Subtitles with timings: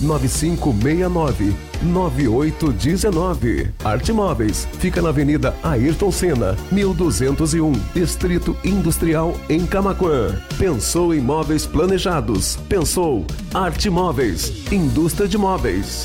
[0.00, 3.72] 9569 9819.
[3.84, 10.40] Arte Móveis fica na Avenida Ayrton Senna, 1201, Distrito Industrial em Camaquã.
[10.58, 12.56] Pensou em móveis planejados?
[12.68, 13.24] Pensou
[13.54, 16.04] Arte Móveis, indústria de móveis.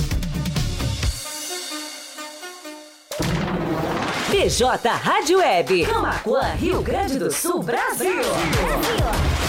[4.29, 8.11] BJ Rádio Web, Camaquã, Rio Grande do Sul, Brasil.
[8.13, 9.41] Brasil.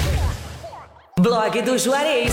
[1.18, 2.32] Blog do Juarez.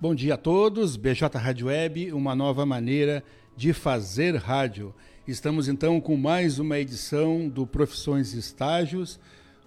[0.00, 3.24] Bom dia a todos, BJ Rádio Web, uma nova maneira
[3.56, 4.94] de fazer rádio.
[5.26, 9.18] Estamos então com mais uma edição do Profissões e Estágios,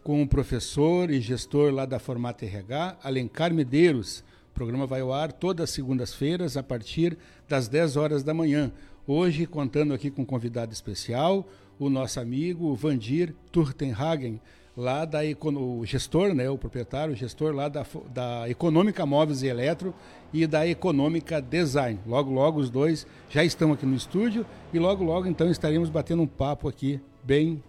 [0.05, 4.23] com o professor e gestor lá da Formata RH, Alencar Medeiros.
[4.51, 7.17] O programa vai ao ar todas as segundas-feiras, a partir
[7.49, 8.71] das 10 horas da manhã.
[9.05, 11.45] Hoje, contando aqui com um convidado especial,
[11.77, 14.39] o nosso amigo Vandir Turtenhagen,
[14.77, 19.47] lá da o gestor, né, o proprietário, o gestor lá da, da Econômica Móveis e
[19.47, 19.93] Eletro
[20.33, 21.99] e da Econômica Design.
[22.05, 26.21] Logo, logo os dois já estão aqui no estúdio e logo, logo então estaremos batendo
[26.21, 27.63] um papo aqui bem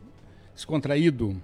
[0.55, 1.41] descontraído.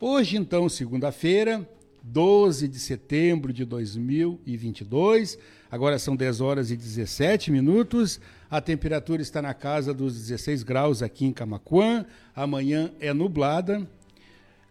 [0.00, 1.68] Hoje, então, segunda-feira,
[2.02, 5.38] 12 de setembro de 2022,
[5.70, 8.18] agora são 10 horas e 17 minutos.
[8.54, 12.06] A temperatura está na casa dos 16 graus aqui em Camacuã.
[12.36, 13.84] Amanhã é nublada.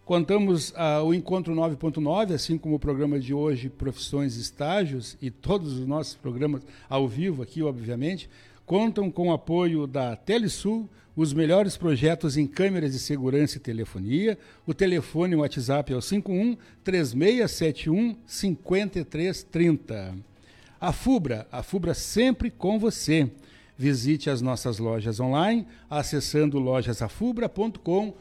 [0.05, 5.29] Contamos ah, o Encontro 9.9, assim como o programa de hoje, Profissões e Estágios, e
[5.29, 8.29] todos os nossos programas ao vivo aqui, obviamente,
[8.66, 14.37] contam com o apoio da Telesul, os melhores projetos em câmeras de segurança e telefonia.
[14.66, 16.55] O telefone e o WhatsApp é o 51
[16.85, 20.16] 3671 5330.
[20.79, 23.29] A Fubra, a Fubra sempre com você.
[23.78, 28.14] Visite as nossas lojas online acessando lojasafubra.com.br.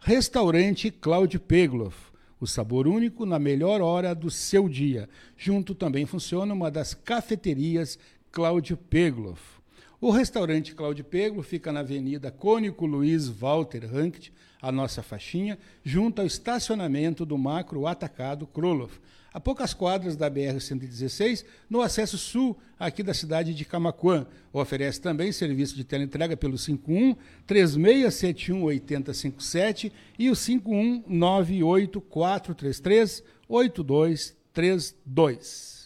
[0.00, 2.09] Restaurante Cláudio Pegloff
[2.40, 5.08] o sabor único na melhor hora do seu dia.
[5.36, 7.98] Junto também funciona uma das cafeterias
[8.32, 9.60] Cláudio Pegloff.
[10.00, 14.32] O restaurante Cláudio Peglo fica na Avenida Cônico Luiz Walter Rankt,
[14.62, 18.98] a nossa faixinha, junto ao estacionamento do Macro Atacado Kroloff
[19.32, 24.26] a poucas quadras da BR-116, no acesso sul aqui da cidade de Camacuã.
[24.52, 27.16] Oferece também serviço de teleentrega pelo 51
[27.46, 35.80] 3671 8057 e o 51 98433 8232.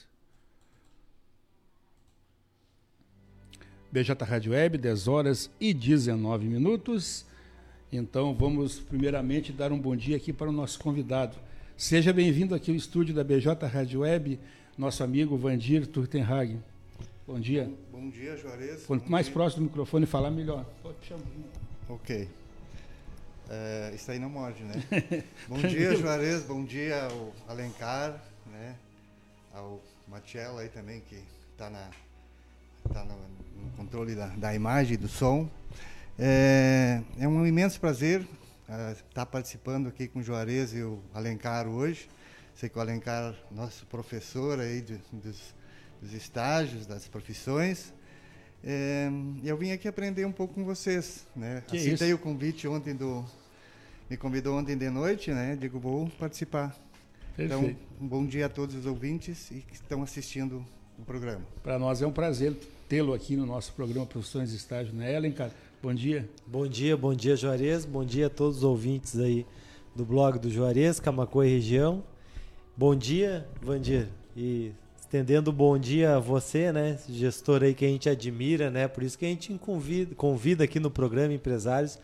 [3.93, 7.25] BJ Rádio Web, 10 horas e 19 minutos.
[7.93, 11.39] Então vamos primeiramente dar um bom dia aqui para o nosso convidado.
[11.77, 14.39] Seja bem-vindo aqui ao estúdio da BJ Rádio Web,
[14.79, 16.63] nosso amigo Vandir Turtenhagen.
[17.27, 17.69] Bom dia.
[17.91, 18.87] Bom, dia, Juarez.
[18.87, 19.33] Quanto mais dia.
[19.35, 20.65] próximo do microfone falar, melhor.
[21.89, 22.29] Ok.
[23.51, 24.85] É, isso aí não morde, né?
[25.49, 26.45] bom dia, Juarez.
[26.45, 28.23] Bom dia ao Alencar,
[28.53, 28.77] né?
[29.53, 31.19] Ao Matiello aí também, que
[31.53, 31.69] está
[32.93, 33.17] tá no,
[33.65, 35.51] no, controle da, da imagem e do som.
[36.17, 38.25] É, é um imenso prazer
[39.09, 42.09] está uh, participando aqui com o Juarez e o Alencar hoje.
[42.55, 45.55] Sei que o Alencar, nosso professor aí de, dos,
[46.01, 47.93] dos, estágios, das profissões.
[48.63, 49.11] É,
[49.43, 51.27] eu vim aqui aprender um pouco com vocês.
[51.35, 51.63] Né?
[51.67, 52.17] Que Aceitei isso?
[52.17, 53.25] o convite ontem do.
[54.09, 55.57] Me convidou ontem de noite, né?
[55.57, 56.75] Digo, vou participar.
[57.37, 57.65] Perfeito.
[57.65, 60.65] Então, um bom dia a todos os ouvintes e que estão assistindo
[60.99, 61.45] o programa.
[61.63, 62.55] Para nós é um prazer
[62.89, 65.51] tê-lo aqui no nosso programa Profissões de Estágio, né, Alencar?
[65.85, 66.27] Bom dia.
[66.47, 67.85] Bom dia, bom dia, Juarez.
[67.85, 69.45] Bom dia a todos os ouvintes aí
[69.95, 72.03] do blog do Juarez, e região.
[72.75, 74.09] Bom dia, Vandir.
[74.35, 78.89] E estendendo bom dia a você, né, gestor aí que a gente admira, né?
[78.89, 81.99] Por isso que a gente convida, convida aqui no programa empresários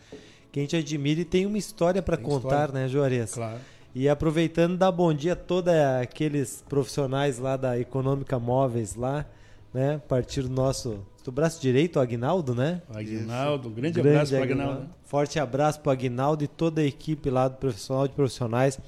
[0.51, 2.73] que a gente admira e tem uma história para contar, história.
[2.83, 3.33] né, Juarez?
[3.33, 3.61] Claro.
[3.95, 9.25] E aproveitando, dar bom dia a todos aqueles profissionais lá da Econômica Móveis lá,
[9.73, 9.95] né?
[9.95, 12.81] A partir do nosso do braço direito, o Agnaldo, né?
[12.89, 14.89] Agnaldo, um grande, grande abraço para Agnaldo.
[15.03, 18.79] Forte abraço para o Agnaldo e toda a equipe lá do profissional de profissionais,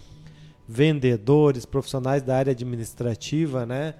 [0.67, 3.95] vendedores, profissionais da área administrativa, né?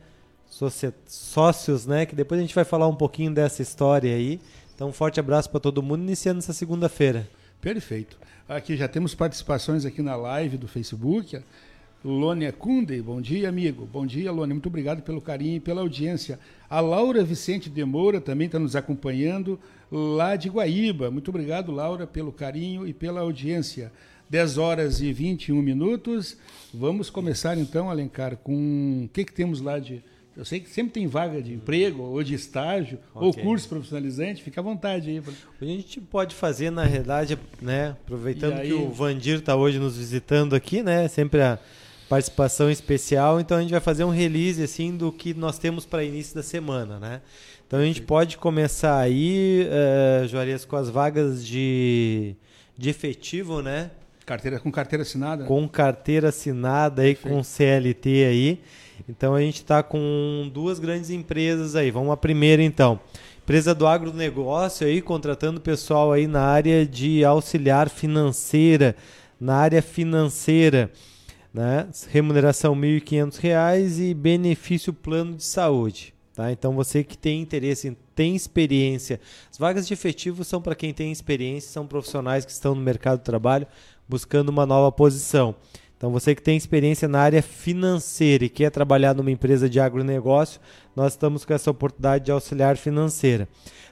[1.06, 2.06] Sócios, né?
[2.06, 4.40] Que depois a gente vai falar um pouquinho dessa história aí.
[4.76, 7.30] Então, um forte abraço para todo mundo, iniciando essa segunda-feira.
[7.62, 8.18] Perfeito.
[8.48, 11.40] Aqui já temos participações aqui na live do Facebook.
[12.04, 13.86] Lônia Kunde, bom dia, amigo.
[13.86, 14.54] Bom dia, Lônia.
[14.54, 16.38] Muito obrigado pelo carinho e pela audiência.
[16.70, 19.58] A Laura Vicente de Moura também está nos acompanhando
[19.90, 21.10] lá de Guaíba.
[21.10, 23.90] Muito obrigado, Laura, pelo carinho e pela audiência.
[24.30, 26.36] 10 horas e 21 minutos.
[26.74, 30.04] Vamos começar então, Alencar, com o que, que temos lá de.
[30.36, 33.28] Eu sei que sempre tem vaga de emprego, ou de estágio, okay.
[33.28, 35.22] ou curso profissionalizante, fica à vontade aí.
[35.62, 37.92] A gente pode fazer, na realidade, né?
[37.92, 38.68] Aproveitando aí...
[38.68, 41.08] que o Vandir está hoje nos visitando aqui, né?
[41.08, 41.60] Sempre a
[42.10, 43.40] participação especial.
[43.40, 46.44] Então a gente vai fazer um release assim do que nós temos para início da
[46.44, 47.22] semana, né?
[47.66, 52.36] Então a gente pode começar aí, uh, Juarez, com as vagas de,
[52.78, 53.90] de efetivo, né?
[54.26, 55.44] Carteira com carteira assinada.
[55.46, 57.36] Com carteira assinada aí, Perfeito.
[57.36, 58.62] com CLT aí.
[59.10, 61.92] Então a gente está com duas grandes empresas aí.
[61.92, 63.00] Vamos à primeira então.
[63.44, 68.96] Empresa do agronegócio aí, contratando pessoal aí na área de auxiliar financeira,
[69.40, 70.90] na área financeira
[71.54, 71.88] né?
[72.10, 76.14] Remuneração R$ 1.500 e benefício plano de saúde.
[76.34, 76.52] Tá?
[76.52, 79.20] Então você que tem interesse, tem experiência.
[79.52, 83.20] As vagas de efetivo são para quem tem experiência, são profissionais que estão no mercado
[83.20, 83.68] de trabalho
[84.10, 85.56] buscando uma nova posição.
[85.96, 90.60] Então você que tem experiência na área financeira e quer trabalhar numa empresa de agronegócio,
[90.96, 93.48] nós estamos com essa oportunidade de auxiliar financeira.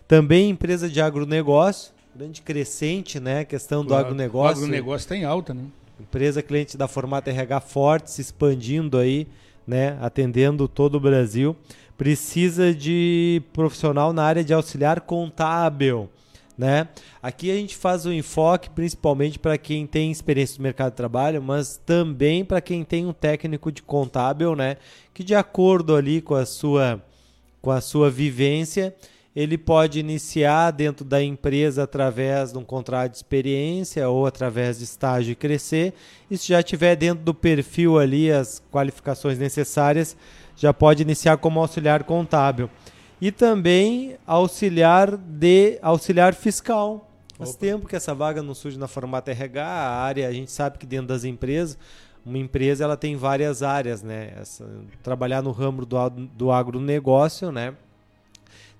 [0.08, 3.42] Também empresa de agronegócio, grande crescente, né?
[3.42, 4.64] A questão do agronegócio.
[4.64, 5.64] O agronegócio está em alta, né?
[6.02, 9.28] Empresa cliente da Formata RH forte, se expandindo aí,
[9.66, 11.56] né, atendendo todo o Brasil.
[11.98, 16.10] Precisa de profissional na área de auxiliar contábil.
[16.58, 16.88] Né?
[17.24, 21.42] Aqui a gente faz o enfoque principalmente para quem tem experiência no mercado de trabalho,
[21.42, 24.78] mas também para quem tem um técnico de contábil, né?
[25.14, 27.02] Que de acordo ali com a sua
[27.62, 28.94] com a sua vivência,
[29.36, 34.84] ele pode iniciar dentro da empresa através de um contrato de experiência ou através de
[34.84, 35.94] estágio e crescer.
[36.30, 40.18] E se já tiver dentro do perfil ali as qualificações necessárias,
[40.56, 42.70] já pode iniciar como auxiliar contábil.
[43.22, 47.10] E também auxiliar de auxiliar fiscal.
[47.38, 47.60] Faz Opa.
[47.60, 50.86] tempo que essa vaga não surge na formata RH, a área, a gente sabe que
[50.86, 51.78] dentro das empresas,
[52.26, 54.34] uma empresa ela tem várias áreas, né?
[54.40, 54.68] Essa,
[55.02, 57.74] trabalhar no ramo do, do agronegócio, né?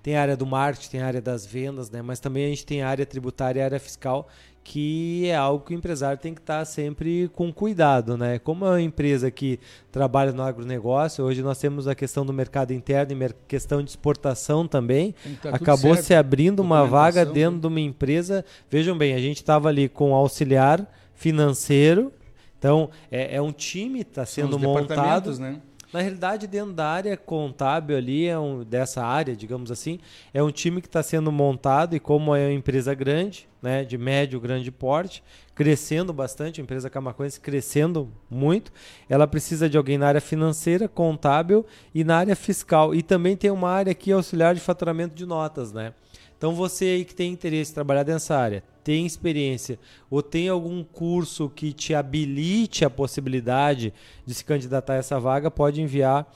[0.02, 2.02] Tem a área do marketing, tem a área das vendas, né?
[2.02, 4.28] Mas também a gente tem a área tributária e a área fiscal,
[4.64, 8.38] que é algo que o empresário tem que estar sempre com cuidado, né?
[8.38, 12.72] Como é uma empresa que trabalha no agronegócio, hoje nós temos a questão do mercado
[12.72, 15.14] interno e questão de exportação também.
[15.52, 18.44] Acabou se abrindo uma vaga dentro de uma empresa.
[18.70, 22.12] Vejam bem, a gente estava ali com auxiliar financeiro.
[22.58, 25.36] Então, é, é um time está sendo montado.
[25.38, 25.60] Né?
[25.92, 30.00] Na realidade, dentro da área contábil ali, é um, dessa área, digamos assim,
[30.32, 33.98] é um time que está sendo montado e como é uma empresa grande, né, de
[33.98, 35.22] médio, grande porte,
[35.54, 38.72] crescendo bastante, a empresa camacuense crescendo muito,
[39.06, 42.94] ela precisa de alguém na área financeira, contábil e na área fiscal.
[42.94, 45.92] E também tem uma área aqui auxiliar de faturamento de notas, né?
[46.38, 49.78] Então você aí que tem interesse em trabalhar nessa área, tem experiência
[50.10, 53.92] ou tem algum curso que te habilite a possibilidade
[54.26, 56.26] de se candidatar a essa vaga, pode enviar uh,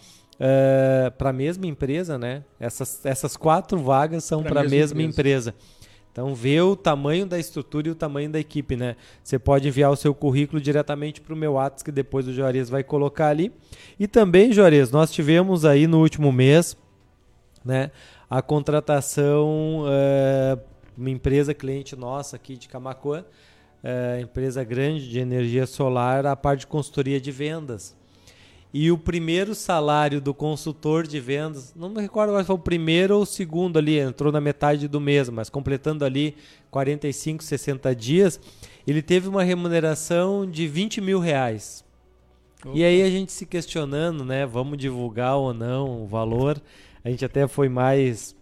[0.41, 2.45] eh, para a mesma empresa, né?
[2.59, 5.51] Essas, essas quatro vagas são para a mesma, mesma empresa.
[5.51, 5.77] empresa.
[6.13, 8.97] Então vê o tamanho da estrutura e o tamanho da equipe, né?
[9.23, 12.71] Você pode enviar o seu currículo diretamente para o meu Whats, que depois o Juarez
[12.71, 13.53] vai colocar ali.
[14.01, 16.77] E também, Juarez, nós tivemos aí no último mês,
[17.63, 17.91] né?
[18.29, 20.61] a contratação, uh,
[20.97, 23.25] uma empresa cliente nossa aqui de Camacuã,
[23.83, 27.97] uh, empresa grande de energia solar, a parte de consultoria de vendas.
[28.73, 32.59] E o primeiro salário do consultor de vendas, não me recordo agora se foi o
[32.59, 36.37] primeiro ou o segundo ali, entrou na metade do mês, mas completando ali
[36.71, 38.41] 45, 60 dias,
[38.87, 41.85] ele teve uma remuneração de 20 mil reais.
[42.65, 42.77] Opa.
[42.77, 44.45] E aí a gente se questionando, né?
[44.45, 46.61] Vamos divulgar ou não o valor
[47.07, 48.35] a gente até foi mais,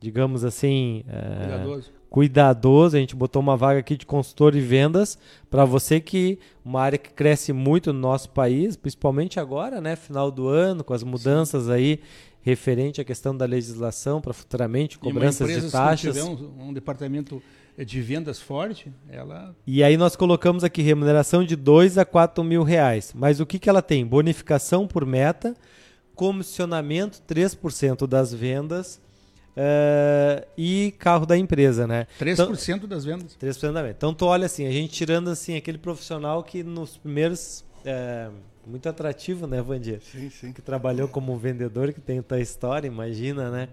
[0.00, 1.92] digamos assim, é, cuidadoso.
[2.08, 2.96] cuidadoso.
[2.96, 5.18] A gente botou uma vaga aqui de consultor de vendas
[5.50, 10.30] para você que uma área que cresce muito no nosso país, principalmente agora, né, final
[10.30, 11.72] do ano, com as mudanças Sim.
[11.72, 12.00] aí
[12.42, 16.14] referente à questão da legislação para futuramente cobranças de taxas.
[16.14, 17.42] Se tiver um, um departamento
[17.76, 19.54] de vendas forte, ela.
[19.66, 23.12] E aí nós colocamos aqui remuneração de 2 a 4 mil reais.
[23.14, 24.06] Mas o que, que ela tem?
[24.06, 25.54] Bonificação por meta
[26.16, 29.00] comissionamento 3% das vendas
[29.56, 32.06] uh, e carro da empresa, né?
[32.20, 33.36] 3% então, das vendas?
[33.40, 33.94] 3% da venda.
[33.96, 38.32] Então tu olha assim, a gente tirando assim aquele profissional que nos primeiros uh,
[38.66, 40.00] muito atrativo, né, Vandir?
[40.02, 40.52] Sim, sim.
[40.52, 43.68] Que trabalhou como vendedor, que tem tua história, imagina, né?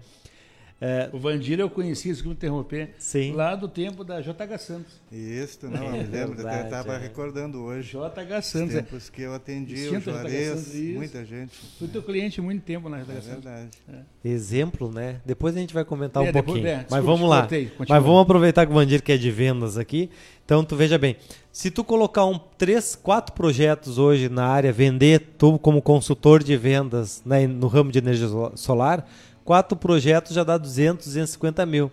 [0.80, 3.32] É, o Vandir eu conheci, desculpa interromper, sim.
[3.32, 5.00] lá do tempo da JH Santos.
[5.10, 6.98] Isso, não, eu me lembro, eu estava é.
[6.98, 7.96] recordando hoje.
[7.96, 8.70] JH Santos.
[8.70, 8.82] Os é.
[8.82, 11.54] tempos que eu atendi, o Juarez, muita gente.
[11.78, 13.26] Fui teu cliente muito tempo na JH é Santos.
[13.26, 13.70] verdade.
[13.88, 14.28] É.
[14.28, 15.20] Exemplo, né?
[15.24, 16.62] Depois a gente vai comentar um pouquinho.
[16.62, 17.40] Depois, Mas vamos lá.
[17.40, 20.10] Cortei, Mas vamos aproveitar que o Vandir que é de vendas aqui.
[20.44, 21.16] Então tu veja bem,
[21.50, 26.56] se tu colocar um três, quatro projetos hoje na área, vender tu como consultor de
[26.56, 29.08] vendas né, no ramo de energia solar,
[29.44, 31.92] Quatro projetos já dá 200, 250 mil.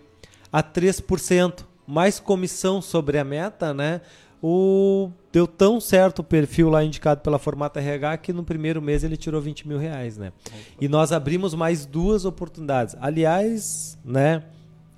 [0.50, 4.00] A 3%, mais comissão sobre a meta, né?
[4.42, 9.04] O, deu tão certo o perfil lá indicado pela Formata RH que no primeiro mês
[9.04, 10.32] ele tirou 20 mil reais, né?
[10.80, 12.96] E nós abrimos mais duas oportunidades.
[13.00, 14.42] Aliás, né?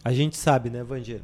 [0.02, 1.20] A gente sabe, né, Vandir?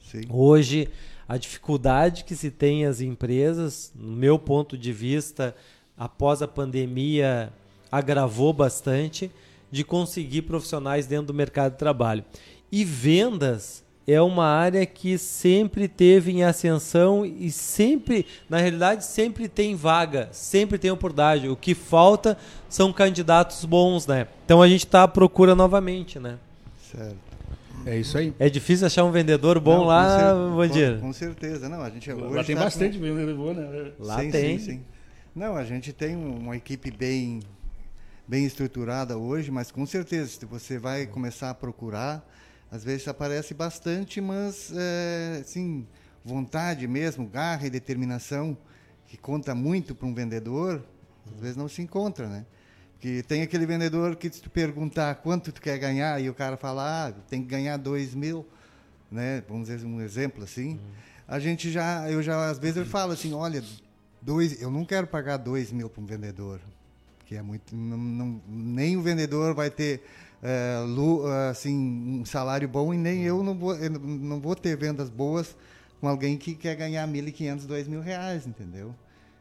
[0.00, 0.22] Sim.
[0.30, 0.88] Hoje,
[1.28, 5.54] a dificuldade que se tem as empresas, no meu ponto de vista,
[5.96, 7.52] após a pandemia,
[7.90, 9.30] agravou bastante
[9.72, 12.22] de conseguir profissionais dentro do mercado de trabalho.
[12.70, 19.48] E vendas é uma área que sempre teve em ascensão e sempre, na realidade, sempre
[19.48, 21.48] tem vaga, sempre tem oportunidade.
[21.48, 22.36] O que falta
[22.68, 24.28] são candidatos bons, né?
[24.44, 26.38] Então a gente está à procura novamente, né?
[26.90, 27.32] Certo.
[27.84, 28.32] É isso aí.
[28.38, 30.96] É difícil achar um vendedor bom Não, lá, Vandir?
[30.96, 31.68] Com, com, certeza.
[31.68, 33.04] Não, a gente hoje lá tem tá bastante com...
[33.04, 33.92] vendedor bom, né?
[33.98, 34.58] Lá sim, tem.
[34.58, 34.80] Sim, sim.
[35.34, 37.40] Não, a gente tem uma equipe bem
[38.26, 42.26] bem estruturada hoje, mas com certeza, se você vai começar a procurar,
[42.70, 45.86] às vezes aparece bastante, mas, é, assim,
[46.24, 48.56] vontade mesmo, garra e determinação,
[49.06, 50.82] que conta muito para um vendedor,
[51.34, 52.46] às vezes não se encontra, né?
[52.92, 56.56] Porque tem aquele vendedor que se tu perguntar quanto tu quer ganhar e o cara
[56.56, 58.46] fala, ah, tem que ganhar dois mil,
[59.10, 59.42] né?
[59.48, 60.74] Vamos dizer um exemplo assim.
[60.74, 60.78] Uhum.
[61.26, 63.62] A gente já, eu já às vezes eu falo assim, olha,
[64.20, 66.60] dois, eu não quero pagar dois mil para um vendedor
[67.32, 70.02] que é muito não, não, nem o vendedor vai ter
[70.42, 75.08] é, lu, assim, um salário bom e nem eu não vou, não vou ter vendas
[75.08, 75.56] boas
[75.98, 78.94] com alguém que quer ganhar 1.500, 2.000 reais, entendeu?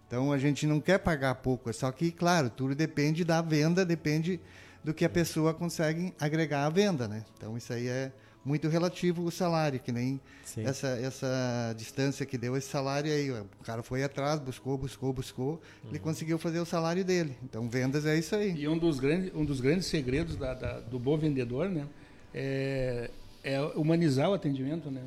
[0.07, 3.83] Então a gente não quer pagar pouco, é só que, claro, tudo depende da venda,
[3.83, 4.39] depende
[4.83, 7.25] do que a pessoa consegue agregar à venda, né?
[7.35, 8.11] Então isso aí é
[8.43, 10.19] muito relativo o salário, que nem
[10.57, 13.31] essa, essa distância que deu esse salário aí.
[13.31, 15.51] O cara foi atrás, buscou, buscou, buscou,
[15.83, 15.89] uhum.
[15.89, 17.35] ele conseguiu fazer o salário dele.
[17.43, 18.53] Então vendas é isso aí.
[18.55, 21.87] E um dos grandes, um dos grandes segredos da, da, do bom vendedor, né?
[22.33, 23.09] É,
[23.43, 25.01] é humanizar o atendimento, né?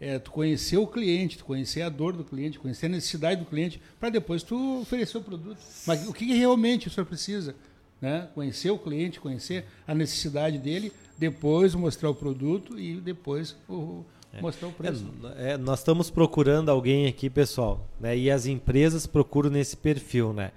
[0.00, 3.46] É tu conhecer o cliente, tu conhecer a dor do cliente, conhecer a necessidade do
[3.46, 5.58] cliente, para depois tu oferecer o produto.
[5.86, 7.54] Mas o que realmente o senhor precisa?
[8.00, 8.28] Né?
[8.34, 14.40] Conhecer o cliente, conhecer a necessidade dele, depois mostrar o produto e depois o, é.
[14.40, 15.06] mostrar o preço.
[15.36, 18.16] É, é, nós estamos procurando alguém aqui, pessoal, né?
[18.16, 20.50] E as empresas procuram nesse perfil, né?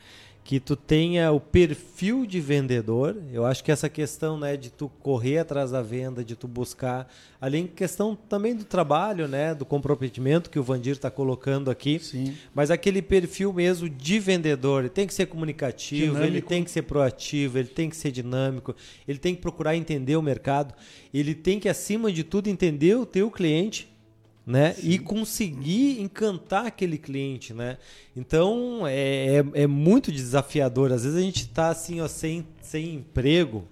[0.47, 3.17] Que tu tenha o perfil de vendedor.
[3.33, 7.13] Eu acho que essa questão, né, de tu correr atrás da venda, de tu buscar,
[7.41, 11.99] além questão também do trabalho, né, do comprometimento que o Vandir está colocando aqui.
[11.99, 12.33] Sim.
[12.55, 16.33] Mas aquele perfil mesmo de vendedor, ele tem que ser comunicativo, dinâmico.
[16.33, 18.73] ele tem que ser proativo, ele tem que ser dinâmico,
[19.05, 20.73] ele tem que procurar entender o mercado,
[21.13, 23.89] ele tem que acima de tudo entender o teu cliente
[24.47, 24.73] né?
[24.73, 24.91] Sim.
[24.91, 27.77] E conseguir encantar aquele cliente, né?
[28.15, 30.93] Então é, é, é, muito desafiador.
[30.93, 33.65] Às vezes a gente está assim, ó, sem, sem emprego,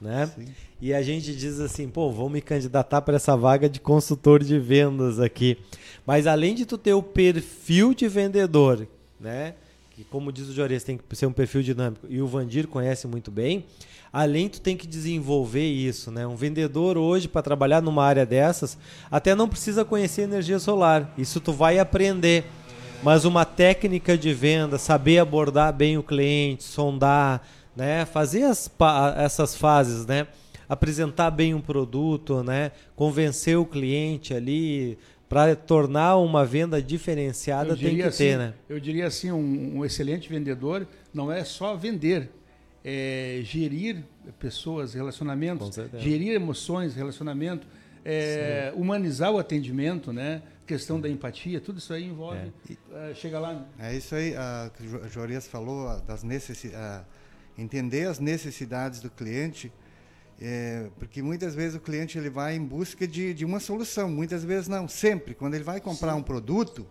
[0.00, 0.32] né?
[0.34, 0.46] Sim.
[0.80, 4.58] E a gente diz assim, pô, vou me candidatar para essa vaga de consultor de
[4.58, 5.58] vendas aqui.
[6.06, 8.88] Mas além de tu ter o perfil de vendedor,
[9.20, 9.54] né?
[9.90, 12.06] Que como diz o Juarez, tem que ser um perfil dinâmico.
[12.08, 13.66] E o Vandir conhece muito bem
[14.12, 16.26] além tu tem que desenvolver isso, né?
[16.26, 18.78] Um vendedor hoje para trabalhar numa área dessas,
[19.10, 21.12] até não precisa conhecer energia solar.
[21.16, 22.44] Isso tu vai aprender.
[23.02, 27.46] Mas uma técnica de venda, saber abordar bem o cliente, sondar,
[27.76, 28.04] né?
[28.04, 28.70] Fazer as,
[29.16, 30.26] essas fases, né?
[30.68, 32.72] Apresentar bem um produto, né?
[32.96, 34.98] Convencer o cliente ali,
[35.28, 38.54] para tornar uma venda diferenciada tem que assim, ter, né?
[38.68, 42.30] Eu diria assim, um, um, excelente vendedor não é só vender,
[42.90, 44.02] é, gerir
[44.38, 47.66] pessoas, relacionamentos, gerir emoções, relacionamento,
[48.02, 50.42] é, humanizar o atendimento, né?
[50.66, 52.50] questão da empatia, tudo isso aí envolve.
[52.70, 53.10] É.
[53.10, 53.66] Uh, chega lá.
[53.78, 57.06] É isso aí, a uh, Jorias falou das necessidades,
[57.58, 59.70] entender as necessidades do cliente,
[60.40, 64.44] é, porque muitas vezes o cliente ele vai em busca de, de uma solução, muitas
[64.44, 65.34] vezes não, sempre.
[65.34, 66.20] Quando ele vai comprar Sim.
[66.20, 66.86] um produto,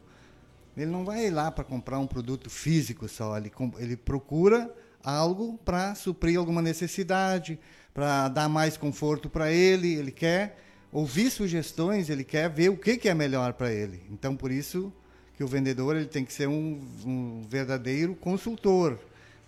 [0.76, 4.71] ele não vai lá para comprar um produto físico só, ele, ele procura
[5.08, 7.58] algo para suprir alguma necessidade,
[7.93, 9.93] para dar mais conforto para ele.
[9.96, 10.60] Ele quer
[10.91, 14.02] ouvir sugestões, ele quer ver o que, que é melhor para ele.
[14.12, 14.91] Então, por isso
[15.38, 19.00] que o vendedor ele tem que ser um, um verdadeiro consultor.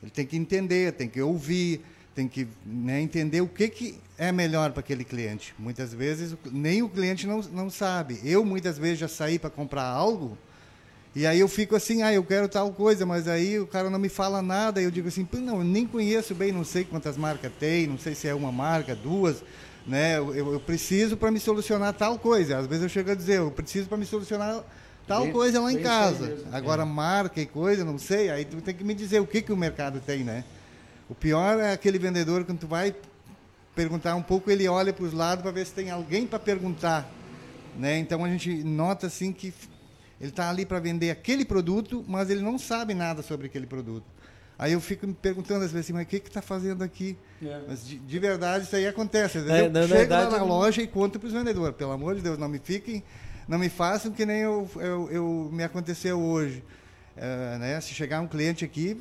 [0.01, 1.81] Ele tem que entender, tem que ouvir,
[2.15, 5.53] tem que né, entender o que, que é melhor para aquele cliente.
[5.59, 8.19] Muitas vezes nem o cliente não, não sabe.
[8.23, 10.37] Eu muitas vezes já saí para comprar algo
[11.15, 13.97] e aí eu fico assim, ah, eu quero tal coisa, mas aí o cara não
[13.97, 17.17] me fala nada, e eu digo assim, não, eu nem conheço bem, não sei quantas
[17.17, 19.43] marcas tem, não sei se é uma marca, duas,
[19.87, 20.17] né?
[20.17, 22.59] Eu, eu preciso para me solucionar tal coisa.
[22.59, 24.63] Às vezes eu chego a dizer, eu preciso para me solucionar
[25.07, 26.37] tal bem, coisa lá em casa.
[26.51, 26.85] Agora é.
[26.85, 29.57] marca e coisa, não sei, aí tu tem que me dizer o que que o
[29.57, 30.43] mercado tem, né?
[31.09, 32.95] O pior é aquele vendedor quando tu vai
[33.75, 37.09] perguntar um pouco, ele olha para os lados para ver se tem alguém para perguntar,
[37.77, 37.97] né?
[37.97, 39.51] Então a gente nota assim que
[40.19, 44.05] ele está ali para vender aquele produto, mas ele não sabe nada sobre aquele produto.
[44.57, 47.17] Aí eu fico me perguntando às vezes assim, mas o que está fazendo aqui?
[47.41, 47.61] É.
[47.65, 49.37] Mas de, de, verdade isso aí acontece.
[49.37, 51.77] Às vezes é, eu chego verdade, lá na loja e conto para os vendedores.
[51.77, 53.01] Pelo amor de Deus, não me fiquem,
[53.47, 56.61] não me façam que nem eu, eu, eu me aconteceu hoje.
[57.15, 57.79] É, né?
[57.79, 58.99] Se chegar um cliente aqui,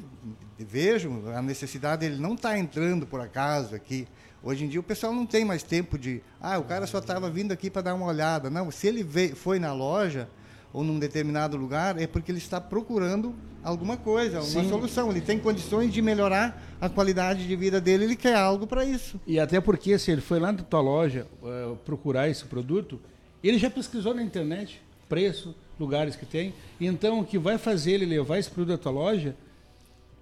[0.57, 4.07] vejo a necessidade, ele não está entrando por acaso aqui.
[4.40, 7.28] Hoje em dia o pessoal não tem mais tempo de, ah, o cara só estava
[7.28, 8.48] vindo aqui para dar uma olhada.
[8.48, 10.28] Não, se ele veio, foi na loja,
[10.72, 15.11] ou num determinado lugar, é porque ele está procurando alguma coisa, uma solução.
[15.11, 19.20] Ele tem condições de melhorar a qualidade de vida dele, ele quer algo para isso.
[19.26, 23.00] E até porque se ele foi lá na tua loja uh, procurar esse produto,
[23.42, 26.54] ele já pesquisou na internet preço, lugares que tem.
[26.81, 29.35] Então o que vai fazer ele levar esse produto à tua loja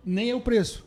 [0.05, 0.85] nem é o preço,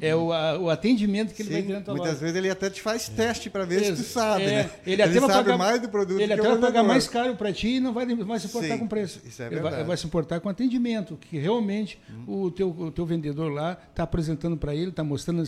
[0.00, 2.20] é o, a, o atendimento que ele vai ter na tua Muitas loja.
[2.20, 4.70] vezes ele até te faz teste para ver se tu sabe, é, né?
[4.86, 7.34] Ele, até ele sabe pagar, mais do produto Ele que até vai pagar mais caro
[7.34, 9.20] para ti e não vai, vai se importar Sim, com preço.
[9.24, 9.76] Isso é ele verdade.
[9.76, 12.44] vai, vai, se importar com atendimento, que realmente hum.
[12.44, 15.42] o, teu, o teu vendedor lá está apresentando para ele, está mostrando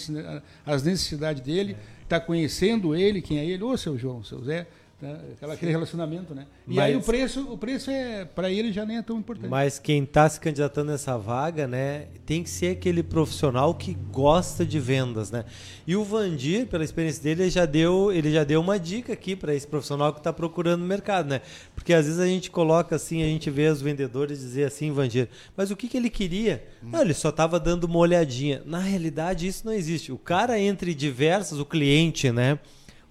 [0.67, 2.21] as necessidades dele, está é.
[2.21, 3.63] conhecendo ele, quem é ele.
[3.63, 4.67] Ô, seu João, seu Zé,
[5.01, 5.19] Né?
[5.33, 6.47] Aquela, aquele relacionamento, né?
[6.69, 9.49] E Mas- aí o preço, o preço é para ele já nem é tão importante.
[9.49, 14.65] Mas quem está se candidatando nessa vaga, né, tem que ser aquele profissional que gosta
[14.65, 15.45] de vendas, né?
[15.87, 19.35] E o Vandir, pela experiência dele, ele já deu, ele já deu uma dica aqui
[19.35, 21.41] para esse profissional que está procurando no mercado, né?
[21.75, 25.29] Porque às vezes a gente coloca assim, a gente vê os vendedores dizer assim, Vandir,
[25.57, 26.65] mas o que, que ele queria?
[26.83, 28.63] Não, ele só estava dando uma olhadinha.
[28.67, 30.13] Na realidade, isso não existe.
[30.13, 32.59] O cara entre diversas, o cliente, né?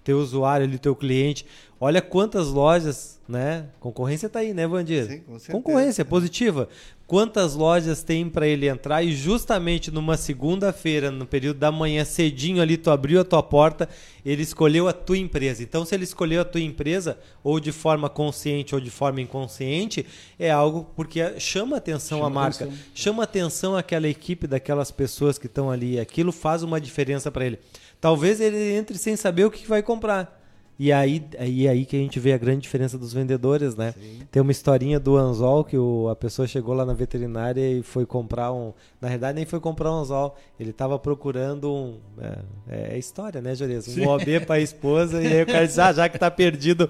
[0.02, 1.44] Teu usuário ali, teu cliente,
[1.78, 3.66] olha quantas lojas, né?
[3.78, 5.04] Concorrência tá aí, né, Vandir?
[5.06, 5.52] Sim, com certeza.
[5.52, 6.68] Concorrência positiva.
[7.06, 12.62] Quantas lojas tem para ele entrar e justamente numa segunda-feira, no período da manhã, cedinho
[12.62, 13.88] ali, tu abriu a tua porta,
[14.24, 15.60] ele escolheu a tua empresa.
[15.60, 20.06] Então, se ele escolheu a tua empresa, ou de forma consciente ou de forma inconsciente,
[20.38, 22.84] é algo porque chama atenção Chama a marca, atenção.
[22.94, 25.98] chama atenção aquela equipe daquelas pessoas que estão ali.
[25.98, 27.58] Aquilo faz uma diferença para ele.
[28.00, 30.40] Talvez ele entre sem saber o que vai comprar.
[30.82, 33.92] E aí, aí, aí que a gente vê a grande diferença dos vendedores, né?
[34.32, 38.06] Tem uma historinha do anzol que o, a pessoa chegou lá na veterinária e foi
[38.06, 38.72] comprar um.
[38.98, 40.38] Na verdade, nem foi comprar um anzol.
[40.58, 41.98] Ele estava procurando um.
[42.66, 43.94] É, é história, né, Jores?
[43.94, 45.22] Um OB para a esposa.
[45.22, 46.88] E aí o cara disse: Ah, já que tá perdido,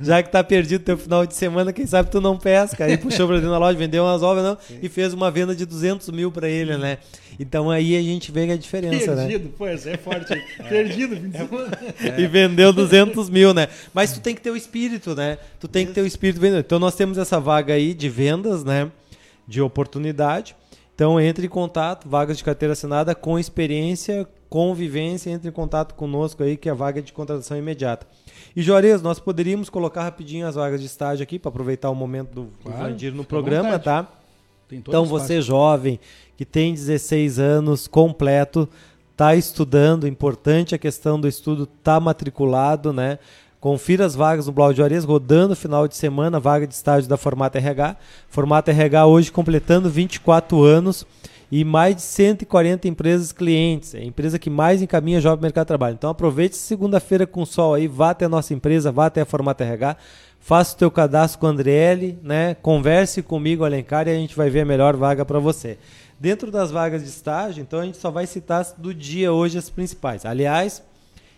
[0.00, 2.84] já que tá perdido teu final de semana, quem sabe tu não pesca.
[2.84, 5.66] Aí puxou pra dentro da loja, vendeu um anzol, não, e fez uma venda de
[5.66, 6.98] 200 mil para ele, né?
[7.40, 9.26] Então aí a gente vê a diferença, né?
[9.26, 10.32] Perdido, pô, essa é forte.
[10.32, 10.42] hein?
[10.68, 11.78] Perdido, fim de semana.
[12.18, 13.68] e vendeu 200 mil, né?
[13.94, 15.38] Mas tu tem que ter o espírito, né?
[15.58, 16.60] Tu tem que ter o espírito vendedor.
[16.60, 18.90] Então nós temos essa vaga aí de vendas, né?
[19.48, 20.54] De oportunidade.
[20.94, 26.42] Então entre em contato, vagas de carteira assinada com experiência, convivência, entre em contato conosco
[26.42, 28.06] aí, que é a vaga de contratação imediata.
[28.54, 32.30] E Juarez, nós poderíamos colocar rapidinho as vagas de estágio aqui para aproveitar o momento
[32.34, 34.06] do, do Claro, Vandir no programa, tá?
[34.68, 35.24] Tem todo Então espaço.
[35.26, 35.98] você jovem
[36.42, 38.68] que tem 16 anos completo,
[39.12, 43.20] está estudando, importante a questão do estudo, está matriculado, né?
[43.60, 47.16] Confira as vagas no Blau de Juarez, rodando final de semana, vaga de estágio da
[47.16, 47.96] Formata RH.
[48.28, 51.06] Formata RH hoje completando 24 anos
[51.48, 53.94] e mais de 140 empresas clientes.
[53.94, 55.94] É a empresa que mais encaminha jovem ao mercado de trabalho.
[55.94, 59.62] Então aproveite segunda-feira com sol aí, vá até a nossa empresa, vá até a Formata
[59.62, 59.96] RH,
[60.40, 62.56] faça o teu cadastro com a Andriele, né?
[62.56, 65.78] Converse comigo, Alencar, e a gente vai ver a melhor vaga para você.
[66.22, 69.68] Dentro das vagas de estágio, então a gente só vai citar do dia hoje as
[69.68, 70.24] principais.
[70.24, 70.80] Aliás,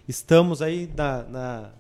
[0.06, 1.70] estamos aí na, na-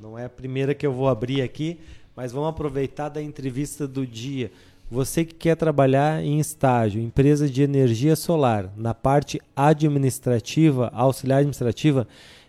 [0.00, 1.80] não é a primeira que eu vou abrir aqui,
[2.14, 4.52] mas vamos aproveitar da entrevista do dia.
[4.88, 12.06] Você que quer trabalhar em estágio, empresa de energia solar, na parte administrativa, auxiliar administrativa,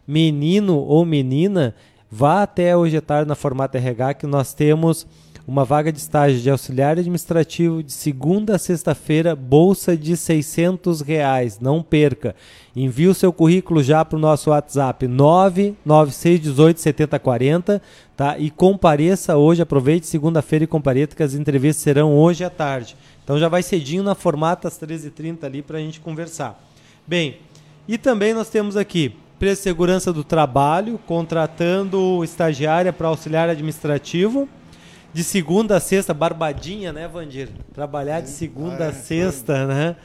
[0.07, 1.73] menino ou menina,
[2.07, 5.07] vá até hoje à tarde na Formata RH que nós temos
[5.47, 11.59] uma vaga de estágio de auxiliar administrativo de segunda a sexta-feira, bolsa de 600 reais.
[11.59, 12.33] Não perca.
[12.75, 17.81] Envie o seu currículo já para o nosso WhatsApp 996187040
[18.15, 18.37] tá?
[18.37, 19.61] e compareça hoje.
[19.61, 22.95] Aproveite segunda-feira e compareça que as entrevistas serão hoje à tarde.
[23.23, 26.59] Então já vai cedinho na formata às 13h30 ali para a gente conversar.
[27.05, 27.37] Bem,
[27.87, 34.47] e também nós temos aqui de Segurança do Trabalho, contratando estagiária para auxiliar administrativo.
[35.13, 37.49] De segunda a sexta, barbadinha, né, Vandir?
[37.73, 39.95] Trabalhar de segunda a é, sexta, né?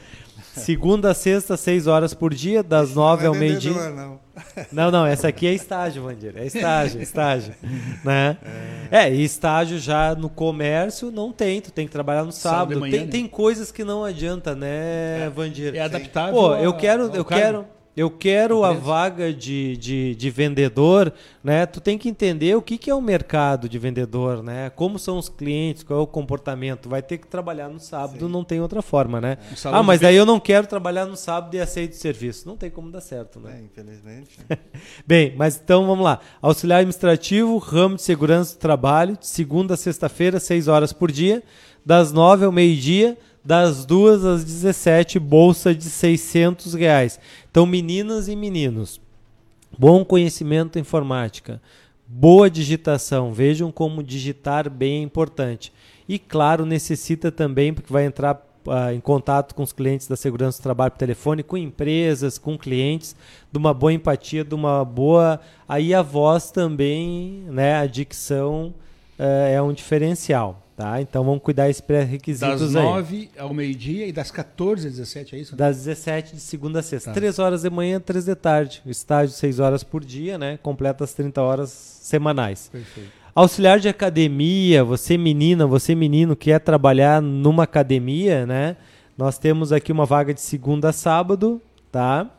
[0.53, 3.89] Segunda a sexta, seis horas por dia, das nove Não ao é meio-dia.
[3.89, 4.19] não.
[4.71, 6.33] Não, não, essa aqui é estágio, Vandir.
[6.35, 7.55] É estágio, estágio.
[8.03, 8.37] Né?
[8.91, 12.73] É, e estágio já no comércio não tem, tu tem que trabalhar no Sábado sábado.
[12.73, 13.11] de manhã, tem, né?
[13.11, 15.75] tem coisas que não adianta, né, Vandir?
[15.75, 16.33] É adaptável.
[16.33, 17.65] Pô, eu quero, eu quero,
[17.97, 21.11] eu quero a vaga de, de, de vendedor,
[21.43, 21.65] né?
[21.65, 24.69] Tu tem que entender o que, que é o mercado de vendedor, né?
[24.69, 26.87] Como são os clientes, qual é o comportamento.
[26.87, 29.39] Vai ter que trabalhar no sábado, não tem outra forma, né?
[29.55, 32.47] Salão Ah, mas daí eu não quero trabalhar no sábado e aceito serviço.
[32.47, 33.57] Não tem como dar certo, né?
[33.57, 34.37] É, infelizmente.
[35.07, 36.19] Bem, mas então vamos lá.
[36.39, 41.41] Auxiliar administrativo, ramo de segurança do trabalho, de segunda a sexta-feira, 6 horas por dia,
[41.83, 47.17] das 9 ao meio-dia, das 2 às 17, bolsa de 600 reais.
[47.49, 48.99] Então, meninas e meninos,
[49.79, 51.61] bom conhecimento informática,
[52.05, 55.71] boa digitação, vejam como digitar bem é importante.
[56.09, 60.59] E claro, necessita também, porque vai entrar ah, em contato com os clientes da segurança
[60.59, 63.15] do trabalho por telefone, com empresas, com clientes,
[63.49, 65.39] de uma boa empatia, de uma boa.
[65.69, 67.77] Aí a voz também, né?
[67.77, 68.73] A dicção
[69.17, 70.66] eh, é um diferencial.
[70.77, 71.01] Tá?
[71.01, 72.83] Então vamos cuidar esses pré-requisitos Das aí.
[72.83, 75.53] 9 ao meio-dia e das 14 às 17, é isso?
[75.53, 75.57] né?
[75.57, 77.09] Das 17 de segunda a sexta.
[77.09, 77.15] Tá.
[77.15, 78.83] 3 horas de manhã, 3 de tarde.
[78.85, 80.59] O estágio 6 horas por dia, né?
[80.61, 82.69] Completa as 30 horas semanais.
[82.71, 83.09] Perfeito.
[83.33, 88.77] Auxiliar de academia, você menina, você menino quer trabalhar numa academia, né?
[89.17, 91.59] Nós temos aqui uma vaga de segunda a sábado,
[91.91, 92.29] tá?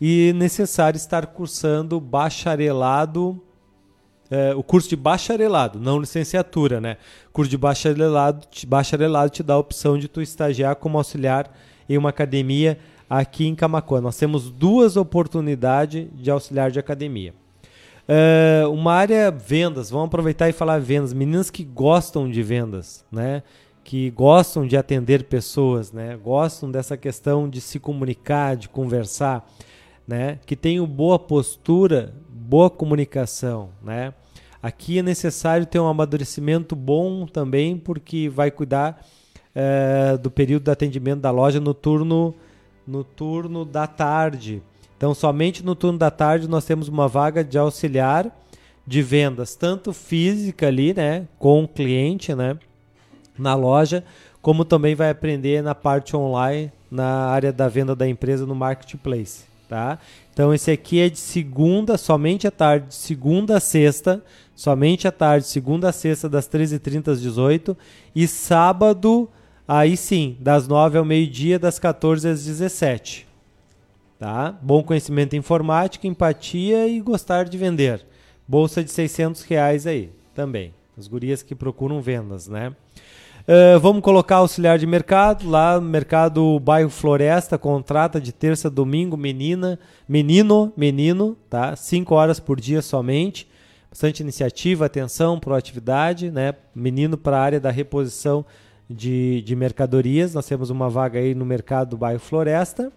[0.00, 3.38] E necessário estar cursando bacharelado
[4.32, 6.96] é, o curso de bacharelado, não licenciatura, né?
[7.34, 11.54] Curso de bacharelado, bacharelado te dá a opção de tu estagiar como auxiliar
[11.86, 12.78] em uma academia
[13.10, 14.00] aqui em Camacuã.
[14.00, 17.34] Nós temos duas oportunidades de auxiliar de academia.
[18.08, 21.12] Uh, uma área vendas, vamos aproveitar e falar vendas.
[21.12, 23.42] Meninas que gostam de vendas, né?
[23.84, 26.16] Que gostam de atender pessoas, né?
[26.16, 29.46] Gostam dessa questão de se comunicar, de conversar,
[30.08, 30.38] né?
[30.46, 34.14] Que tenham boa postura, boa comunicação, né?
[34.62, 39.04] Aqui é necessário ter um amadurecimento bom também, porque vai cuidar
[39.56, 42.34] uh, do período de atendimento da loja no turno,
[42.86, 44.62] no turno da tarde
[45.02, 48.30] então, somente no turno da tarde nós temos uma vaga de auxiliar
[48.86, 52.56] de vendas, tanto física ali, né, com o cliente, né,
[53.36, 54.04] na loja,
[54.40, 59.42] como também vai aprender na parte online, na área da venda da empresa no marketplace,
[59.68, 59.98] tá?
[60.32, 64.22] Então esse aqui é de segunda, somente à tarde, de segunda a sexta,
[64.54, 67.76] somente à tarde, segunda a sexta, das 13h30 às 18
[68.14, 69.28] e sábado,
[69.66, 73.32] aí sim, das 9 ao meio-dia, das 14 às 17
[74.22, 74.56] Tá?
[74.62, 78.06] Bom conhecimento em informática, empatia e gostar de vender.
[78.46, 80.72] Bolsa de 600 reais aí também.
[80.96, 82.72] As gurias que procuram vendas, né?
[83.40, 85.50] Uh, vamos colocar auxiliar de mercado.
[85.50, 89.76] Lá no mercado bairro Floresta, contrata de terça a domingo, menina,
[90.08, 91.74] menino, menino, tá?
[91.74, 93.48] Cinco horas por dia somente.
[93.92, 96.54] Bastante iniciativa, atenção, proatividade, né?
[96.74, 98.42] Menino para a área da reposição
[98.88, 100.32] de, de mercadorias.
[100.32, 102.90] Nós temos uma vaga aí no mercado bairro Floresta.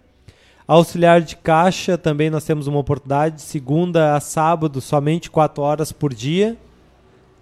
[0.66, 6.14] Auxiliar de caixa, também nós temos uma oportunidade, segunda a sábado, somente 4 horas por
[6.14, 6.56] dia.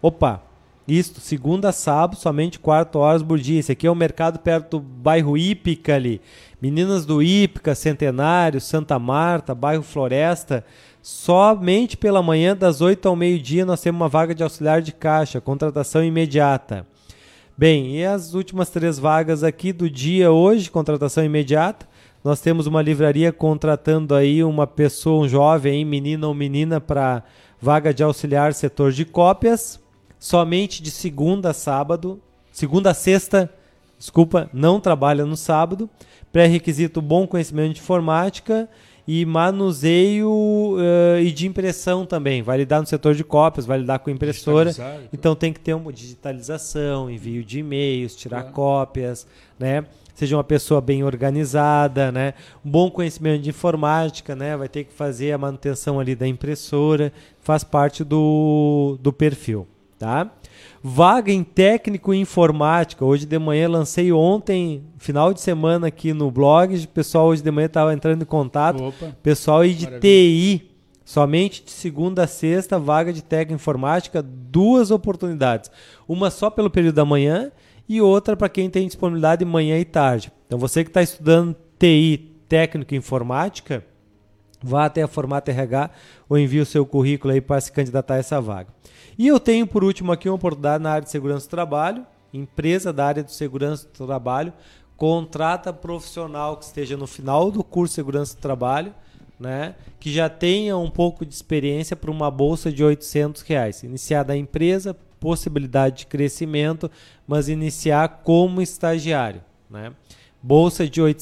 [0.02, 0.42] Opa,
[0.88, 3.60] isto, segunda a sábado, somente 4 horas por dia.
[3.60, 6.20] Esse aqui é o mercado perto do bairro Ípica ali.
[6.60, 10.64] Meninas do Ípica, Centenário, Santa Marta, bairro Floresta.
[11.06, 15.38] Somente pela manhã, das 8 ao meio-dia, nós temos uma vaga de auxiliar de caixa,
[15.38, 16.86] contratação imediata.
[17.58, 21.86] Bem, e as últimas três vagas aqui do dia hoje, contratação imediata.
[22.24, 27.22] Nós temos uma livraria contratando aí uma pessoa, um jovem, menino ou menina, para
[27.60, 29.78] vaga de auxiliar setor de cópias,
[30.18, 32.18] somente de segunda a sábado,
[32.50, 33.52] segunda a sexta,
[33.98, 35.86] desculpa, não trabalha no sábado.
[36.32, 38.70] Pré-requisito bom conhecimento de informática
[39.06, 42.42] e manuseio uh, e de impressão também.
[42.42, 44.70] Vai lidar no setor de cópias, vai lidar com impressora.
[45.12, 49.26] Então tem que ter uma digitalização, envio de e-mails, tirar cópias,
[49.58, 49.84] né?
[50.14, 52.34] seja uma pessoa bem organizada, né?
[52.64, 54.56] Um bom conhecimento de informática, né?
[54.56, 59.66] Vai ter que fazer a manutenção ali da impressora, faz parte do, do perfil,
[59.98, 60.30] tá?
[60.82, 63.04] Vaga em técnico em informática.
[63.04, 66.76] Hoje de manhã lancei ontem, final de semana aqui no blog.
[66.76, 68.82] O pessoal hoje de manhã estava entrando em contato.
[68.82, 70.00] Opa, pessoal aí de maravilha.
[70.00, 70.70] TI,
[71.04, 75.70] somente de segunda a sexta, vaga de técnico em informática, duas oportunidades.
[76.06, 77.50] Uma só pelo período da manhã
[77.88, 80.32] e outra para quem tem disponibilidade manhã e tarde.
[80.46, 83.84] Então você que está estudando TI, técnico informática,
[84.62, 85.90] vá até a Formata RH
[86.28, 88.68] ou envie o seu currículo aí para se candidatar a essa vaga.
[89.18, 92.92] E eu tenho por último aqui uma oportunidade na área de segurança do trabalho, empresa
[92.92, 94.52] da área de segurança do trabalho,
[94.96, 98.94] contrata profissional que esteja no final do curso de segurança do trabalho,
[99.38, 103.82] né, que já tenha um pouco de experiência para uma bolsa de 800 reais.
[103.82, 106.90] Iniciada a empresa, possibilidade de crescimento,
[107.26, 109.42] mas iniciar como estagiário.
[109.68, 109.92] Né?
[110.42, 111.16] Bolsa de R$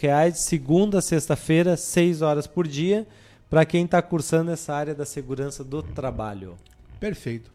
[0.00, 3.06] reais, segunda a sexta-feira, 6 horas por dia,
[3.50, 6.56] para quem está cursando essa área da segurança do trabalho.
[6.98, 7.50] Perfeito.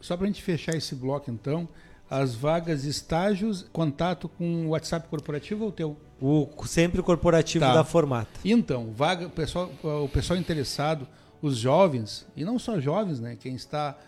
[0.00, 1.68] Só para a gente fechar esse bloco, então,
[2.10, 5.96] as vagas, estágios, contato com o WhatsApp corporativo ou teu?
[6.20, 7.74] O, sempre o corporativo tá.
[7.74, 8.40] da Formata.
[8.44, 11.06] Então, vaga, o pessoal, o pessoal interessado,
[11.42, 13.36] os jovens, e não só jovens, né?
[13.38, 13.98] Quem está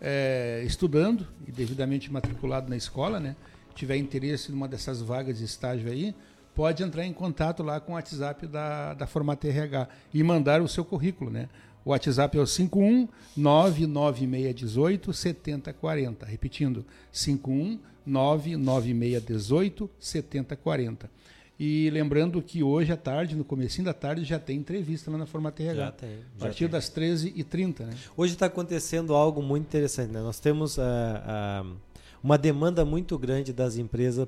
[0.00, 3.34] é, estudando e devidamente matriculado na escola, né?
[3.74, 6.14] Tiver interesse numa dessas vagas de estágio aí,
[6.54, 10.68] pode entrar em contato lá com o WhatsApp da, da Formata RH e mandar o
[10.68, 11.48] seu currículo, né?
[11.84, 16.26] O WhatsApp é o 51 99618 7040.
[16.26, 21.10] Repetindo, 51 99618 7040.
[21.58, 25.26] E lembrando que hoje à tarde, no comecinho da tarde, já tem entrevista lá na
[25.26, 25.74] Formata RH.
[25.74, 26.10] Já tem.
[26.10, 26.68] Já a partir tem.
[26.68, 27.94] das 13h30, né?
[28.16, 30.10] Hoje está acontecendo algo muito interessante.
[30.10, 30.20] Né?
[30.20, 31.76] Nós temos uh, uh,
[32.22, 34.26] uma demanda muito grande das empresas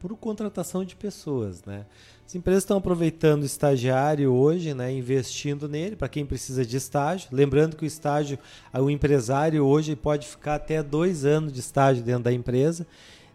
[0.00, 1.86] por contratação de pessoas, né?
[2.26, 7.28] As empresas estão aproveitando o estagiário hoje, né, investindo nele para quem precisa de estágio.
[7.30, 8.38] Lembrando que o estágio,
[8.72, 12.86] o empresário hoje pode ficar até dois anos de estágio dentro da empresa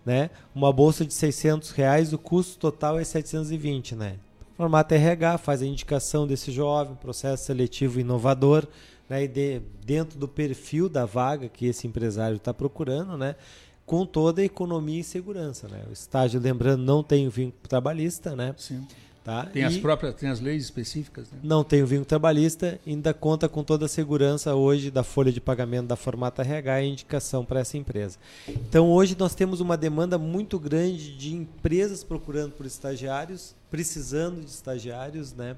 [0.08, 0.30] né?
[0.56, 4.16] Uma bolsa de 600 reais, o custo total é 720, né?
[4.56, 8.66] Formato RH faz a indicação desse jovem, processo seletivo inovador,
[9.10, 13.36] né, de, dentro do perfil da vaga que esse empresário está procurando, né,
[13.88, 15.66] com toda a economia e segurança.
[15.70, 15.82] Né?
[15.90, 18.54] O estágio, lembrando, não tem o vínculo trabalhista, né?
[18.58, 18.86] Sim.
[19.24, 19.46] Tá?
[19.46, 21.40] Tem as próprias, tem as leis específicas, né?
[21.44, 25.42] Não tem o vínculo trabalhista, ainda conta com toda a segurança hoje da folha de
[25.42, 28.18] pagamento da Formata RH e indicação para essa empresa.
[28.48, 34.50] Então hoje nós temos uma demanda muito grande de empresas procurando por estagiários, precisando de
[34.50, 35.58] estagiários, né?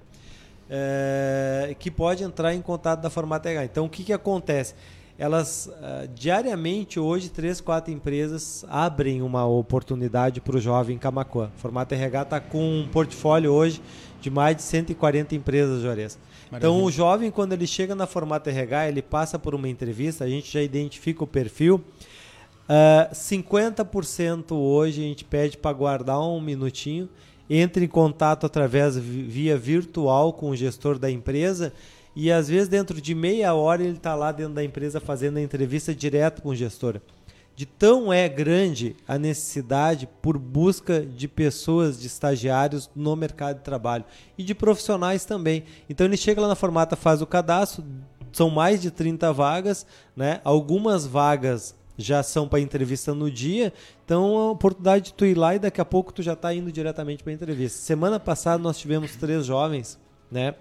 [0.68, 3.66] É, que pode entrar em contato da Formata RH.
[3.66, 4.74] Então o que, que acontece?
[5.20, 11.52] Elas uh, diariamente hoje três, quatro empresas abrem uma oportunidade para o jovem em Camacuã.
[11.58, 13.82] O Formato RH está com um portfólio hoje
[14.22, 16.18] de mais de 140 empresas, Juarez.
[16.54, 20.30] Então o jovem quando ele chega na Formato RH, ele passa por uma entrevista, a
[20.30, 21.76] gente já identifica o perfil.
[21.76, 27.10] Uh, ah, 50% hoje a gente pede para guardar um minutinho,
[27.50, 31.74] entre em contato através via virtual com o gestor da empresa
[32.22, 35.42] e às vezes dentro de meia hora ele está lá dentro da empresa fazendo a
[35.42, 37.00] entrevista direto com o gestor.
[37.56, 43.64] De tão é grande a necessidade por busca de pessoas, de estagiários no mercado de
[43.64, 44.04] trabalho
[44.38, 45.64] e de profissionais também.
[45.90, 47.86] Então ele chega lá na formata, faz o cadastro,
[48.34, 50.42] são mais de 30 vagas, né?
[50.44, 53.72] Algumas vagas já são para entrevista no dia,
[54.04, 56.54] então é uma oportunidade de tu ir lá e daqui a pouco tu já está
[56.54, 57.80] indo diretamente para a entrevista.
[57.80, 59.98] Semana passada nós tivemos três jovens,
[60.30, 60.56] né?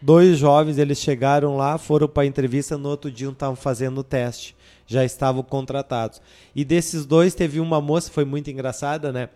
[0.00, 4.04] Dois jovens, eles chegaram lá, foram para a entrevista, no outro dia estavam fazendo o
[4.04, 4.54] teste,
[4.86, 6.22] já estavam contratados.
[6.54, 9.28] E desses dois, teve uma moça, foi muito engraçada, né?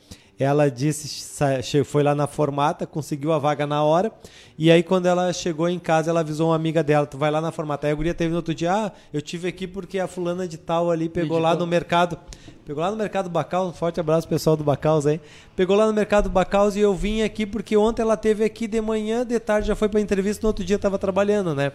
[0.43, 4.13] Ela disse, foi lá na formata, conseguiu a vaga na hora.
[4.59, 7.41] E aí, quando ela chegou em casa, ela avisou uma amiga dela: Tu vai lá
[7.41, 7.87] na formata.
[7.87, 10.59] Aí a guria teve no outro dia: Ah, eu tive aqui porque a fulana de
[10.59, 12.19] tal ali pegou lá no mercado.
[12.65, 13.71] Pegou lá no mercado Bacaus.
[13.71, 15.21] Um forte abraço pessoal do Bacaus aí.
[15.57, 18.81] Pegou lá no mercado Bacaus e eu vim aqui porque ontem ela teve aqui de
[18.81, 21.73] manhã, de tarde já foi para entrevista, no outro dia estava trabalhando, né?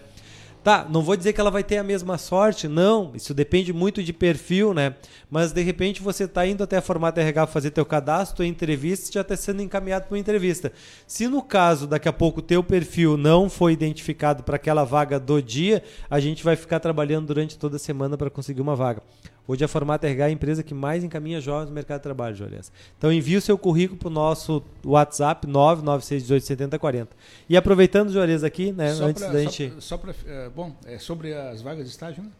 [0.62, 3.12] Tá, não vou dizer que ela vai ter a mesma sorte, não.
[3.14, 4.94] Isso depende muito de perfil, né?
[5.30, 9.12] Mas de repente você está indo até a Formata RH fazer teu cadastro, tua entrevista,
[9.12, 10.72] já está sendo encaminhado para uma entrevista.
[11.06, 15.40] Se no caso daqui a pouco teu perfil não foi identificado para aquela vaga do
[15.40, 19.02] dia, a gente vai ficar trabalhando durante toda a semana para conseguir uma vaga.
[19.48, 22.36] Hoje a Formata RH é a empresa que mais encaminha jovens no mercado de trabalho,
[22.36, 22.70] Juarez.
[22.98, 27.08] Então envie o seu currículo para o nosso WhatsApp 996187040.
[27.48, 29.72] E aproveitando, Juarez, aqui, né, só antes pra, da gente...
[29.78, 30.14] Só para...
[30.26, 32.30] É, bom, é sobre as vagas de estágio, né?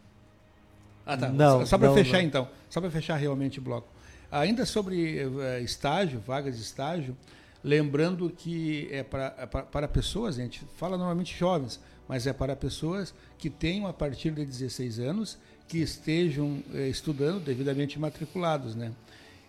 [1.03, 1.29] Ah, tá.
[1.29, 2.23] Não, só para fechar, não.
[2.23, 2.47] então.
[2.69, 3.87] Só para fechar realmente o bloco.
[4.31, 7.17] Ainda sobre uh, estágio, vagas de estágio,
[7.63, 12.33] lembrando que é para, é para, para pessoas, a gente fala normalmente jovens, mas é
[12.33, 18.75] para pessoas que tenham a partir de 16 anos que estejam eh, estudando devidamente matriculados,
[18.75, 18.91] né?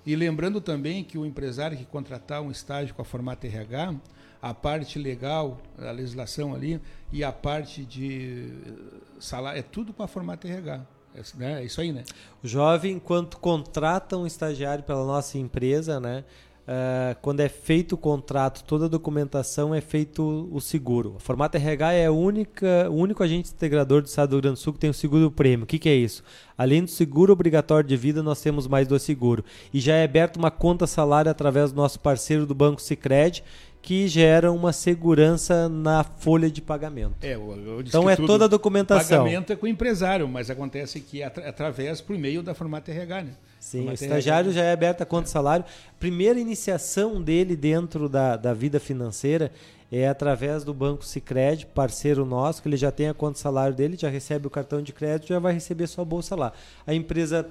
[0.04, 3.94] E lembrando também que o empresário que contratar um estágio com a formata RH,
[4.40, 6.80] a parte legal, a legislação ali,
[7.10, 8.72] e a parte de eh,
[9.18, 10.86] salário, é tudo com a formata RH.
[11.14, 11.62] É, né?
[11.62, 12.04] é isso aí, né?
[12.44, 16.22] O jovem, enquanto contrata um estagiário pela nossa empresa, né?
[16.68, 21.14] Uh, quando é feito o contrato, toda a documentação é feito o seguro.
[21.16, 24.54] O formato RH é a única, o único agente integrador do Estado do Rio Grande
[24.54, 25.64] do Sul que tem o seguro prêmio.
[25.64, 26.22] O que, que é isso?
[26.56, 29.44] Além do seguro obrigatório de vida, nós temos mais do seguro.
[29.74, 33.42] E já é aberto uma conta salário através do nosso parceiro do Banco Sicredi
[33.82, 37.16] que gera uma segurança na folha de pagamento.
[37.22, 37.36] É,
[37.84, 39.22] então é toda a documentação.
[39.22, 42.90] O pagamento é com o empresário, mas acontece que é através por meio da formata
[42.90, 43.32] RH, né?
[43.70, 45.30] Sim, o estagiário já é aberto a conta é.
[45.30, 45.64] salário.
[46.00, 49.52] Primeira iniciação dele dentro da, da vida financeira
[49.92, 53.96] é através do Banco Sicredi, parceiro nosso, que ele já tem a conta salário dele,
[53.96, 56.52] já recebe o cartão de crédito, já vai receber sua bolsa lá.
[56.84, 57.48] A empresa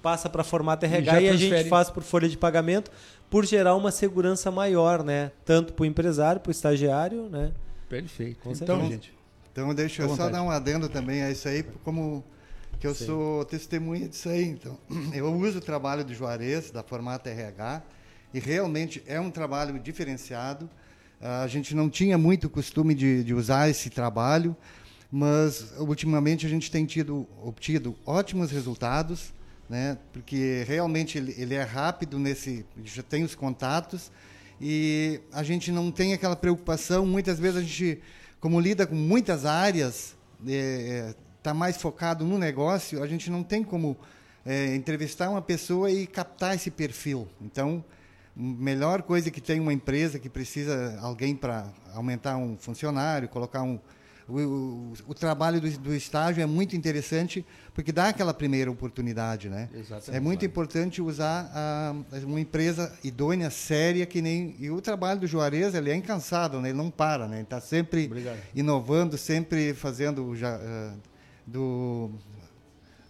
[0.00, 2.90] passa para formato RH e, e a gente faz por folha de pagamento
[3.28, 5.32] por gerar uma segurança maior, né?
[5.44, 7.52] Tanto para o empresário, para o estagiário, né?
[7.90, 8.40] Perfeito.
[8.42, 9.14] Com então, gente.
[9.52, 12.24] Então, deixa eu só dar um adendo também a isso aí, como
[12.82, 13.06] que eu Sim.
[13.06, 14.44] sou testemunha disso aí.
[14.44, 14.76] Então,
[15.14, 17.80] eu uso o trabalho do Juarez, da Formata RH,
[18.34, 20.68] e realmente é um trabalho diferenciado.
[21.20, 24.56] A gente não tinha muito costume de, de usar esse trabalho,
[25.12, 29.32] mas ultimamente a gente tem tido, obtido ótimos resultados
[29.68, 29.96] né?
[30.12, 34.10] Porque realmente ele, ele é rápido nesse, já tem os contatos
[34.60, 37.06] e a gente não tem aquela preocupação.
[37.06, 38.02] Muitas vezes a gente,
[38.38, 40.14] como lida com muitas áreas,
[40.46, 43.96] é, tá mais focado no negócio, a gente não tem como
[44.44, 47.28] é, entrevistar uma pessoa e captar esse perfil.
[47.40, 47.84] Então,
[48.34, 53.78] melhor coisa que tem uma empresa que precisa alguém para aumentar um funcionário, colocar um
[54.28, 59.48] o, o, o trabalho do, do, estágio é muito interessante porque dá aquela primeira oportunidade,
[59.48, 59.68] né?
[59.74, 60.16] Exatamente.
[60.16, 65.26] É muito importante usar a, uma empresa idônea, séria, que nem e o trabalho do
[65.26, 66.68] Juarez ele é incansável, né?
[66.68, 67.36] Ele não para, né?
[67.36, 68.38] Ele está sempre Obrigado.
[68.54, 70.98] inovando, sempre fazendo já, uh,
[71.46, 72.10] do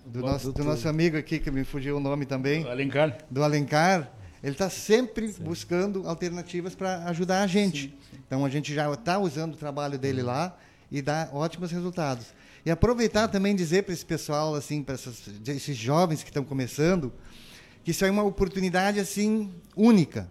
[0.07, 2.63] do, nosso, do nosso amigo aqui, que me fugiu o nome também.
[2.63, 3.19] Do Alencar.
[3.31, 4.11] Do Alencar.
[4.43, 5.43] Ele está sempre sim.
[5.43, 7.95] buscando alternativas para ajudar a gente.
[8.11, 8.19] Sim.
[8.27, 10.57] Então a gente já está usando o trabalho dele lá
[10.91, 12.27] e dá ótimos resultados.
[12.65, 17.13] E aproveitar também dizer para esse pessoal, assim, para esses jovens que estão começando,
[17.85, 20.31] que isso é uma oportunidade assim única.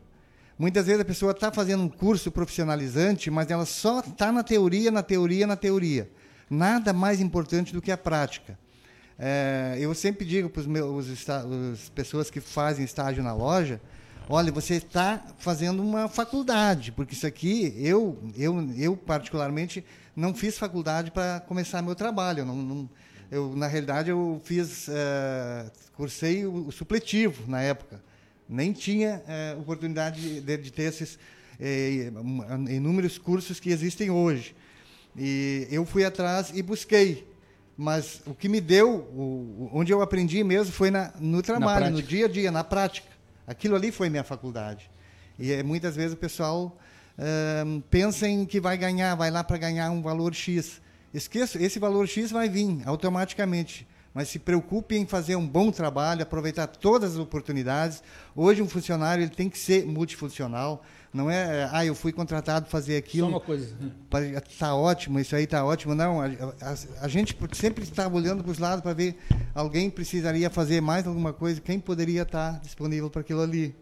[0.57, 4.91] Muitas vezes a pessoa está fazendo um curso profissionalizante, mas ela só está na teoria,
[4.91, 6.09] na teoria, na teoria.
[6.51, 8.59] Nada mais importante do que a prática.
[9.17, 13.79] É, eu sempre digo para as pessoas que fazem estágio na loja,
[14.27, 20.57] olha, você está fazendo uma faculdade, porque isso aqui, eu, eu, eu particularmente, não fiz
[20.57, 22.43] faculdade para começar meu trabalho.
[22.43, 22.89] Não, não,
[23.31, 28.03] eu, na realidade, eu fiz, uh, cursei o, o, supletivo na época.
[28.49, 29.23] Nem tinha
[29.55, 34.53] uh, oportunidade de, de, ter esses uh, inúmeros cursos que existem hoje.
[35.15, 37.27] E eu fui atrás e busquei.
[37.77, 42.01] Mas o que me deu, o, onde eu aprendi mesmo, foi na, no trabalho, no
[42.01, 43.07] dia a dia, na prática.
[43.47, 44.89] Aquilo ali foi minha faculdade.
[45.39, 46.77] E muitas vezes o pessoal
[47.89, 50.81] pensa em que vai ganhar, vai lá para ganhar um valor X.
[51.13, 53.87] Esqueça, esse valor X vai vir automaticamente.
[54.13, 58.03] Mas se preocupe em fazer um bom trabalho, aproveitar todas as oportunidades.
[58.35, 60.83] Hoje um funcionário ele tem que ser multifuncional.
[61.13, 63.27] Não é, ah, eu fui contratado para fazer aquilo.
[63.27, 63.75] Só uma coisa.
[64.49, 65.93] Está ótimo, isso aí está ótimo.
[65.93, 69.17] Não, a, a, a gente sempre está olhando para os lados para ver
[69.53, 73.75] alguém precisaria fazer mais alguma coisa, quem poderia estar tá disponível para aquilo ali.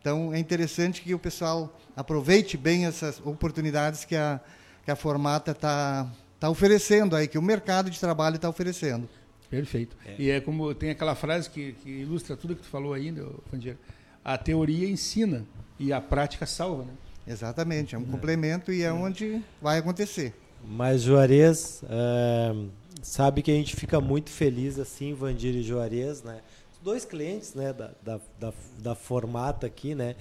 [0.00, 4.40] Então, é interessante que o pessoal aproveite bem essas oportunidades que a,
[4.84, 6.08] que a Formata está
[6.38, 9.08] tá oferecendo aí, que o mercado de trabalho está oferecendo.
[9.50, 9.96] Perfeito.
[10.06, 10.14] É.
[10.16, 13.78] E é como tem aquela frase que, que ilustra tudo que tu falou ainda, Fandiero.
[14.24, 15.44] A teoria ensina
[15.78, 16.92] e a prática salva, né?
[17.26, 18.06] Exatamente, é um é.
[18.06, 20.34] complemento e é, é, onde vai acontecer.
[20.64, 22.54] Mas Juarez, é,
[23.02, 26.40] sabe que a gente fica muito feliz assim, Vandir e Juarez, né?
[26.86, 30.14] dois clientes né, da, da, da, da Formata aqui, né?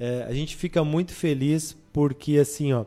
[0.00, 2.86] É, a gente fica muito feliz porque assim, ó,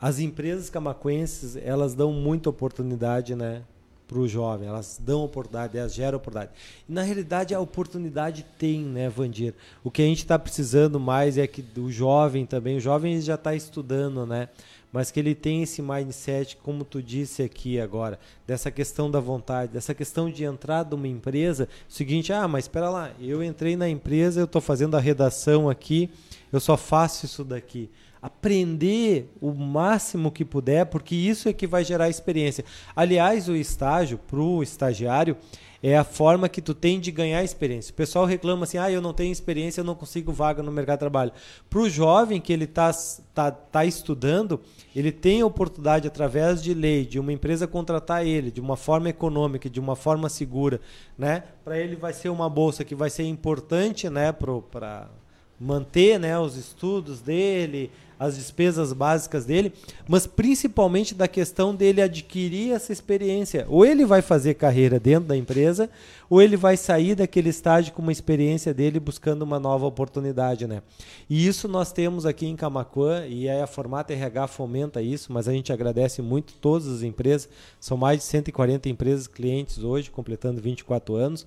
[0.00, 3.62] as empresas camacuenses elas dão muita oportunidade, né?
[4.06, 6.52] Para o jovem, elas dão oportunidade, elas geram oportunidade.
[6.88, 9.54] E na realidade a oportunidade tem, né, Vandir?
[9.82, 13.34] O que a gente está precisando mais é que o jovem também, o jovem já
[13.34, 14.48] está estudando, né?
[14.96, 19.72] mas que ele tem esse mindset, como tu disse aqui agora, dessa questão da vontade,
[19.72, 24.40] dessa questão de entrar numa empresa, seguinte, ah, mas espera lá, eu entrei na empresa,
[24.40, 26.08] eu estou fazendo a redação aqui,
[26.50, 27.90] eu só faço isso daqui.
[28.26, 32.64] Aprender o máximo que puder, porque isso é que vai gerar experiência.
[32.94, 35.36] Aliás, o estágio, para o estagiário,
[35.80, 37.92] é a forma que tu tem de ganhar experiência.
[37.92, 40.96] O pessoal reclama assim, ah, eu não tenho experiência, eu não consigo vaga no mercado
[40.96, 41.32] de trabalho.
[41.70, 42.90] Para o jovem que ele está
[43.32, 44.60] tá, tá estudando,
[44.94, 49.08] ele tem a oportunidade, através de lei, de uma empresa contratar ele de uma forma
[49.08, 50.80] econômica, de uma forma segura,
[51.16, 51.44] né?
[51.64, 55.08] Para ele vai ser uma bolsa que vai ser importante, né, para
[55.60, 59.72] manter né, os estudos dele, as despesas básicas dele,
[60.08, 63.66] mas principalmente da questão dele adquirir essa experiência.
[63.68, 65.90] Ou ele vai fazer carreira dentro da empresa,
[66.28, 70.82] ou ele vai sair daquele estágio com uma experiência dele buscando uma nova oportunidade, né?
[71.28, 75.52] E isso nós temos aqui em Camacuã e a Formata RH fomenta isso, mas a
[75.52, 77.48] gente agradece muito todas as empresas,
[77.78, 81.46] são mais de 140 empresas clientes hoje, completando 24 anos,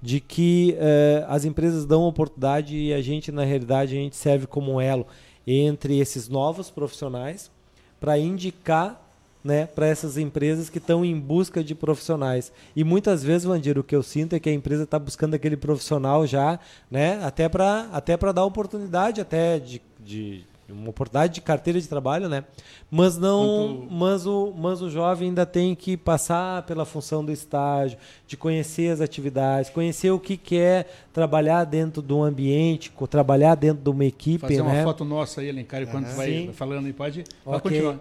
[0.00, 4.46] de que uh, as empresas dão oportunidade e a gente, na realidade, a gente serve
[4.46, 5.06] como um elo
[5.46, 7.50] entre esses novos profissionais
[7.98, 9.04] para indicar
[9.42, 12.52] né, para essas empresas que estão em busca de profissionais.
[12.74, 15.56] E muitas vezes, Vandir, o que eu sinto é que a empresa está buscando aquele
[15.56, 16.58] profissional já,
[16.90, 22.28] né, até para até dar oportunidade até de, de uma oportunidade de carteira de trabalho,
[22.28, 22.44] né?
[22.90, 23.92] Mas não, Muito...
[23.92, 28.92] mas o, mas o jovem ainda tem que passar pela função do estágio, de conhecer
[28.92, 33.88] as atividades, conhecer o que quer é trabalhar dentro de um ambiente, trabalhar dentro de
[33.88, 34.62] uma equipe, Fazer né?
[34.62, 36.14] uma foto nossa aí, Alencar, enquanto uhum.
[36.14, 37.80] vai falando e pode, pode okay.
[37.80, 38.00] continuar.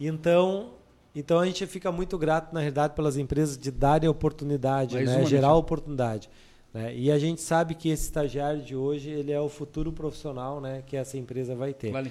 [0.00, 0.70] Então,
[1.14, 5.24] então a gente fica muito grato, na realidade, pelas empresas de darem oportunidade, Mais né?
[5.24, 6.28] gerar oportunidade.
[6.74, 6.94] Né?
[6.96, 10.82] E a gente sabe que esse estagiário de hoje ele é o futuro profissional né,
[10.84, 11.92] que essa empresa vai ter.
[11.92, 12.02] Lá,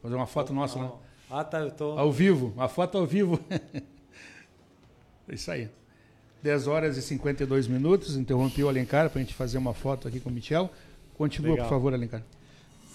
[0.00, 0.92] Fazer uma foto oh, nossa lá.
[1.28, 1.98] Ah, tá, eu tô...
[1.98, 3.40] Ao vivo, uma foto ao vivo.
[3.50, 5.68] é isso aí.
[6.42, 10.20] 10 horas e 52 minutos, interrompi o Alencar para a gente fazer uma foto aqui
[10.20, 10.70] com o Michel.
[11.16, 11.66] Continua, Legal.
[11.66, 12.22] por favor, Alencar.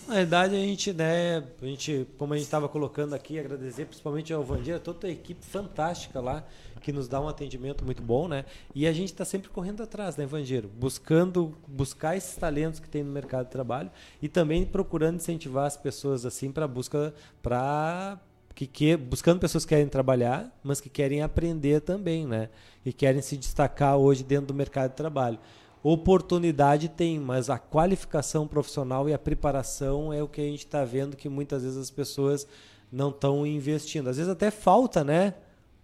[0.10, 4.34] Na verdade, a gente, né, a gente, como a gente estava colocando aqui, agradecer principalmente
[4.34, 6.44] ao Vandir, toda a equipe fantástica lá,
[6.82, 8.44] que nos dá um atendimento muito bom, né?
[8.74, 10.66] E a gente está sempre correndo atrás, né, Vandir?
[10.66, 15.78] Buscando, buscar esses talentos que tem no mercado de trabalho e também procurando incentivar as
[15.78, 18.20] pessoas assim para busca, para
[18.56, 22.50] que, que buscando pessoas que querem trabalhar, mas que querem aprender também, né?
[22.84, 25.38] E querem se destacar hoje dentro do mercado de trabalho.
[25.82, 30.84] Oportunidade tem, mas a qualificação profissional e a preparação é o que a gente está
[30.84, 32.46] vendo que muitas vezes as pessoas
[32.92, 34.10] não estão investindo.
[34.10, 35.36] Às vezes até falta, né?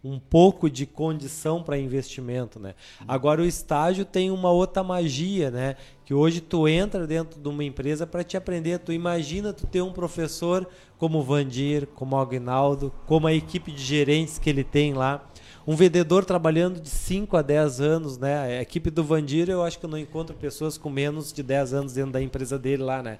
[0.05, 2.75] um pouco de condição para investimento, né?
[3.07, 5.75] Agora o estágio tem uma outra magia, né?
[6.05, 8.77] Que hoje tu entra dentro de uma empresa para te aprender.
[8.79, 10.67] Tu imagina tu ter um professor
[10.99, 15.27] como o Vandir, como o Agnaldo, como a equipe de gerentes que ele tem lá.
[15.67, 18.59] Um vendedor trabalhando de 5 a 10 anos, né?
[18.59, 21.73] A equipe do Vandir, eu acho que eu não encontro pessoas com menos de 10
[21.73, 23.17] anos dentro da empresa dele lá, né?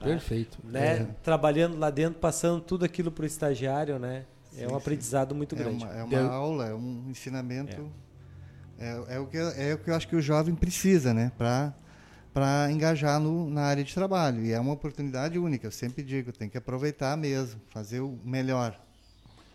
[0.00, 0.58] Perfeito.
[0.64, 0.96] Né?
[0.96, 1.06] É.
[1.22, 4.24] Trabalhando lá dentro, passando tudo aquilo para o estagiário, né?
[4.56, 5.84] é um aprendizado muito é grande.
[5.84, 7.90] Uma, é uma aula, é um ensinamento.
[8.78, 8.88] É.
[8.88, 9.14] é.
[9.14, 11.30] É, o que, é o que eu acho que o jovem precisa, né?
[11.38, 11.72] Para
[12.32, 14.42] para engajar no, na área de trabalho.
[14.42, 18.80] E é uma oportunidade única, eu sempre digo, tem que aproveitar mesmo, fazer o melhor.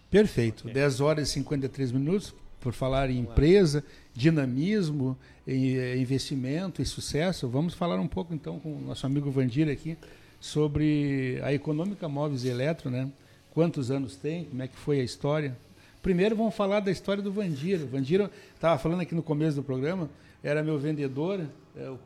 [0.10, 0.68] Perfeito.
[0.68, 3.84] 10 horas e 53 minutos, por falar em empresa,
[4.14, 7.48] dinamismo, eh, investimento e sucesso.
[7.48, 9.98] Vamos falar um pouco então com o nosso amigo Vandir aqui
[10.40, 13.10] sobre a Econômica Móveis e Eletro, né?
[13.58, 15.58] quantos anos tem, como é que foi a história.
[16.04, 17.86] Primeiro vamos falar da história do Vandiro.
[17.86, 20.12] O Vandiro, estava falando aqui no começo do programa,
[20.44, 21.42] era meu vendedor,
[21.76, 22.00] é, eu,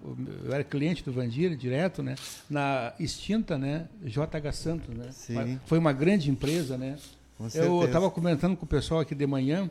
[0.49, 2.15] era cliente do Vandiro direto, né?
[2.49, 3.89] Na extinta, né?
[4.01, 5.09] JH Santos, né?
[5.11, 5.59] Sim.
[5.65, 6.97] Foi uma grande empresa, né?
[7.49, 9.69] Com eu estava comentando com o pessoal aqui de manhã,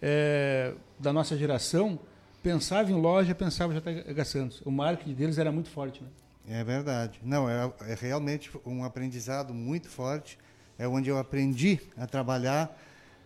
[0.00, 1.98] é, da nossa geração,
[2.42, 4.62] pensava em loja, pensava em JH Santos.
[4.64, 6.08] O marketing deles era muito forte, né?
[6.48, 7.20] É verdade.
[7.22, 10.38] Não, é, é realmente um aprendizado muito forte
[10.78, 12.76] é onde eu aprendi a trabalhar.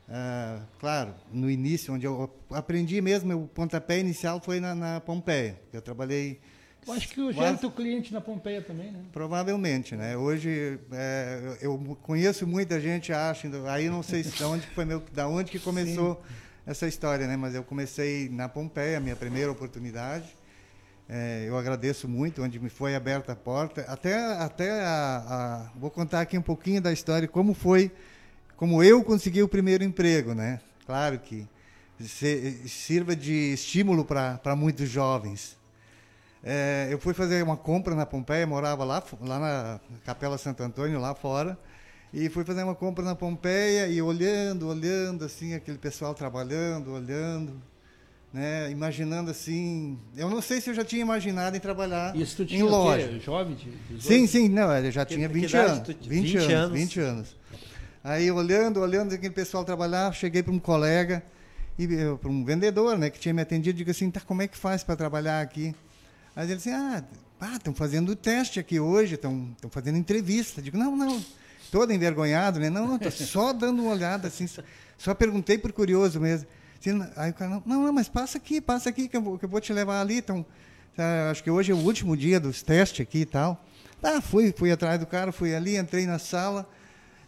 [0.08, 5.58] Uh, claro, no início, onde eu aprendi mesmo, o pontapé inicial foi na, na Pompeia.
[5.72, 6.38] Eu trabalhei.
[6.86, 9.00] Eu acho que já era teu cliente na Pompeia também, né?
[9.12, 10.16] Provavelmente, né?
[10.16, 15.26] Hoje é, eu conheço muita gente, acho, aí não sei de onde foi meu, da
[15.26, 16.34] onde que começou Sim.
[16.64, 17.36] essa história, né?
[17.36, 20.26] Mas eu comecei na Pompeia, minha primeira oportunidade.
[21.08, 23.82] É, eu agradeço muito, onde me foi aberta a porta.
[23.82, 27.90] Até, até a, a, vou contar aqui um pouquinho da história, como foi,
[28.56, 30.60] como eu consegui o primeiro emprego, né?
[30.84, 31.48] Claro que
[32.00, 35.56] se, sirva de estímulo para muitos jovens.
[36.48, 41.00] É, eu fui fazer uma compra na Pompeia, morava lá, lá na Capela Santo Antônio,
[41.00, 41.58] lá fora,
[42.14, 47.60] e fui fazer uma compra na Pompeia e olhando, olhando assim, aquele pessoal trabalhando, olhando,
[48.32, 49.98] né, imaginando assim.
[50.16, 53.08] Eu não sei se eu já tinha imaginado em trabalhar Isso tu tinha em loja.
[53.08, 53.18] Quê?
[53.18, 53.56] Jovem?
[53.56, 56.46] De, sim, sim, não, eu já tinha 20 anos, 20, 20 anos.
[56.46, 56.78] 20 anos.
[56.78, 57.36] 20 anos.
[58.04, 61.24] Aí olhando, olhando aquele pessoal trabalhar, cheguei para um colega
[61.76, 61.88] e
[62.20, 64.84] para um vendedor, né, que tinha me atendido, digo assim, tá, como é que faz
[64.84, 65.74] para trabalhar aqui?
[66.36, 67.02] Aí ele disse, ah,
[67.54, 70.60] estão fazendo teste aqui hoje, estão fazendo entrevista.
[70.60, 71.24] Digo, não, não,
[71.72, 72.68] todo envergonhado, né?
[72.68, 74.62] Não, não, tô só dando uma olhada assim, só,
[74.98, 76.46] só perguntei por curioso mesmo.
[77.16, 79.60] Aí o cara, não, não, mas passa aqui, passa aqui, que eu que eu vou
[79.60, 80.18] te levar ali.
[80.18, 80.44] Então,
[81.30, 83.64] acho que hoje é o último dia dos testes aqui e tal.
[84.00, 86.68] Tá, fui, fui atrás do cara, fui ali, entrei na sala.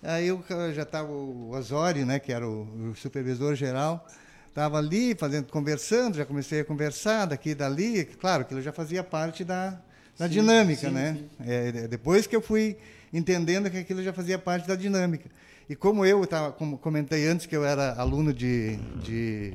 [0.03, 4.07] Aí eu já estava o Osório, né, que era o, o supervisor geral,
[4.49, 8.05] estava ali fazendo, conversando, já comecei a conversar daqui e dali.
[8.05, 9.81] Claro, aquilo já fazia parte da,
[10.19, 11.19] da sim, dinâmica, sim, né?
[11.19, 11.29] Sim.
[11.47, 12.77] É, depois que eu fui
[13.13, 15.31] entendendo que aquilo já fazia parte da dinâmica.
[15.69, 19.55] E como eu tava, como comentei antes que eu era aluno de, de,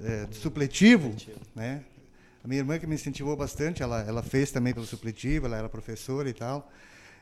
[0.00, 1.82] é, de supletivo, supletivo, né?
[2.44, 5.68] A minha irmã que me incentivou bastante, ela, ela fez também pelo supletivo, ela era
[5.68, 6.70] professora e tal.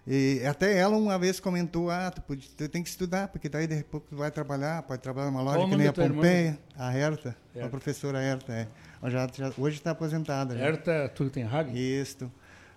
[0.07, 3.75] E até ela uma vez comentou, ah, tu, tu tem que estudar, porque daí de
[3.77, 6.59] repente tu vai trabalhar, pode trabalhar numa loja Qual que nem a Pompeia, irmã?
[6.77, 8.67] a Herta, Herta, a professora Herta, é.
[9.09, 10.59] Já, já, hoje está aposentada.
[10.59, 11.77] Herta Turtenhagen?
[11.77, 12.31] Isso.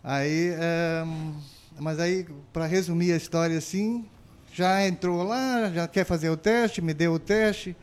[0.04, 0.52] Aí,
[1.04, 1.40] um,
[1.80, 4.06] mas aí, para resumir a história assim,
[4.54, 7.76] já entrou lá, já quer fazer o teste, me deu o teste.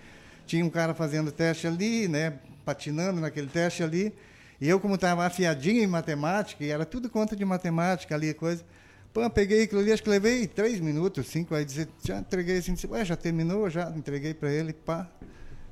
[0.47, 2.35] Tinha um cara fazendo teste ali, né,
[2.65, 4.15] patinando naquele teste ali.
[4.61, 8.65] E eu, como estava afiadinho em matemática, e era tudo conta de matemática ali, coisa.
[9.13, 12.73] Pô, peguei aquilo ali, acho que levei três minutos, cinco, aí dizer, já entreguei assim,
[12.75, 15.07] disse, ué, já terminou, já entreguei para ele, pá.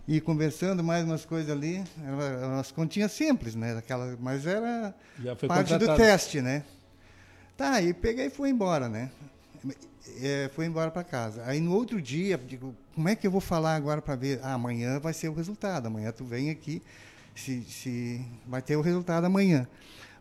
[0.06, 3.76] E conversando mais umas coisas ali, eram umas continhas simples, né?
[3.78, 4.94] Aquela, mas era
[5.46, 6.64] parte do teste, né?
[7.56, 9.10] Tá, aí peguei e fui embora, né?
[10.20, 11.42] é, foi embora para casa.
[11.46, 14.40] Aí no outro dia, digo, como é que eu vou falar agora para ver?
[14.42, 15.86] Ah, amanhã vai ser o resultado.
[15.86, 16.82] Amanhã tu vem aqui,
[17.34, 19.66] se, se vai ter o resultado amanhã.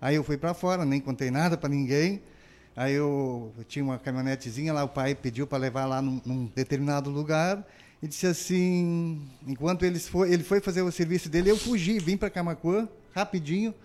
[0.01, 2.21] Aí eu fui para fora, nem contei nada para ninguém.
[2.79, 6.45] Aí eu, eu, tinha uma caminhonetezinha lá, o pai pediu para levar lá num, num,
[6.55, 7.61] determinado lugar
[8.01, 12.15] e disse assim, enquanto eles foi, ele foi fazer o serviço dele, eu fugi, vim
[12.15, 13.75] para Camacuã rapidinho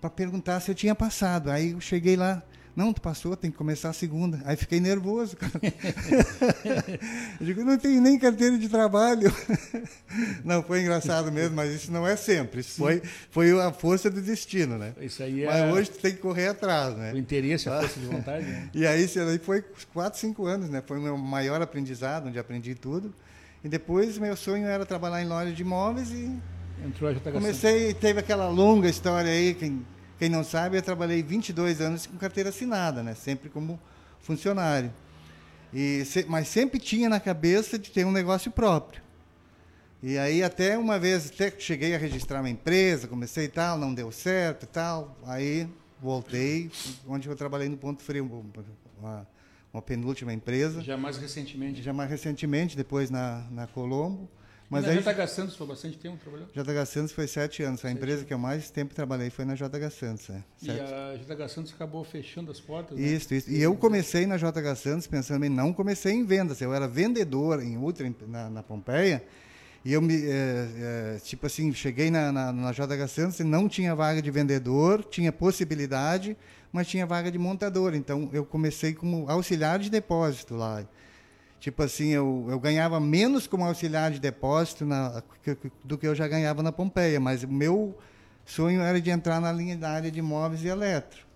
[0.00, 1.50] para perguntar se eu tinha passado.
[1.50, 2.40] Aí eu cheguei lá,
[2.78, 4.40] Não, tu passou, tem que começar a segunda.
[4.44, 5.50] Aí fiquei nervoso, cara.
[7.40, 9.34] eu digo, não tenho nem carteira de trabalho.
[10.44, 12.60] não, foi engraçado mesmo, mas isso não é sempre.
[12.60, 13.02] Isso foi,
[13.32, 14.92] foi a força do destino, né?
[15.00, 15.46] Isso aí é...
[15.46, 17.12] Mas hoje tu tem que correr atrás, né?
[17.14, 18.70] O interesse, a força de vontade, né?
[18.72, 20.80] e aí, isso aí foi quatro, cinco anos, né?
[20.86, 23.12] Foi o meu maior aprendizado, onde aprendi tudo.
[23.64, 26.32] E depois, meu sonho era trabalhar em loja de imóveis e...
[26.86, 29.84] Entrou a JH Comecei, teve aquela longa história aí, quem,
[30.18, 33.14] quem não sabe, eu trabalhei 22 anos com carteira assinada, né?
[33.14, 33.78] Sempre como
[34.20, 34.92] funcionário.
[35.72, 39.02] E, mas sempre tinha na cabeça de ter um negócio próprio.
[40.02, 43.92] E aí até uma vez, até cheguei a registrar uma empresa, comecei e tal, não
[43.92, 45.16] deu certo e tal.
[45.24, 45.68] Aí
[46.00, 46.70] voltei,
[47.06, 48.24] onde eu trabalhei no Ponto Frio,
[48.98, 49.26] uma,
[49.72, 50.82] uma penúltima empresa.
[50.82, 51.82] Já mais recentemente.
[51.82, 54.28] Já mais recentemente, depois na, na Colombo.
[54.70, 56.46] Mas e na aí, JH Santos foi bastante tempo trabalhou?
[56.52, 57.82] JH Santos foi sete anos.
[57.84, 60.28] A empresa que eu mais tempo trabalhei foi na JH Santos.
[60.28, 60.42] É.
[60.62, 62.98] E a JH Santos acabou fechando as portas?
[62.98, 63.06] Né?
[63.06, 63.50] Isso, isso.
[63.50, 66.60] E eu comecei na JH Santos pensando em não comecei em vendas.
[66.60, 69.24] Eu era vendedor em outra na, na Pompeia.
[69.84, 73.68] E eu me, é, é, tipo assim, cheguei na, na, na JH Santos e não
[73.68, 76.36] tinha vaga de vendedor, tinha possibilidade,
[76.70, 77.94] mas tinha vaga de montador.
[77.94, 80.84] Então eu comecei como auxiliar de depósito lá.
[81.60, 85.22] Tipo assim, eu, eu ganhava menos como auxiliar de depósito na,
[85.82, 87.98] do que eu já ganhava na Pompeia, mas o meu
[88.44, 91.26] sonho era de entrar na linha da área de imóveis e eletro.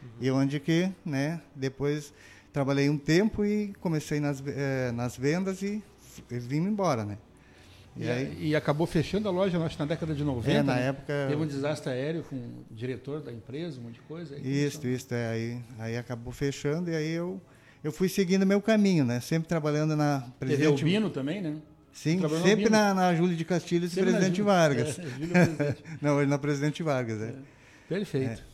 [0.00, 0.08] Uhum.
[0.20, 2.14] E onde que, né, depois
[2.52, 5.82] trabalhei um tempo e comecei nas, eh, nas vendas e,
[6.30, 7.18] e vim embora, né.
[7.96, 10.50] E, aí, e, acabou fechando a loja, acho na década de 90.
[10.50, 10.88] É, na né?
[10.88, 11.26] época.
[11.28, 14.34] Teve um desastre aéreo com o diretor da empresa, um monte de coisa.
[14.38, 15.12] Isso, isso.
[15.12, 17.38] É, aí, aí acabou fechando e aí eu
[17.82, 19.20] eu fui seguindo meu caminho, né?
[19.20, 20.68] Sempre trabalhando na presidente.
[20.68, 21.56] Teve Albino também, né?
[21.92, 24.98] Sim, sempre na, na Júlia de Castilhos e Presidente Vargas.
[24.98, 25.84] É, Presidente.
[26.00, 27.26] Não, ele na Presidente Vargas, é.
[27.26, 27.34] é.
[27.88, 28.40] Perfeito.
[28.40, 28.52] É.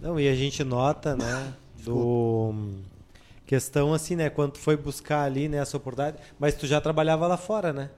[0.00, 1.54] Não, e a gente nota, né,
[1.84, 2.52] do
[3.46, 7.26] questão assim, né, quando tu foi buscar ali, né, essa oportunidade, mas tu já trabalhava
[7.26, 7.90] lá fora, né?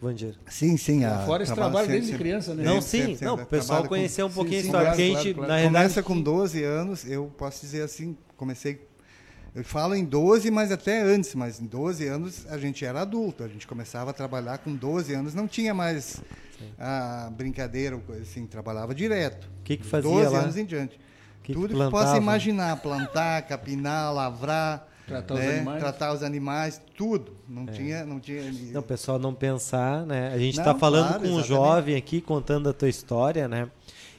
[0.00, 0.34] Vandir.
[0.48, 1.04] Sim, sim.
[1.04, 2.64] A, Fora esse trabalho desde sempre, criança, né?
[2.64, 3.14] Não, sim.
[3.14, 5.10] Sempre, não, o pessoal conhecer um pouquinho sim, sim, a história.
[5.12, 5.52] Claro, claro, claro.
[5.52, 8.86] na Começa com 12 anos, eu posso dizer assim, comecei
[9.56, 13.42] eu falo em 12, mas até antes, mas em 12 anos a gente era adulto,
[13.42, 16.22] a gente começava a trabalhar com 12 anos, não tinha mais
[16.58, 16.72] Sim.
[16.78, 19.48] a brincadeira, assim, trabalhava direto.
[19.60, 20.40] O que, que fazia 12 lá?
[20.40, 21.00] anos em diante.
[21.42, 25.40] Que Tudo que, que possa imaginar, plantar, capinar, lavrar, tratar, né?
[25.40, 25.80] os animais.
[25.80, 27.34] tratar os animais, tudo.
[27.48, 27.66] Não é.
[27.72, 28.52] tinha, não tinha.
[28.74, 30.34] Não, pessoal, não pensar, né?
[30.34, 33.70] A gente está falando claro, com um jovem aqui contando a tua história, né?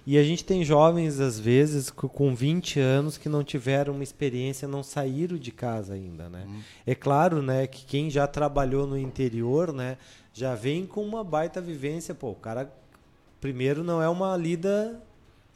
[0.08, 4.66] E a gente tem jovens, às vezes, com 20 anos que não tiveram uma experiência,
[4.66, 6.46] não saíram de casa ainda, né?
[6.48, 6.62] Hum.
[6.86, 9.98] É claro, né, que quem já trabalhou no interior, né,
[10.34, 12.16] já vem com uma baita vivência.
[12.16, 12.72] Pô, o cara,
[13.42, 14.98] primeiro, não é uma lida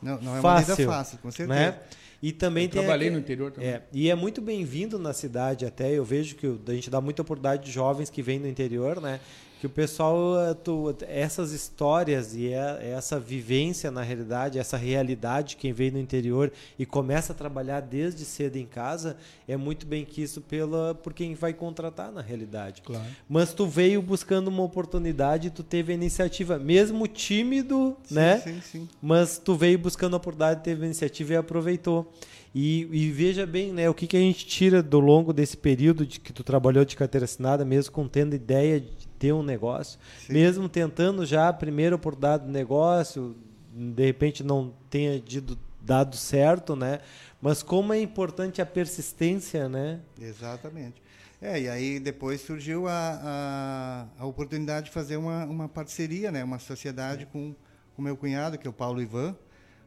[0.01, 1.57] não, não é fácil, uma lida fácil, com certeza.
[1.57, 1.79] Né?
[2.21, 3.69] E também eu tem trabalhei no interior também.
[3.69, 5.91] É, e é muito bem-vindo na cidade até.
[5.91, 9.21] Eu vejo que a gente dá muita oportunidade de jovens que vêm do interior, né?
[9.61, 15.55] Que o pessoal eh, tu, essas histórias e é, essa vivência na realidade essa realidade
[15.55, 19.15] quem vem no interior e começa a trabalhar desde cedo em casa
[19.47, 23.05] é muito bem quisto pela por quem vai contratar na realidade claro.
[23.29, 28.61] mas tu veio buscando uma oportunidade tu teve a iniciativa mesmo tímido sim, né sim,
[28.61, 28.89] sim.
[28.99, 32.11] mas tu veio buscando a oportunidade teve a iniciativa e aproveitou
[32.53, 36.05] e, e, veja bem, né, o que, que a gente tira do longo desse período
[36.05, 39.97] de que tu trabalhou de carteira assinada, mesmo com tendo ideia de ter um negócio,
[40.25, 40.33] Sim.
[40.33, 43.37] mesmo tentando já a primeira oportunidade do negócio,
[43.73, 46.99] de repente não tenha dido, dado certo, né?
[47.41, 50.01] Mas como é importante a persistência, né?
[50.19, 51.01] Exatamente.
[51.41, 56.43] É, e aí depois surgiu a, a, a oportunidade de fazer uma, uma parceria, né?
[56.43, 57.55] Uma sociedade com
[57.97, 59.35] o meu cunhado, que é o Paulo Ivan,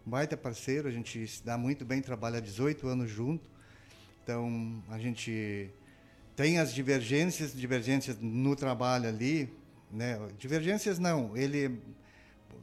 [0.04, 3.48] baita parceiro, a gente se dá muito bem, trabalha 18 anos junto.
[4.22, 5.70] Então, a gente
[6.34, 9.52] tem as divergências, divergências no trabalho ali,
[9.90, 10.18] né?
[10.38, 11.80] Divergências não, ele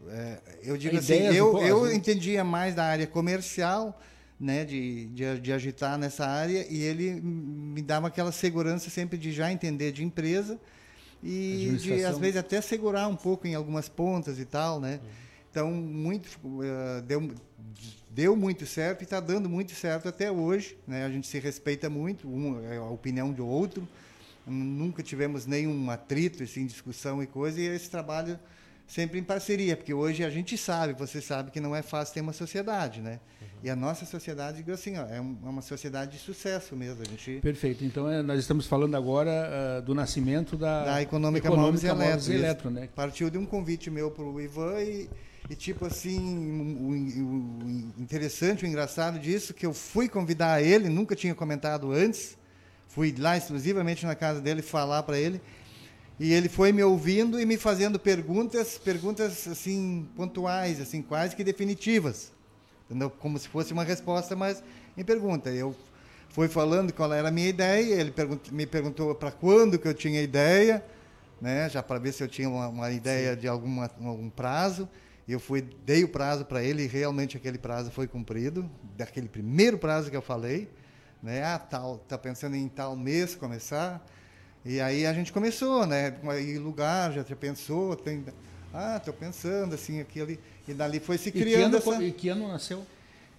[0.07, 3.99] é, eu digo assim, eu, eu entendia mais da área comercial,
[4.39, 9.31] né, de, de, de, agitar nessa área e ele me dava aquela segurança sempre de
[9.31, 10.59] já entender de empresa
[11.23, 14.99] e de às vezes até segurar um pouco em algumas pontas e tal, né?
[15.03, 15.09] Uhum.
[15.51, 17.29] Então muito uh, deu
[18.09, 20.77] deu muito certo e está dando muito certo até hoje.
[20.87, 21.05] Né?
[21.05, 23.87] A gente se respeita muito, um, é a opinião do outro.
[24.45, 28.39] Nunca tivemos nenhum atrito, assim, discussão e coisa, e esse trabalho
[28.87, 32.21] sempre em parceria, porque hoje a gente sabe, você sabe que não é fácil ter
[32.21, 33.21] uma sociedade, né?
[33.39, 33.47] Uhum.
[33.63, 37.01] E a nossa sociedade, assim, ó, é, é uma sociedade de sucesso mesmo.
[37.01, 37.39] A gente...
[37.39, 37.85] Perfeito.
[37.85, 40.83] Então, é, nós estamos falando agora uh, do nascimento da...
[40.83, 42.33] Da Econômica, Econômica e Eletro.
[42.33, 42.89] Eletro né?
[42.93, 45.09] Partiu de um convite meu para o Ivan e
[45.51, 46.17] E tipo assim,
[46.79, 52.37] o, o, interessante, o engraçado disso, que eu fui convidar ele, nunca tinha comentado antes,
[52.87, 55.41] fui lá exclusivamente na casa dele falar para ele,
[56.17, 61.43] e ele foi me ouvindo e me fazendo perguntas, perguntas assim pontuais, assim quase que
[61.43, 62.31] definitivas,
[62.85, 63.09] entendeu?
[63.09, 64.63] Como se fosse uma resposta, mas
[64.95, 65.49] em pergunta.
[65.49, 65.75] Eu
[66.29, 69.93] fui falando qual era a minha ideia, ele pergunt, me perguntou para quando que eu
[69.93, 70.81] tinha ideia,
[71.41, 71.67] né?
[71.67, 73.41] Já para ver se eu tinha uma, uma ideia Sim.
[73.41, 74.87] de alguma algum prazo.
[75.27, 79.77] Eu fui dei o prazo para ele e realmente aquele prazo foi cumprido, daquele primeiro
[79.77, 80.67] prazo que eu falei,
[81.21, 81.43] né?
[81.43, 84.05] Ah, tal, tá pensando em tal mês começar.
[84.65, 86.15] E aí a gente começou, né?
[86.39, 88.23] E lugar, já, pensou, tem.
[88.73, 90.39] Ah, estou pensando assim, aqui ali.
[90.67, 91.77] E dali foi se criando.
[91.77, 92.03] E que ano, essa...
[92.03, 92.85] e que ano nasceu?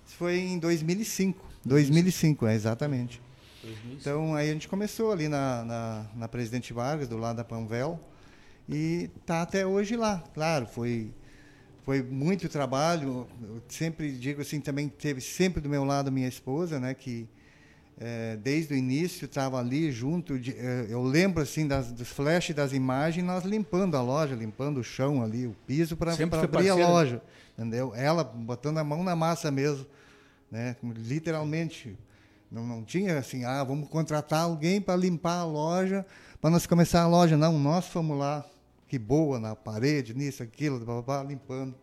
[0.04, 1.44] Foi em 2005.
[1.64, 3.20] 2005, é, exatamente.
[3.62, 4.00] 2005.
[4.00, 8.00] Então aí a gente começou ali na, na, na Presidente Vargas, do lado da Panvel,
[8.68, 10.22] e tá até hoje lá.
[10.34, 11.12] Claro, foi
[11.84, 13.26] foi muito trabalho.
[13.42, 17.28] Eu sempre digo assim, também teve sempre do meu lado minha esposa, né, que
[17.98, 20.38] é, desde o início estava ali junto.
[20.38, 24.78] De, é, eu lembro assim das, dos flashes das imagens, nós limpando a loja, limpando
[24.78, 26.84] o chão ali, o piso para abrir parceira.
[26.84, 27.22] a loja,
[27.56, 27.94] entendeu?
[27.94, 29.86] Ela botando a mão na massa mesmo,
[30.50, 30.76] né?
[30.82, 31.96] Literalmente,
[32.50, 36.04] não, não tinha assim, ah, vamos contratar alguém para limpar a loja,
[36.40, 37.36] para nós começar a loja.
[37.36, 38.44] Não, nós fomos lá,
[38.92, 41.74] que boa na parede, nisso, aquilo, blá, blá, blá, limpando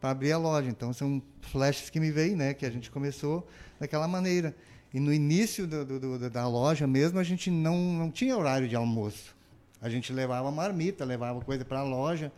[0.00, 0.70] para abrir a loja.
[0.70, 2.54] Então são flashes que me veem, né?
[2.54, 3.46] Que a gente começou
[3.78, 4.56] daquela maneira.
[4.94, 8.66] E no início do, do, do, da loja mesmo, a gente não, não tinha horário
[8.66, 9.36] de almoço.
[9.82, 12.32] A gente levava marmita, levava coisa para a loja,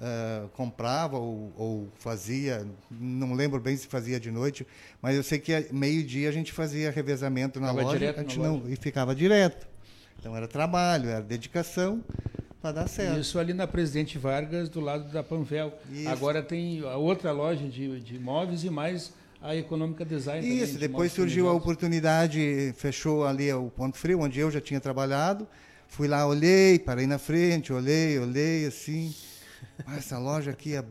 [0.00, 4.66] uh, comprava ou, ou, fazia, não lembro bem se fazia de noite,
[5.00, 8.56] mas eu sei que meio-dia a gente fazia revezamento na ficava loja, a gente não,
[8.56, 8.72] loja.
[8.72, 9.68] e ficava direto.
[10.18, 12.02] Então era trabalho, era dedicação
[12.60, 13.18] para dar certo.
[13.18, 15.72] Isso ali na Presidente Vargas, do lado da Panvel.
[15.90, 16.08] Isso.
[16.08, 20.46] Agora tem a outra loja de, de imóveis e mais a Econômica Design.
[20.46, 24.80] Isso, também, depois surgiu a oportunidade, fechou ali o Ponto Frio, onde eu já tinha
[24.80, 25.48] trabalhado.
[25.88, 29.14] Fui lá, olhei, parei na frente, olhei, olhei, assim.
[29.86, 30.84] Ah, essa loja aqui é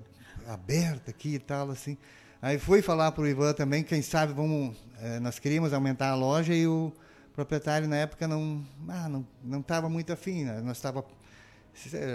[0.47, 1.97] aberta aqui e tal, assim.
[2.41, 6.15] Aí fui falar para o Ivan também, quem sabe vamos, é, nós queríamos aumentar a
[6.15, 6.91] loja e o
[7.35, 10.61] proprietário na época não ah, não não estava muito afim, né?
[10.61, 11.03] nós estava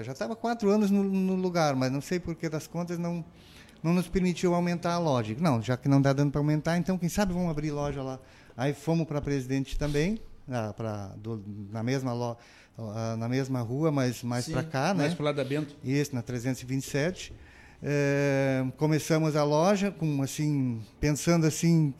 [0.05, 3.25] já estava quatro anos no, no, lugar, mas não sei por que das contas não
[3.83, 5.37] não nos permitiu aumentar a loja.
[5.39, 8.19] Não, já que não está dando para aumentar, então quem sabe vamos abrir loja lá.
[8.57, 10.19] Aí fomos para Presidente também,
[10.51, 12.35] ah, pra, do, na mesma lo,
[12.79, 15.03] uh, na mesma rua, mas mais para cá, mais né?
[15.05, 15.77] Mais para o lado da Bento.
[15.85, 17.35] Isso, na 327.
[17.87, 21.93] É, começamos a loja com assim pensando assim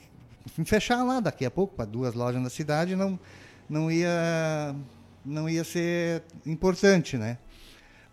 [0.59, 3.21] em fechar lá daqui a pouco para duas lojas na cidade não
[3.69, 4.75] não ia
[5.23, 7.37] não ia ser importante, né?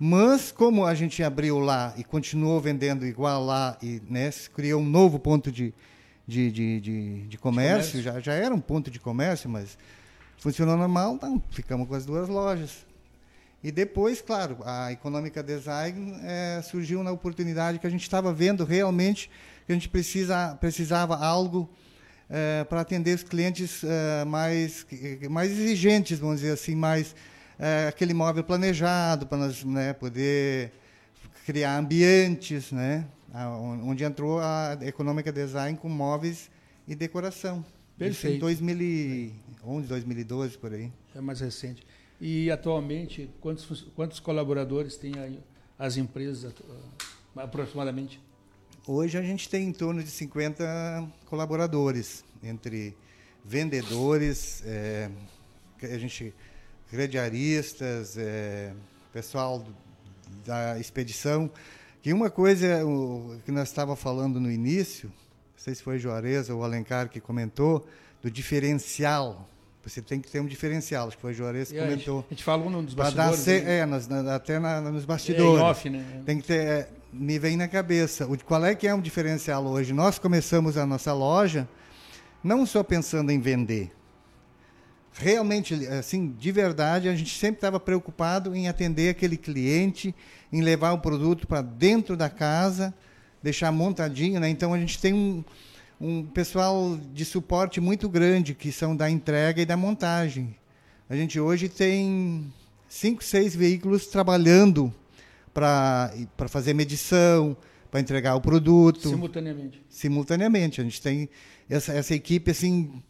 [0.03, 4.83] Mas, como a gente abriu lá e continuou vendendo igual lá, e né, criou um
[4.83, 5.71] novo ponto de,
[6.27, 9.77] de, de, de, de comércio, comércio, Já, já era um ponto de comércio, mas
[10.37, 12.83] funcionou normal, então ficamos com as duas lojas.
[13.63, 18.65] E depois, claro, a Econômica Design é, surgiu na oportunidade que a gente estava vendo
[18.65, 19.29] realmente
[19.67, 21.69] que a gente precisa, precisava algo
[22.27, 24.83] é, para atender os clientes é, mais,
[25.29, 27.13] mais exigentes, vamos dizer assim, mais
[27.62, 30.72] é, aquele móvel planejado para nós né, poder
[31.45, 33.07] criar ambientes, né,
[33.84, 36.49] onde entrou a Econômica Design com móveis
[36.88, 37.64] e decoração.
[37.99, 38.36] Perfeito.
[38.36, 40.91] Isso em 2011, 2012, por aí.
[41.16, 41.86] É mais recente.
[42.20, 45.39] E atualmente, quantos, quantos colaboradores têm aí
[45.78, 46.51] as empresas
[47.36, 48.20] aproximadamente?
[48.88, 52.97] Hoje a gente tem em torno de 50 colaboradores, entre
[53.45, 55.12] vendedores, é,
[55.84, 56.34] a gente
[56.91, 58.73] crediaristas, é,
[59.13, 59.65] pessoal
[60.45, 61.49] da expedição.
[62.01, 66.49] Que uma coisa o, que nós estava falando no início, não sei se foi Juarez
[66.49, 67.87] ou Alencar que comentou,
[68.21, 69.47] do diferencial.
[69.83, 72.17] Você tem que ter um diferencial, acho que foi Juarez que e comentou.
[72.17, 73.45] A gente, a gente falou nos bastidores.
[73.45, 75.61] Dar, é, nas, na, até na, nos bastidores.
[75.61, 76.21] É, off, né?
[76.25, 79.65] Tem que ter, é, me vem na cabeça, o, qual é que é um diferencial
[79.65, 79.93] hoje?
[79.93, 81.67] Nós começamos a nossa loja
[82.43, 83.91] não só pensando em vender,
[85.14, 90.16] realmente, assim, de verdade, a gente sempre estava preocupado em atender aquele cliente,
[90.51, 92.93] em levar o produto para dentro da casa,
[93.41, 94.49] deixar montadinho, né?
[94.49, 95.43] Então a gente tem um,
[95.99, 100.55] um pessoal de suporte muito grande que são da entrega e da montagem.
[101.09, 102.51] A gente hoje tem
[102.88, 104.93] cinco, seis veículos trabalhando
[105.53, 106.12] para
[106.47, 107.55] fazer medição,
[107.89, 109.09] para entregar o produto.
[109.09, 109.82] Simultaneamente.
[109.89, 110.80] Simultaneamente.
[110.80, 111.30] A gente tem
[111.70, 113.03] essa, essa equipe assim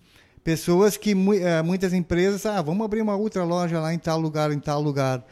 [0.44, 4.52] Pessoas que eh, muitas empresas, ah, vamos abrir uma outra loja lá em tal lugar,
[4.52, 5.24] em tal lugar.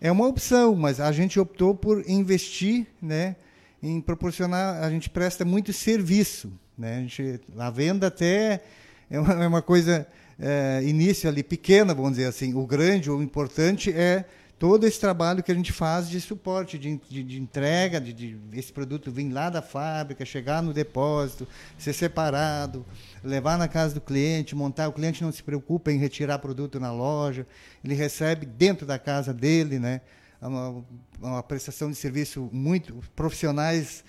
[0.00, 3.36] É uma opção, mas a gente optou por investir, né,
[3.82, 6.52] em proporcionar, a gente presta muito serviço.
[6.76, 6.96] Né?
[6.96, 8.62] A, gente, a venda até
[9.10, 10.06] é uma, é uma coisa,
[10.38, 12.54] é, início ali, pequena, vamos dizer assim.
[12.54, 14.24] O grande, o importante é
[14.58, 18.38] todo esse trabalho que a gente faz de suporte, de, de, de entrega, de, de,
[18.52, 21.48] esse produto vir lá da fábrica, chegar no depósito,
[21.78, 22.84] ser separado,
[23.22, 24.88] levar na casa do cliente, montar.
[24.88, 27.46] O cliente não se preocupa em retirar produto na loja,
[27.84, 30.00] ele recebe dentro da casa dele, né?
[30.40, 30.84] Uma,
[31.20, 34.02] uma prestação de serviço muito profissionais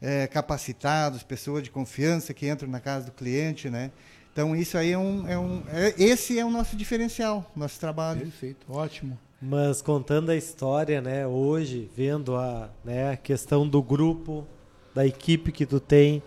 [0.00, 3.90] é, capacitados, pessoas de confiança que entram na casa do cliente, né?
[4.32, 8.20] Então isso aí é um, é um é, esse é o nosso diferencial, nosso trabalho.
[8.20, 9.18] Perfeito, ótimo.
[9.40, 14.46] Mas contando a história, né, hoje, vendo a, né, a questão do grupo,
[14.94, 16.22] da equipe que tu tem,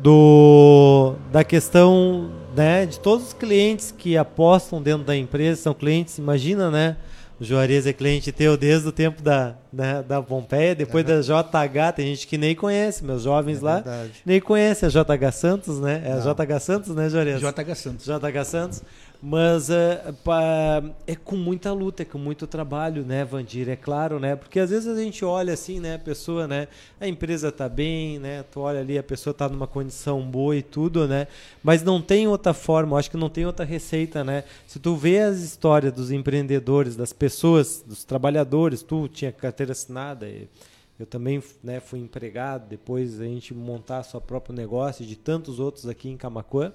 [0.00, 6.18] do da questão, né, de todos os clientes que apostam dentro da empresa, são clientes,
[6.18, 6.96] imagina, né,
[7.40, 11.92] o Juarez é cliente teu desde o tempo da, da, da Pompeia, depois da JH,
[11.94, 14.12] tem gente que nem conhece, meus jovens é lá verdade.
[14.26, 16.02] nem conhecem a JH Santos, né?
[16.04, 16.30] É Não.
[16.30, 17.40] a JH Santos, né, Juarez?
[17.40, 18.06] JH Santos.
[18.06, 18.82] JH Santos.
[19.20, 23.68] Mas é, pra, é com muita luta, é com muito trabalho, né, Vandir?
[23.68, 24.36] É claro, né?
[24.36, 26.68] Porque às vezes a gente olha assim, né, a pessoa, né,
[27.00, 28.44] a empresa tá bem, né?
[28.44, 31.26] Tu olha ali, a pessoa tá numa condição boa e tudo, né?
[31.64, 34.44] Mas não tem outra forma, acho que não tem outra receita, né?
[34.68, 40.28] Se tu vê as histórias dos empreendedores, das pessoas, dos trabalhadores, tu tinha carteira assinada,
[40.28, 40.48] e
[40.98, 45.86] eu também né, fui empregado, depois a gente montar seu próprio negócio, de tantos outros
[45.88, 46.72] aqui em Camacuã,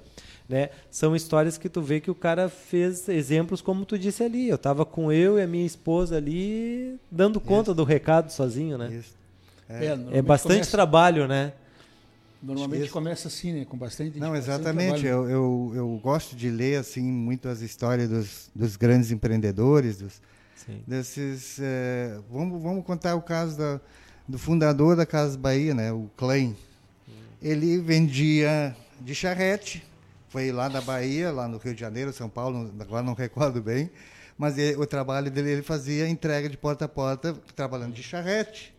[0.47, 0.69] né?
[0.91, 4.49] São histórias que tu vê que o cara fez exemplos como tu disse ali.
[4.49, 7.75] Eu estava com eu e a minha esposa ali dando conta Isso.
[7.75, 8.93] do recado sozinho, né?
[8.93, 9.15] Isso.
[9.69, 11.53] É, é, é bastante começa, trabalho, né?
[12.41, 12.93] Normalmente Isso.
[12.93, 13.65] começa assim, né?
[13.65, 15.05] Com bastante Não, exatamente.
[15.05, 20.21] Eu, eu, eu, gosto de ler assim muito as histórias dos, dos grandes empreendedores, dos,
[20.85, 21.57] desses.
[21.61, 23.79] É, vamos, vamos contar o caso da
[24.27, 26.55] do fundador da Casa Bahia, né, o Klein.
[27.41, 29.85] Ele vendia de charrete,
[30.33, 33.91] foi lá da Bahia, lá no Rio de Janeiro, São Paulo, agora não recordo bem,
[34.35, 38.73] mas ele, o trabalho dele ele fazia entrega de porta a porta, trabalhando de charrete.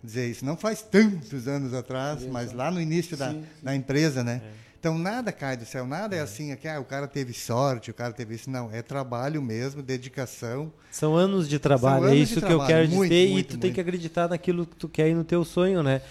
[0.00, 3.44] Quer dizer, isso não faz tantos anos atrás, mas lá no início sim, da, sim.
[3.62, 4.42] da empresa, né?
[4.44, 4.68] É.
[4.80, 7.32] Então nada cai do céu, nada é, é assim, é que ah, o cara teve
[7.32, 8.50] sorte, o cara teve isso.
[8.50, 10.72] Não, é trabalho mesmo, dedicação.
[10.90, 12.62] São anos de trabalho, é anos é isso que trabalho.
[12.62, 13.62] eu quero muito, dizer, muito, e tu muito.
[13.62, 16.02] tem que acreditar naquilo que tu quer e no teu sonho, né?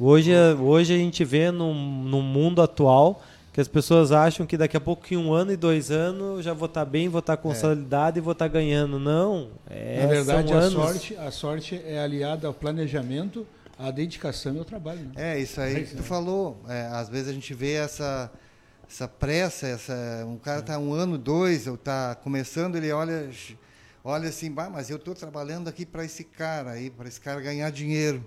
[0.00, 3.22] Hoje, hoje a gente vê no, no mundo atual
[3.52, 6.52] que as pessoas acham que daqui a pouco, em um ano e dois anos, já
[6.52, 8.20] vou estar tá bem, vou estar tá consolidado é.
[8.20, 8.98] e vou estar tá ganhando.
[8.98, 9.50] Não.
[9.68, 13.46] É, Na verdade, a, sorte, a sorte é aliada ao planejamento
[13.78, 15.00] a dedicação e o trabalho.
[15.00, 15.34] Né?
[15.34, 16.62] É, isso aí é que tu falou.
[16.68, 18.30] É, às vezes a gente vê essa,
[18.88, 23.28] essa pressa, essa, um cara está um ano, dois, ou está começando, ele olha,
[24.04, 27.40] olha assim, bah, mas eu estou trabalhando aqui para esse cara aí, para esse cara
[27.40, 28.24] ganhar dinheiro.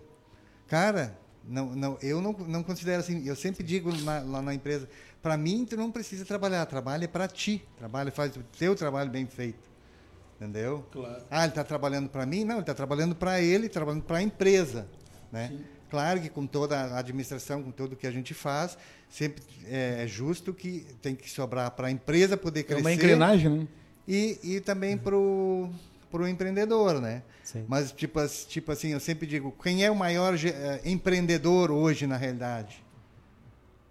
[0.67, 1.17] Cara,
[1.47, 4.89] não, não, eu não, não considero assim, eu sempre digo na, lá na empresa,
[5.25, 9.25] para mim tu não precisa trabalhar, trabalha para ti, trabalha, faz o teu trabalho bem
[9.25, 9.67] feito.
[10.35, 10.85] Entendeu?
[10.91, 11.23] Claro.
[11.31, 12.43] Ah, ele está trabalhando para mim?
[12.43, 14.87] Não, ele está trabalhando para ele, trabalhando para a empresa.
[15.31, 15.51] Né?
[15.89, 18.77] Claro que com toda a administração, com tudo que a gente faz,
[19.09, 22.81] sempre é, é justo que tem que sobrar para a empresa poder crescer.
[22.81, 23.67] É uma engrenagem, né?
[24.07, 25.71] E, e também para o
[26.29, 27.23] empreendedor, né?
[27.43, 27.65] Sim.
[27.67, 30.37] Mas, tipo, tipo assim, eu sempre digo, quem é o maior uh,
[30.87, 32.84] empreendedor hoje, na realidade?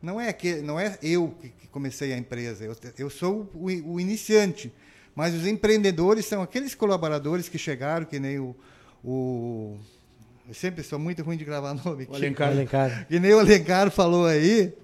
[0.05, 3.99] Não é, que, não é eu que comecei a empresa, eu, eu sou o, o
[3.99, 4.71] iniciante.
[5.15, 8.55] Mas os empreendedores são aqueles colaboradores que chegaram, que nem o,
[9.03, 9.79] o
[10.47, 12.07] eu sempre sou muito ruim de gravar nome.
[12.11, 12.49] O Alencar.
[12.49, 13.07] Que, Alencar.
[13.07, 14.75] que nem o Alencar falou aí.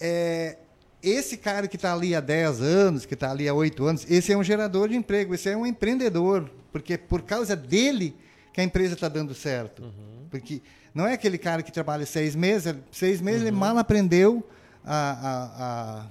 [0.00, 0.58] É,
[1.00, 4.32] esse cara que está ali há 10 anos, que está ali há 8 anos, esse
[4.32, 6.50] é um gerador de emprego, esse é um empreendedor.
[6.72, 8.16] Porque por causa dele
[8.52, 9.84] que a empresa está dando certo.
[9.84, 10.26] Uhum.
[10.30, 10.60] Porque
[10.94, 13.48] não é aquele cara que trabalha seis meses, seis meses uhum.
[13.48, 14.48] ele mal aprendeu
[14.84, 16.06] a, a, a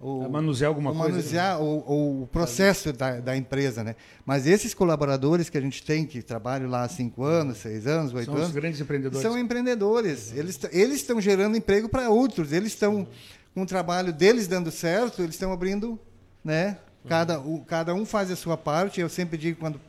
[0.00, 1.10] o, manusear alguma o coisa.
[1.12, 3.96] Manusear o, o processo da, da, empresa, né?
[4.26, 8.12] Mas esses colaboradores que a gente tem, que trabalham lá há cinco anos, seis anos,
[8.12, 8.44] oito anos...
[8.44, 9.22] São grandes empreendedores.
[9.22, 10.32] São empreendedores.
[10.32, 10.38] Uhum.
[10.38, 12.52] Eles, eles estão gerando emprego para outros.
[12.52, 13.06] Eles estão, uhum.
[13.54, 15.98] com o trabalho deles dando certo, eles estão abrindo...
[16.44, 16.76] Né?
[17.08, 19.00] Cada, o, cada um faz a sua parte.
[19.00, 19.80] Eu sempre digo, quando,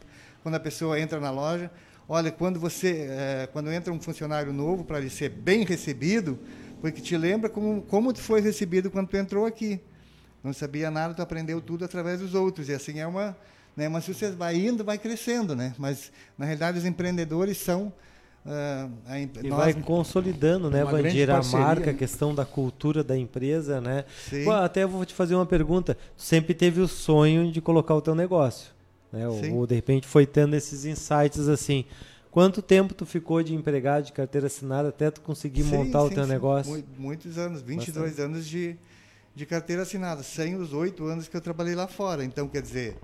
[0.44, 1.72] quando a pessoa entra na loja,
[2.08, 6.40] olha, quando você é, quando entra um funcionário novo, para ele ser bem recebido,
[6.82, 9.82] porque te lembra como, como tu foi recebido quando tu entrou aqui
[10.46, 12.70] não sabia nada, tu aprendeu tudo através dos outros.
[12.70, 13.36] E assim é uma,
[13.76, 15.74] né, mas se você vai indo, vai crescendo, né?
[15.78, 17.92] Mas na realidade os empreendedores são
[18.46, 23.18] uh, a, e nós, vai consolidando, né, Vandir, a marca, a questão da cultura da
[23.18, 24.06] empresa, né?
[24.44, 25.98] Pô, até vou te fazer uma pergunta.
[26.16, 28.72] Tu sempre teve o sonho de colocar o teu negócio,
[29.16, 29.28] né?
[29.28, 31.86] Ou, ou de repente foi tendo esses insights assim.
[32.30, 36.08] Quanto tempo tu ficou de empregado de carteira assinada até tu conseguir sim, montar sim,
[36.08, 36.30] o teu sim.
[36.30, 36.84] negócio?
[36.98, 38.22] Muitos anos, 22 Bastante.
[38.22, 38.76] anos de,
[39.34, 42.26] de carteira assinada, sem os oito anos que eu trabalhei lá fora.
[42.26, 42.98] Então, quer dizer,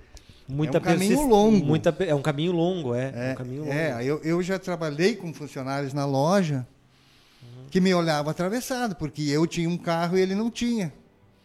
[0.46, 1.66] muita é um caminho longo.
[1.66, 3.14] Muita, é um caminho longo, é.
[3.16, 3.74] É, é, um caminho longo.
[3.74, 6.68] é eu, eu já trabalhei com funcionários na loja
[7.42, 7.68] uhum.
[7.72, 10.92] que me olhavam atravessado, porque eu tinha um carro e ele não tinha.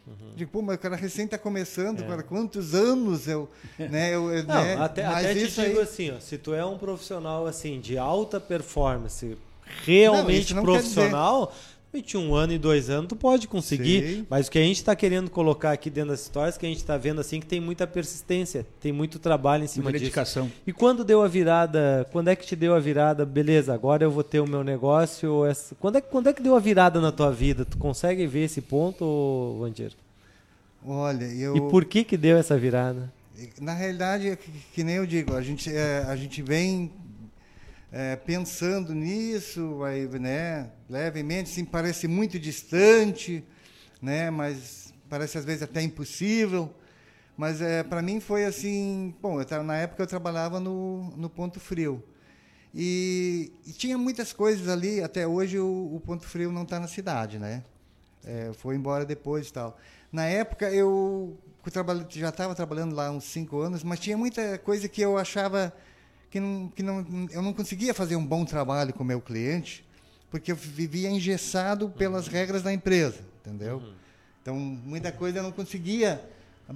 [0.07, 0.35] Uhum.
[0.37, 2.07] Digo, pô, mas o cara recém está começando, é.
[2.07, 3.49] cara, quantos anos eu.
[3.79, 4.77] Né, eu, Não, né?
[4.77, 5.81] até, até te digo aí...
[5.81, 9.37] assim, ó, se tu é um profissional assim, de alta performance,
[9.85, 11.53] realmente não, não profissional,
[11.97, 14.17] 21 ano e dois anos, tu pode conseguir.
[14.17, 14.27] Sim.
[14.29, 16.79] Mas o que a gente está querendo colocar aqui dentro das histórias, que a gente
[16.79, 20.11] está vendo assim, que tem muita persistência, tem muito trabalho em cima muita disso.
[20.11, 20.51] dedicação.
[20.67, 23.25] E quando deu a virada, quando é que te deu a virada?
[23.25, 25.45] Beleza, agora eu vou ter o meu negócio.
[25.47, 25.75] Essa...
[25.77, 27.65] Quando, é, quando é que deu a virada na tua vida?
[27.65, 29.93] Tu consegue ver esse ponto, Vandir?
[30.85, 31.57] Olha, eu...
[31.57, 33.13] E por que que deu essa virada?
[33.61, 36.91] Na realidade, que, que nem eu digo, a gente, é, a gente vem
[37.91, 43.45] é, pensando nisso, vai, né, levemente, sim, parece muito distante,
[44.03, 46.75] né, mas parece às vezes até impossível.
[47.37, 51.61] Mas é, para mim foi assim, bom, eu, na época eu trabalhava no, no Ponto
[51.61, 52.03] Frio.
[52.75, 56.89] E, e tinha muitas coisas ali, até hoje o, o Ponto Frio não está na
[56.89, 57.63] cidade, né?
[58.25, 59.79] É, foi embora depois e tal.
[60.11, 61.39] Na época eu
[62.09, 65.73] já estava trabalhando lá uns cinco anos, mas tinha muita coisa que eu achava
[66.37, 69.87] que, não, que não, eu não conseguia fazer um bom trabalho com o meu cliente,
[70.31, 73.79] porque eu vivia engessado pelas regras da empresa, entendeu?
[73.79, 73.93] Uhum.
[74.43, 76.23] Então, muita coisa eu não conseguia.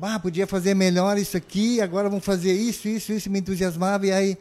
[0.00, 4.12] Ah, podia fazer melhor isso aqui, agora vamos fazer isso, isso, isso, me entusiasmava, e
[4.12, 4.38] aí,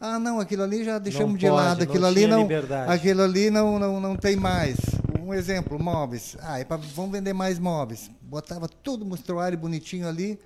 [0.00, 2.92] ah, não, aquilo ali já deixamos não de pode, lado, aquilo ali não, liberdade.
[2.92, 4.76] aquilo ali não, não, não tem mais.
[5.20, 6.36] Um exemplo, móveis.
[6.40, 8.10] Ah, é pra, vamos vender mais móveis.
[8.20, 10.38] Botava tudo mostruário bonitinho ali,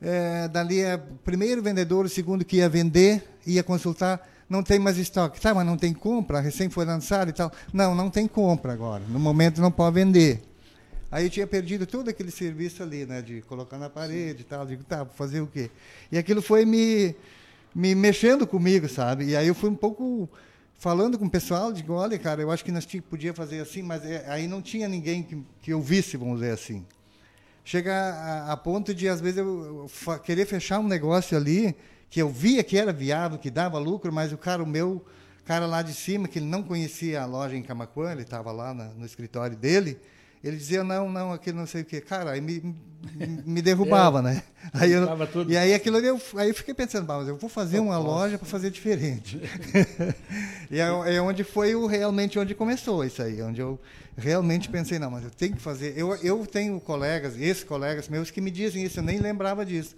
[0.00, 4.78] é, dali é o primeiro vendedor, o segundo que ia vender, ia consultar, não tem
[4.78, 5.40] mais estoque.
[5.40, 7.52] Tá, mas não tem compra, recém foi lançado e tal.
[7.72, 9.02] Não, não tem compra agora.
[9.08, 10.42] No momento não pode vender.
[11.10, 14.66] Aí eu tinha perdido todo aquele serviço ali, né, de colocar na parede e tal.
[14.66, 15.70] Digo, tá, fazer o quê?
[16.10, 17.14] E aquilo foi me,
[17.74, 19.26] me mexendo comigo, sabe?
[19.26, 20.28] E aí eu fui um pouco
[20.78, 24.04] falando com o pessoal, digo, olha, cara, eu acho que nós podia fazer assim, mas
[24.04, 26.84] é, aí não tinha ninguém que, que ouvisse, vamos dizer assim
[27.66, 31.74] chega a, a ponto de, às vezes, eu, eu, querer fechar um negócio ali,
[32.10, 35.04] que eu via que era viável, que dava lucro, mas o cara, o meu
[35.44, 38.74] cara lá de cima, que ele não conhecia a loja em Camacuã, ele estava lá
[38.74, 39.98] na, no escritório dele,
[40.42, 42.00] ele dizia, não, não, aquilo não sei o quê.
[42.00, 42.74] Cara, aí me,
[43.44, 44.42] me derrubava, é, né?
[44.72, 45.08] Aí eu,
[45.48, 48.46] e aí aquilo eu, aí eu fiquei pensando, mas eu vou fazer uma loja para
[48.46, 49.40] fazer diferente.
[50.70, 53.78] e é, é, onde foi o, realmente onde começou isso aí, onde eu
[54.16, 55.94] realmente pensei, não, mas eu tenho que fazer.
[55.96, 59.96] Eu, eu tenho colegas, esses colegas meus, que me dizem isso, eu nem lembrava disso.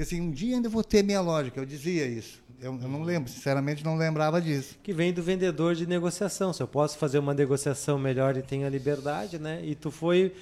[0.00, 1.20] Porque assim, um dia ainda vou ter minha
[1.52, 2.42] que eu dizia isso.
[2.58, 4.78] Eu, eu, não lembro, sinceramente não lembrava disso.
[4.82, 6.54] Que vem do vendedor de negociação.
[6.54, 9.60] Se eu posso fazer uma negociação melhor e tenho a liberdade, né?
[9.62, 10.32] E tu foi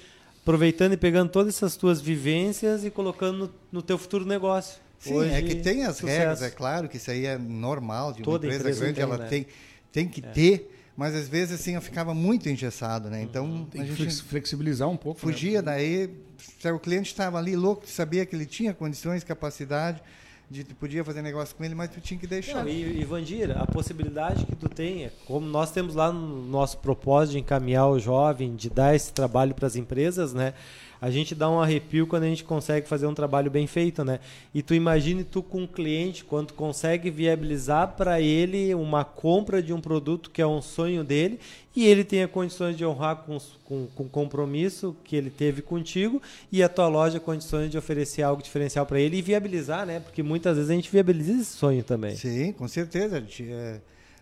[0.41, 4.79] aproveitando e pegando todas essas tuas vivências e colocando no, no teu futuro negócio.
[4.97, 6.19] Sim, Hoje, é que tem as sucesso.
[6.19, 9.03] regras, é claro que isso aí é normal de uma Toda empresa, empresa grande, tem,
[9.03, 9.27] ela né?
[9.27, 9.47] tem,
[9.91, 10.31] tem que é.
[10.31, 13.21] ter mas às vezes assim eu ficava muito engessado, né?
[13.21, 13.65] Então uhum.
[13.65, 15.25] Tem a gente flexibilizar um pouco.
[15.25, 15.31] Né?
[15.31, 15.71] Fugia né?
[15.71, 20.03] daí, se o cliente estava ali louco, sabia que ele tinha condições, capacidade,
[20.51, 22.65] de tu podia fazer negócio com ele, mas tu tinha que deixar.
[22.65, 26.79] Não, e, e Vandir, a possibilidade que tu tenha, como nós temos lá no nosso
[26.79, 30.53] propósito de encaminhar o jovem, de dar esse trabalho para as empresas, né?
[31.01, 34.19] A gente dá um arrepio quando a gente consegue fazer um trabalho bem feito, né?
[34.53, 39.71] E tu imagine tu com um cliente, quando consegue viabilizar para ele uma compra de
[39.71, 41.39] um produto que é um sonho dele
[41.75, 46.21] e ele tenha condições de honrar com, com, com o compromisso que ele teve contigo
[46.51, 49.99] e a tua loja condições de oferecer algo diferencial para ele e viabilizar, né?
[49.99, 52.15] Porque muitas vezes a gente viabiliza esse sonho também.
[52.15, 53.17] Sim, com certeza.
[53.17, 53.79] A gente, é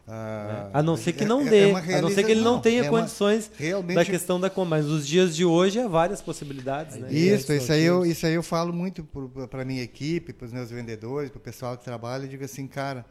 [0.10, 2.62] ah, a não ser que não é, dê, é a não ser que ele não
[2.62, 3.95] tenha é condições realmente...
[3.95, 4.78] da questão da compra.
[4.78, 6.95] Mas nos dias de hoje há várias possibilidades.
[6.95, 7.12] Né?
[7.12, 9.03] Isso, isso aí, eu, isso aí eu falo muito
[9.49, 12.24] para a minha equipe, para os meus vendedores, para o pessoal que trabalha.
[12.24, 13.05] Eu digo assim, cara,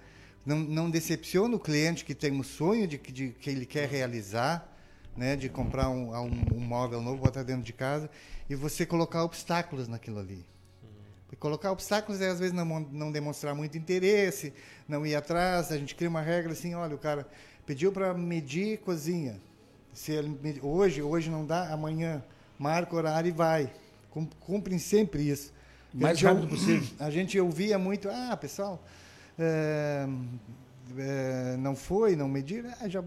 [0.44, 4.66] não, não decepciona o cliente que tem um sonho de, de que ele quer realizar,
[5.14, 8.08] né, de comprar um, um, um móvel novo, botar dentro de casa,
[8.48, 10.46] e você colocar obstáculos naquilo ali.
[11.38, 14.52] Colocar obstáculos é às vezes não, não demonstrar muito interesse,
[14.88, 15.70] não ir atrás.
[15.70, 17.26] A gente cria uma regra assim, olha, o cara
[17.66, 19.40] pediu para medir cozinha.
[19.92, 22.22] Se ele, hoje, hoje não dá, amanhã
[22.58, 23.70] marca o horário e vai.
[24.40, 25.52] Cumprem sempre isso.
[25.92, 26.88] Mais rápido possível.
[26.98, 28.82] A gente ouvia muito, ah, pessoal,
[29.38, 30.06] é,
[30.98, 33.02] é, não foi, não medir, é, já,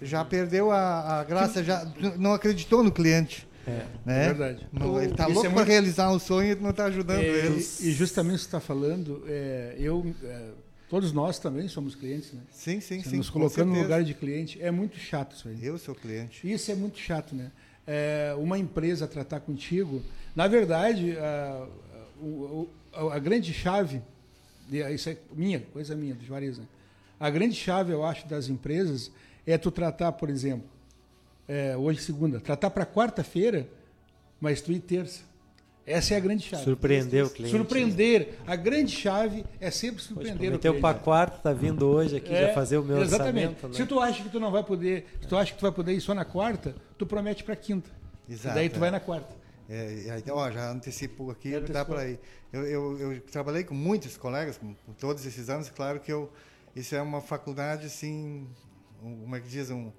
[0.00, 1.86] já perdeu a, a graça, já
[2.18, 3.48] não acreditou no cliente.
[3.66, 4.24] É, né?
[4.24, 4.66] é verdade.
[4.72, 7.56] Não, ele está louco é para realizar um sonho e não está ajudando é, ele.
[7.80, 10.50] E justamente você está falando, é, eu é,
[10.92, 12.42] Todos nós também somos clientes, né?
[12.50, 13.16] Sim, sim, Você sim.
[13.16, 15.56] nos colocando no lugar de cliente é muito chato isso aí.
[15.64, 16.46] Eu sou cliente.
[16.52, 17.50] Isso é muito chato, né?
[17.86, 20.02] É, uma empresa tratar contigo.
[20.36, 21.66] Na verdade, a,
[22.20, 22.68] o-
[23.10, 24.02] a grande chave,
[24.70, 26.66] isso é minha, coisa minha, do Juarez, né?
[27.18, 29.10] A grande chave, eu acho, das empresas
[29.46, 30.68] é tu tratar, por exemplo,
[31.48, 33.68] é, hoje segunda, tratar para quarta-feira,
[34.40, 35.20] mas tu ir terça.
[35.84, 36.62] Essa é a grande chave.
[36.62, 37.56] Surpreender o cliente.
[37.56, 38.38] Surpreender.
[38.46, 40.80] A grande chave é sempre surpreender o cliente.
[40.80, 43.48] para quarta, tá vindo hoje aqui É, já fazer o meu exatamente.
[43.48, 43.74] orçamento, né?
[43.74, 45.92] Se tu acha que tu não vai poder, se tu acha que tu vai poder
[45.92, 47.90] ir só na quarta, tu promete para quinta.
[48.28, 48.78] Exato, e daí tu é.
[48.78, 49.34] vai na quarta.
[49.68, 51.94] É, e aí, ó, já antecipo aqui, Já dá antecipou.
[51.96, 52.20] para ir.
[52.52, 56.30] Eu, eu, eu trabalhei com muitos colegas, com, com todos esses anos, claro que eu,
[56.76, 58.46] isso é uma faculdade, assim,
[59.02, 59.90] um, como é que diz, um,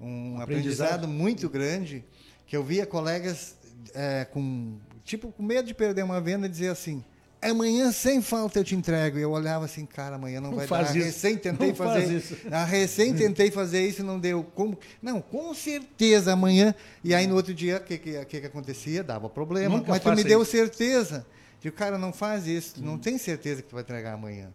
[0.00, 1.04] um aprendizado.
[1.04, 1.08] Aprendizado.
[1.08, 2.04] muito grande,
[2.46, 3.56] que eu via colegas
[3.94, 7.04] é, com, tipo, com medo de perder uma venda e dizer assim,
[7.42, 9.18] amanhã sem falta eu te entrego.
[9.18, 10.96] E eu olhava assim, cara, amanhã não, Não vai faz dar.
[10.96, 11.06] isso.
[11.06, 12.36] Recém tentei Não faz fazer isso.
[12.50, 14.44] a recém tentei fazer isso e não deu.
[14.54, 14.78] Como?
[15.02, 16.74] Não, com certeza amanhã.
[17.02, 19.02] E aí no outro dia, o que, que, que, acontecia?
[19.02, 19.76] Dava problema.
[19.76, 20.50] Nunca Mas tu me deu isso.
[20.50, 21.26] certeza.
[21.60, 22.76] De cara, não faz isso.
[22.76, 24.50] Tu não tem certeza que tu vai entregar amanhã.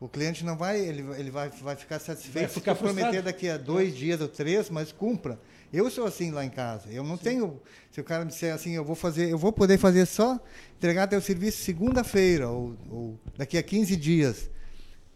[0.00, 3.50] O cliente não vai, ele, ele vai, vai ficar satisfeito Vai ficar se prometer daqui
[3.50, 5.38] a dois dias ou três, mas cumpra.
[5.70, 6.88] Eu sou assim lá em casa.
[6.90, 7.60] Eu não tenho.
[7.90, 10.40] Se o cara me disser assim, eu vou fazer, eu vou poder fazer só
[10.78, 14.50] entregar teu serviço segunda-feira ou, ou daqui a 15 dias.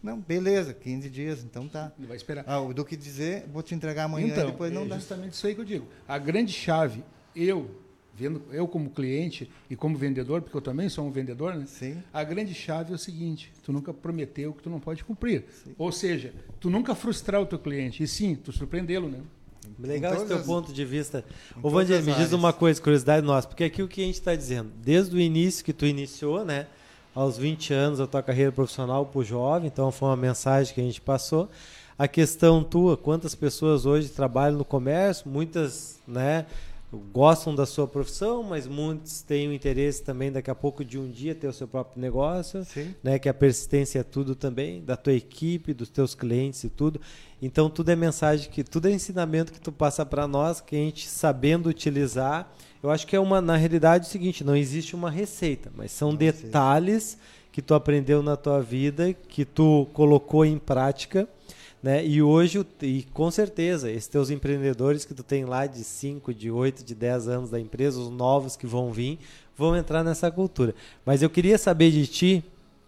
[0.03, 1.91] Não, beleza, 15 dias, então tá.
[1.97, 2.45] Ele vai esperar.
[2.47, 4.95] Ah, do que dizer, vou te entregar amanhã então, depois não é dá.
[4.97, 5.87] justamente isso aí que eu digo.
[6.07, 7.03] A grande chave,
[7.35, 7.71] eu,
[8.17, 11.65] vendo, eu como cliente e como vendedor, porque eu também sou um vendedor, né?
[11.67, 11.97] Sim.
[12.13, 15.43] A grande chave é o seguinte: tu nunca prometeu que tu não pode cumprir.
[15.77, 19.19] Ou seja, tu nunca frustrar o teu cliente, e sim, tu surpreendê-lo, né?
[19.79, 21.25] Legal Em esse teu todas- ponto de vista.
[21.61, 24.13] Ô, Vandir, as me diz uma coisa, curiosidade nossa, porque aqui o que a gente
[24.15, 26.67] está dizendo, desde o início que tu iniciou, né,
[27.15, 30.83] aos 20 anos a tua carreira profissional pro jovem, então foi uma mensagem que a
[30.83, 31.49] gente passou.
[31.97, 36.45] A questão tua, quantas pessoas hoje trabalham no comércio, muitas, né,
[37.11, 41.09] gostam da sua profissão, mas muitos têm o interesse também daqui a pouco de um
[41.09, 42.93] dia ter o seu próprio negócio Sim.
[43.03, 46.99] né, que a persistência é tudo também, da tua equipe, dos teus clientes e tudo.
[47.41, 50.79] Então tudo é mensagem que tudo é ensinamento que tu passa para nós, que a
[50.79, 52.51] gente sabendo utilizar.
[52.81, 55.91] Eu acho que é uma na realidade é o seguinte, não existe uma receita, mas
[55.91, 57.17] são Não detalhes
[57.51, 61.27] que tu aprendeu na tua vida, que tu colocou em prática,
[61.85, 62.03] né?
[62.03, 66.49] E hoje, e com certeza, esses teus empreendedores que tu tem lá de 5, de
[66.49, 69.19] 8, de 10 anos da empresa, os novos que vão vir,
[69.55, 70.73] vão entrar nessa cultura.
[71.05, 72.43] Mas eu queria saber de ti,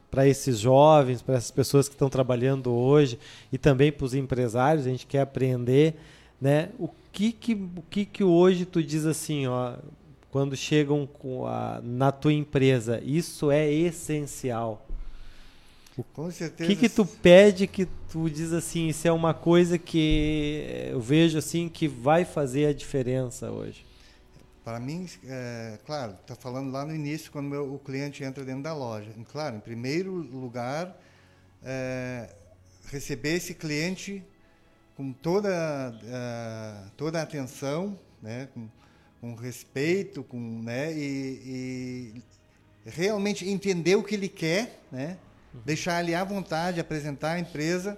[0.09, 3.19] para esses jovens, para essas pessoas que estão trabalhando hoje
[3.53, 5.93] e também para os empresários, a gente quer aprender,
[6.41, 6.69] né?
[6.79, 9.75] O que que, o que que hoje tu diz assim, ó,
[10.31, 11.07] quando chegam
[11.45, 14.86] a, na tua empresa, isso é essencial.
[16.13, 16.69] Com O certeza.
[16.69, 21.37] que que tu pede que tu diz assim, isso é uma coisa que eu vejo
[21.37, 23.85] assim que vai fazer a diferença hoje?
[24.63, 28.63] Para mim, é, claro, está falando lá no início, quando meu- o cliente entra dentro
[28.63, 29.09] da loja.
[29.31, 30.95] Claro, em primeiro lugar,
[31.63, 32.29] é,
[32.91, 34.21] receber esse cliente
[34.95, 35.49] com toda,
[36.03, 38.67] é, toda a atenção, né, com,
[39.21, 42.21] com respeito, com, né, e,
[42.85, 45.17] e realmente entender o que ele quer, né,
[45.65, 47.97] deixar ele à vontade, apresentar a empresa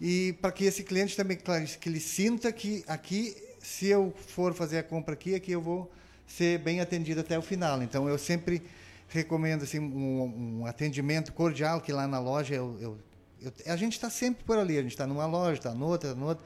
[0.00, 4.52] e para que esse cliente também, claro, que ele sinta que aqui, se eu for
[4.54, 5.90] fazer a compra aqui, aqui eu vou
[6.26, 7.82] ser bem atendido até o final.
[7.82, 8.62] Então, eu sempre
[9.08, 12.98] recomendo assim, um, um atendimento cordial, que lá na loja eu, eu-
[13.40, 16.20] eu- a gente está sempre por ali, a gente está numa loja, está noutra, está
[16.20, 16.44] noutra.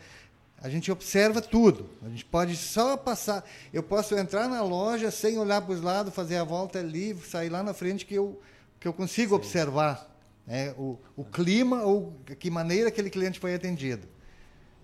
[0.61, 1.89] A gente observa tudo.
[2.05, 3.45] A gente pode só passar.
[3.73, 7.49] Eu posso entrar na loja sem olhar para os lados, fazer a volta ali, sair
[7.49, 8.41] lá na frente que eu,
[8.81, 10.07] que eu consigo observar
[10.49, 14.09] né, o, o clima ou que maneira aquele cliente foi atendido.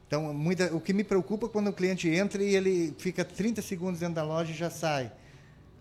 [0.07, 3.63] Então, muita, o que me preocupa é quando o cliente entra e ele fica 30
[3.63, 5.11] segundos dentro da loja e já sai.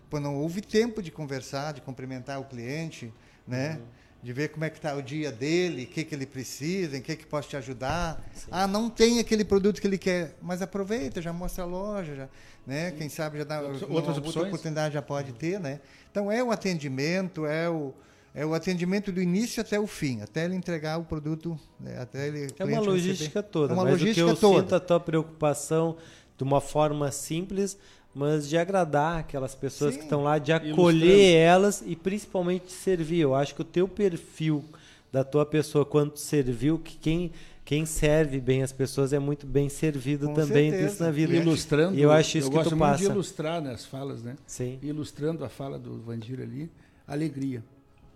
[0.08, 3.12] Pô, não houve tempo de conversar, de cumprimentar o cliente,
[3.46, 3.78] né?
[4.22, 7.02] De ver como é que está o dia dele, o que, que ele precisa, em
[7.02, 8.24] que, que posso te ajudar.
[8.50, 12.28] Ah, não tem aquele produto que ele quer, mas aproveita, já mostra a loja, já,
[12.66, 12.90] né?
[12.92, 14.46] Quem sabe já dá Outras- uma outras outra opções.
[14.46, 15.78] oportunidade já pode ter, né?
[16.10, 17.92] Então é o atendimento, é o
[18.34, 21.98] é o atendimento do início até o fim, até ele entregar o produto, né?
[22.00, 23.48] até ele É uma logística receber.
[23.48, 24.60] toda, É uma mas logística o que eu toda.
[24.62, 25.96] sinto a tua preocupação
[26.36, 27.78] de uma forma simples,
[28.14, 29.98] mas de agradar aquelas pessoas Sim.
[30.00, 30.72] que estão lá, de Ilustrando.
[30.80, 33.20] acolher elas e principalmente de servir.
[33.20, 34.64] Eu acho que o teu perfil
[35.12, 37.30] da tua pessoa quando serviu, que quem
[37.64, 40.90] quem serve bem as pessoas é muito bem servido Com também certeza.
[40.90, 41.34] disso na vida.
[41.34, 41.96] Ilustrando.
[41.96, 43.04] E eu acho isso eu que gosto tu muito passa.
[43.04, 44.36] de ilustrar né, as falas, né?
[44.46, 44.78] Sim.
[44.82, 46.70] Ilustrando a fala do Vandir ali,
[47.08, 47.64] alegria.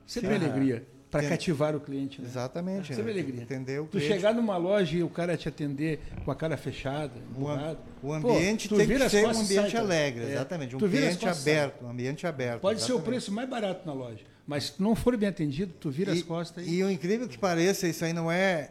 [0.08, 0.44] Sempre Sim.
[0.46, 0.86] alegria.
[1.10, 2.20] para cativar o cliente.
[2.20, 2.26] Né?
[2.26, 2.94] Exatamente.
[2.94, 3.42] Você vê alegria.
[3.42, 3.86] Entendeu?
[3.90, 7.78] Tu chegar numa loja e o cara te atender com a cara fechada, emburrado.
[8.02, 10.32] O, ambiente Pô, tem que ser um ambiente alegre, é.
[10.32, 10.74] exatamente.
[10.74, 12.60] Um ambiente aberto, um ambiente aberto.
[12.62, 13.02] Pode exatamente.
[13.02, 16.14] ser o preço mais barato na loja, mas se não for bem atendido, tu vira
[16.14, 16.66] e, as costas.
[16.66, 16.76] E...
[16.76, 18.70] e o incrível que pareça, isso aí não é...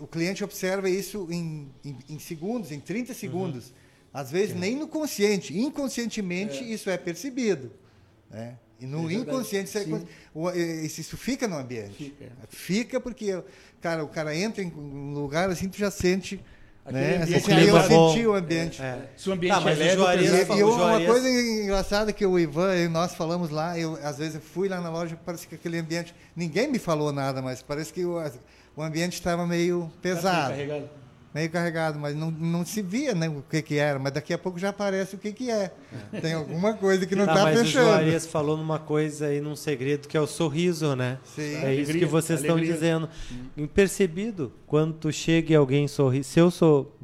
[0.00, 3.66] o cliente observa isso em, em, em segundos, em 30 segundos.
[3.66, 3.74] Uhum.
[4.14, 4.58] Às vezes é.
[4.58, 6.66] nem no consciente, inconscientemente é.
[6.66, 7.70] isso é percebido.
[8.30, 8.56] Né?
[8.80, 9.70] E no é inconsciente
[10.84, 11.94] isso, isso, fica no ambiente.
[11.94, 12.26] Fica.
[12.48, 13.42] fica porque,
[13.80, 16.40] cara, o cara entra em um lugar assim, tu já sente.
[16.86, 17.16] né?
[17.22, 18.80] Assim, aí eu senti o ambiente.
[18.80, 19.08] É.
[19.16, 22.76] Se o ambiente ah, mas é leve, e, e uma coisa engraçada que o Ivan
[22.76, 25.78] e nós falamos lá, eu às vezes eu fui lá na loja, parece que aquele
[25.78, 28.16] ambiente, ninguém me falou nada, mas parece que o,
[28.76, 30.54] o ambiente estava meio pesado
[31.34, 34.38] meio carregado, mas não, não se via né, o que, que era, mas daqui a
[34.38, 35.70] pouco já aparece o que, que é.
[36.12, 36.20] é.
[36.20, 37.58] Tem alguma coisa que não está fechando.
[37.58, 41.18] Mas o Juarez falou numa coisa aí, num segredo, que é o sorriso, né?
[41.24, 41.56] Sim.
[41.56, 43.08] É isso que vocês estão dizendo.
[43.56, 46.96] Impercebido, quando tu chega e alguém sorri, se eu sou...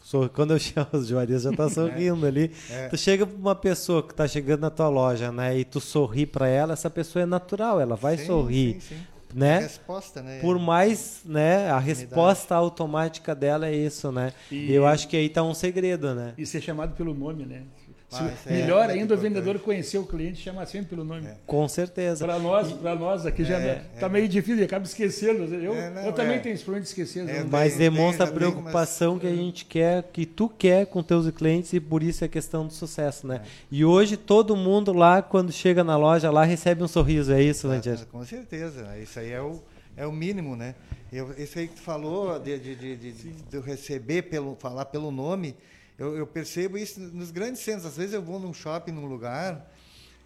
[0.00, 2.28] sou quando eu chamo, o Juarez já está sorrindo é.
[2.28, 2.52] ali.
[2.70, 2.88] É.
[2.88, 5.58] Tu chega para uma pessoa que está chegando na tua loja, né?
[5.58, 8.80] E tu sorri para ela, essa pessoa é natural, ela vai sim, sorrir.
[8.80, 9.56] Sim, sim né?
[9.56, 10.40] A resposta, né?
[10.40, 11.70] Por mais, né?
[11.70, 14.32] A resposta automática dela é isso, né?
[14.50, 16.32] E, eu acho que aí está um segredo, né?
[16.38, 17.62] E ser chamado pelo nome, né?
[18.12, 21.26] Ah, é melhor é ainda o vendedor conhecer o cliente e chamar sempre pelo nome.
[21.26, 21.36] É.
[21.44, 22.24] Com certeza.
[22.24, 25.52] Para nós, para nós aqui já está é, é, meio difícil, acaba esquecendo.
[25.54, 27.24] Eu, não, eu também tenho esse problema de esquecer.
[27.50, 29.22] mas demonstra a preocupação mas...
[29.22, 32.66] que a gente quer, que tu quer com teus clientes e por isso é questão
[32.66, 33.42] do sucesso, né?
[33.70, 37.66] E hoje todo mundo lá, quando chega na loja, lá recebe um sorriso, é isso,
[37.66, 39.60] né, ah, Com certeza, isso aí é o,
[39.96, 40.76] é o mínimo, né?
[41.12, 45.10] Eu, isso aí que tu falou de, de, de, de, de receber, pelo, falar pelo
[45.10, 45.56] nome
[45.98, 47.86] eu, eu, percebo isso nos grandes centros.
[47.86, 49.70] Às vezes eu vou num shopping, num lugar,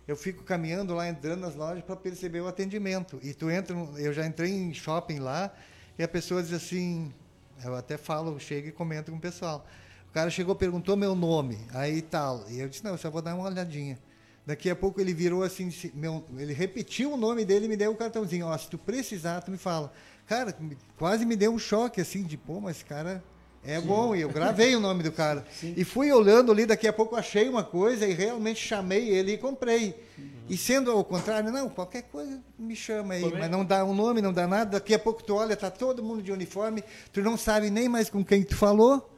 [0.07, 3.21] eu fico caminhando lá, entrando nas lojas para perceber o atendimento.
[3.23, 5.53] E tu entra, eu já entrei em shopping lá
[5.99, 7.13] e a pessoa diz assim,
[7.65, 9.67] eu até falo, chego e comento com o pessoal.
[10.09, 12.45] O cara chegou, perguntou meu nome, aí tal.
[12.49, 13.97] E eu disse, não, eu só vou dar uma olhadinha.
[14.45, 17.93] Daqui a pouco ele virou assim, meu, ele repetiu o nome dele e me deu
[17.93, 18.47] o um cartãozinho.
[18.47, 19.93] Ó, se tu precisar, tu me fala.
[20.27, 20.57] Cara,
[20.99, 23.23] quase me deu um choque assim de, pô, mas esse cara
[23.65, 23.87] é Sim.
[23.87, 25.45] bom, e eu gravei o nome do cara.
[25.53, 25.75] Sim.
[25.77, 29.39] E fui olhando ali, daqui a pouco achei uma coisa e realmente chamei ele e
[29.39, 29.95] comprei.
[30.19, 30.31] Uhum.
[30.49, 34.23] E sendo ao contrário, não, qualquer coisa me chama aí, mas não dá um nome,
[34.23, 34.73] não dá nada.
[34.73, 36.83] Daqui a pouco tu olha, tá todo mundo de uniforme,
[37.13, 39.15] tu não sabe nem mais com quem tu falou,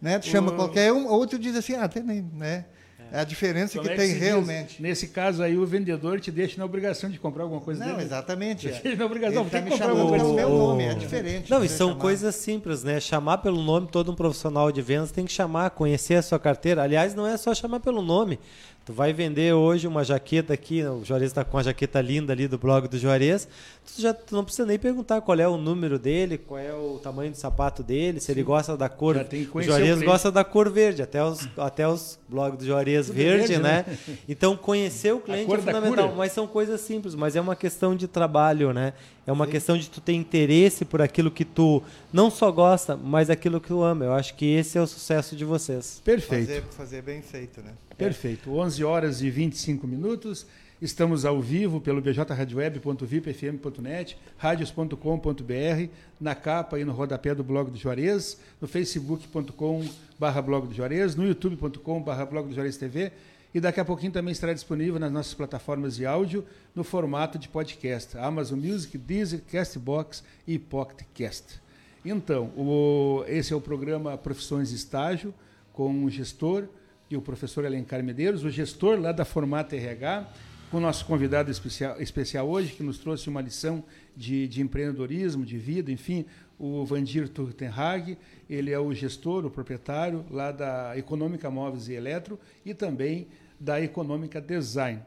[0.00, 0.18] né?
[0.18, 2.66] Tu chama qualquer um, ou tu diz assim, ah, tem nem, né?
[3.12, 4.68] É a diferença que é tem que realmente.
[4.72, 4.80] Diz?
[4.80, 8.04] Nesse caso aí, o vendedor te deixa na obrigação de comprar alguma coisa Não, dele.
[8.06, 8.68] exatamente.
[8.68, 8.96] Deixa é.
[8.96, 10.32] na obrigação, Ele tem tá que comprar alguma coisa.
[10.34, 11.50] meu nome, é diferente.
[11.50, 12.00] Não, e são chamar.
[12.00, 13.00] coisas simples, né?
[13.00, 16.82] Chamar pelo nome, todo um profissional de vendas tem que chamar, conhecer a sua carteira.
[16.82, 18.38] Aliás, não é só chamar pelo nome.
[18.86, 22.46] Tu vai vender hoje uma jaqueta aqui, o Juarez está com uma jaqueta linda ali
[22.46, 23.48] do blog do Juarez.
[23.84, 27.00] Tu já tu não precisa nem perguntar qual é o número dele, qual é o
[27.02, 28.32] tamanho do sapato dele, se Sim.
[28.32, 29.16] ele gosta da cor.
[29.54, 33.48] o Juarez o gosta da cor verde, até os, até os blogs do Juarez verde,
[33.48, 33.84] verde, né?
[33.88, 33.98] né?
[34.28, 38.06] Então conhecer o cliente é fundamental, mas são coisas simples, mas é uma questão de
[38.06, 38.92] trabalho, né?
[39.26, 39.50] É uma Sim.
[39.50, 41.82] questão de tu ter interesse por aquilo que tu
[42.16, 44.06] não só gosta, mas aquilo que tu ama.
[44.06, 46.00] Eu acho que esse é o sucesso de vocês.
[46.02, 46.46] Perfeito.
[46.46, 47.74] Fazer, fazer bem feito, né?
[47.98, 48.50] Perfeito.
[48.50, 50.46] 11 horas e 25 minutos.
[50.80, 58.40] Estamos ao vivo pelo bjradioweb.vipfm.net, radios.com.br, na capa e no rodapé do blog do Juarez,
[58.60, 63.12] no facebook.com.br blog do Juarez, no youtube.com.br blog do Juarez TV
[63.54, 66.44] e daqui a pouquinho também estará disponível nas nossas plataformas de áudio
[66.74, 71.64] no formato de podcast, Amazon Music, Deezer, Castbox e PocketCast.
[72.08, 75.34] Então, o, esse é o programa Profissões Estágio
[75.72, 76.68] com o gestor
[77.10, 80.24] e o professor Alencar Medeiros, o gestor lá da Formata RH,
[80.70, 83.82] com o nosso convidado especial, especial hoje, que nos trouxe uma lição
[84.16, 86.24] de, de empreendedorismo, de vida, enfim,
[86.60, 88.16] o Vandir Turtenhag,
[88.48, 93.26] ele é o gestor, o proprietário lá da Econômica Móveis e Eletro e também
[93.58, 95.02] da Econômica Design.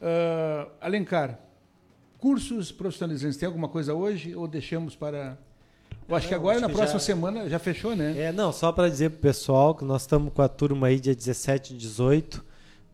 [0.00, 1.36] Uh, Alencar,
[2.16, 5.36] cursos profissionalizantes, tem alguma coisa hoje ou deixamos para
[6.08, 7.04] eu acho que agora, acho na que próxima já...
[7.04, 8.14] semana, já fechou, né?
[8.16, 11.14] É, não, só para dizer pro pessoal que nós estamos com a turma aí dia
[11.14, 12.44] 17 e 18,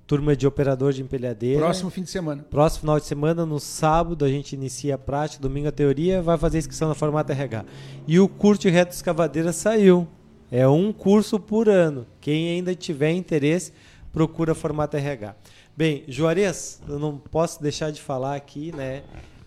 [0.06, 1.60] turma de operador de empilhadeira.
[1.60, 2.44] Próximo fim de semana.
[2.50, 6.36] Próximo final de semana, no sábado, a gente inicia a prática, domingo a teoria, vai
[6.36, 7.64] fazer inscrição na formato RH.
[8.06, 10.06] E o curso de reto escavadeira saiu.
[10.50, 12.06] É um curso por ano.
[12.20, 13.72] Quem ainda tiver interesse,
[14.12, 15.34] procura formato RH.
[15.76, 19.02] Bem, Juarez, eu não posso deixar de falar aqui, né?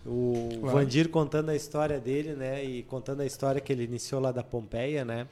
[0.08, 0.78] O claro.
[0.78, 2.64] Vandir contando a história dele, né?
[2.64, 5.26] E contando a história que ele iniciou lá da Pompeia, né?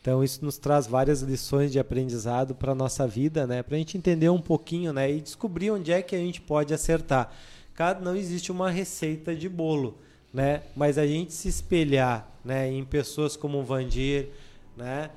[0.00, 3.62] Então isso nos traz várias lições de aprendizado para nossa vida, né?
[3.62, 5.10] Para a gente entender um pouquinho, né?
[5.10, 7.30] E descobrir onde é que a gente pode acertar.
[7.74, 9.98] cada, não existe uma receita de bolo,
[10.32, 10.62] né?
[10.74, 14.28] Mas a gente se espelhar, né, em pessoas como o Vandir,
[14.76, 15.10] né,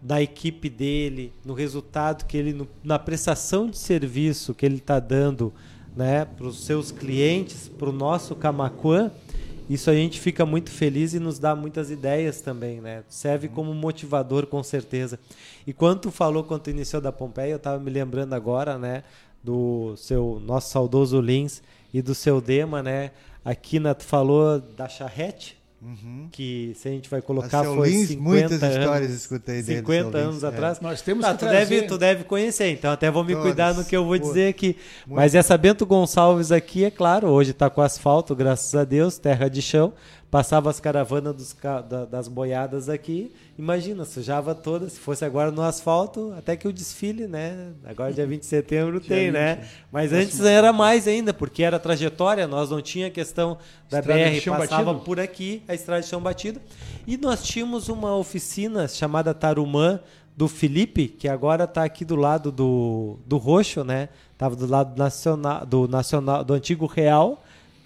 [0.00, 4.98] da equipe dele, no resultado que ele, no, na prestação de serviço que ele está
[4.98, 5.52] dando,
[5.96, 9.10] né, para os seus clientes, para o nosso Camacuã,
[9.68, 13.04] isso a gente fica muito feliz e nos dá muitas ideias também, né?
[13.08, 13.54] Serve uhum.
[13.54, 15.18] como motivador com certeza.
[15.66, 19.04] E quando tu falou quando tu iniciou da Pompeia, eu estava me lembrando agora, né,
[19.42, 21.62] do seu nosso saudoso Lins
[21.94, 23.12] e do seu Dema, né?
[23.44, 26.28] Aqui na tu falou da charrete, Uhum.
[26.30, 29.78] Que se a gente vai colocar foi Lins, 50 muitas anos, histórias escutei dele.
[29.80, 30.46] 50 anos é.
[30.46, 30.80] atrás.
[30.80, 31.58] Nós temos ah, que tu trazer...
[31.58, 33.48] deve, tu deve conhecer, então até vou me Todas.
[33.48, 34.24] cuidar no que eu vou Pô.
[34.24, 34.76] dizer aqui.
[35.06, 35.16] Muito.
[35.16, 39.48] Mas essa Bento Gonçalves aqui, é claro, hoje está com asfalto, graças a Deus, terra
[39.48, 39.92] de chão
[40.32, 41.54] passava as caravanas dos,
[41.90, 46.72] da, das boiadas aqui, imagina, sujava toda, se fosse agora no asfalto, até que o
[46.72, 47.72] desfile, né?
[47.84, 49.68] Agora dia 20 de setembro tem, né?
[49.92, 53.58] Mas antes era mais ainda, porque era trajetória, nós não tinha questão
[53.90, 55.04] da estrada BR, passava batido.
[55.04, 56.62] por aqui, a estrada de chão batido.
[57.06, 60.00] E nós tínhamos uma oficina chamada Tarumã,
[60.34, 64.08] do Felipe, que agora está aqui do lado do, do Roxo, né?
[64.38, 67.44] Tava do lado nacional, do nacional, do antigo Real,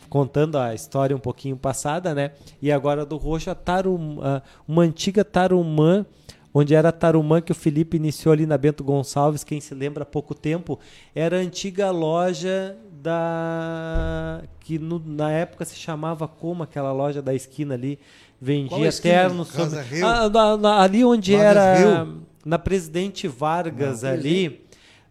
[0.08, 2.32] contando a história um pouquinho passada, né?
[2.60, 4.18] E agora do Roxo, a Tarum,
[4.66, 6.06] uma antiga Tarumã,
[6.54, 10.02] onde era a Tarumã que o Felipe iniciou ali na Bento Gonçalves, quem se lembra
[10.04, 10.78] há pouco tempo,
[11.14, 17.34] era a antiga loja da que no, na época se chamava como aquela loja da
[17.34, 17.98] esquina ali,
[18.40, 22.22] vendia ternos sobre ah, ali onde era Rio.
[22.44, 24.65] na Presidente Vargas Não, ali.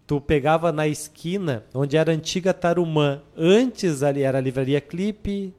[0.07, 3.21] Tu pegava na esquina, onde era a antiga Tarumã.
[3.35, 5.53] Antes ali era a livraria Clipe,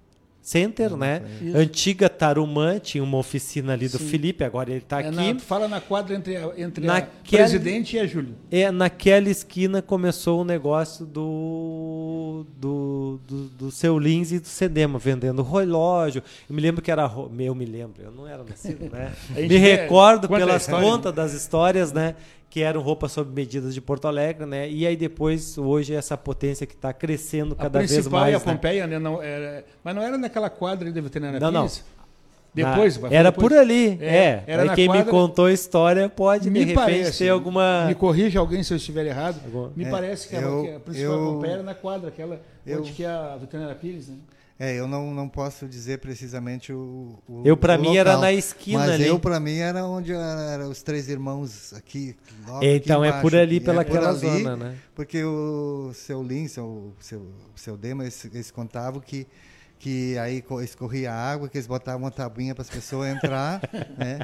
[0.47, 1.23] Center, né?
[1.43, 1.57] Isso.
[1.57, 4.07] Antiga Tarumã, tinha uma oficina ali do Sim.
[4.07, 5.33] Felipe, agora ele está é aqui.
[5.33, 8.33] Na, fala na quadra entre, a, entre naquela, a presidente e a Júlia.
[8.49, 15.01] É, naquela esquina começou o negócio do, do, do, do seu Lins e do Cedema,
[15.01, 16.23] vendendo relógio.
[16.49, 17.11] Eu me lembro que era.
[17.41, 19.11] Eu me lembro, eu não era nascido, né?
[19.35, 22.15] me recordo pelas contas das histórias, né?
[22.49, 24.69] Que eram roupas sob medidas de Porto Alegre, né?
[24.69, 27.93] E aí depois, hoje, essa potência que está crescendo cada vez mais.
[27.93, 28.99] A principal é a Pompeia, né?
[28.99, 31.85] Não, era, mas não era naquela quadra da veterinária Não, Pires?
[31.87, 31.97] não.
[32.57, 33.49] Depois, Na, era depois.
[33.49, 34.17] por ali, é.
[34.17, 34.45] é.
[34.47, 37.85] Era aí quem quadra, me contou a história pode, de repente, parece, ter alguma...
[37.87, 39.39] Me corrija alguém se eu estiver errado.
[39.77, 42.41] Me é, parece que, eu, a, que a principal eu, Pompeia era na quadra, aquela
[42.67, 44.17] eu, onde que é a veterinária Pires, né?
[44.59, 47.19] É, eu não, não posso dizer precisamente o.
[47.29, 49.07] o eu para mim local, era na esquina mas ali.
[49.07, 52.17] eu para mim era onde eram os três irmãos aqui.
[52.63, 54.77] então aqui é por ali pela é aquela zona, né?
[54.95, 59.27] Porque o seu Lin, seu seu, seu Dema, eles, eles contavam que
[59.79, 63.61] que aí escorria água, que eles botavam uma tabuinha para as pessoas entrar,
[63.99, 64.21] né?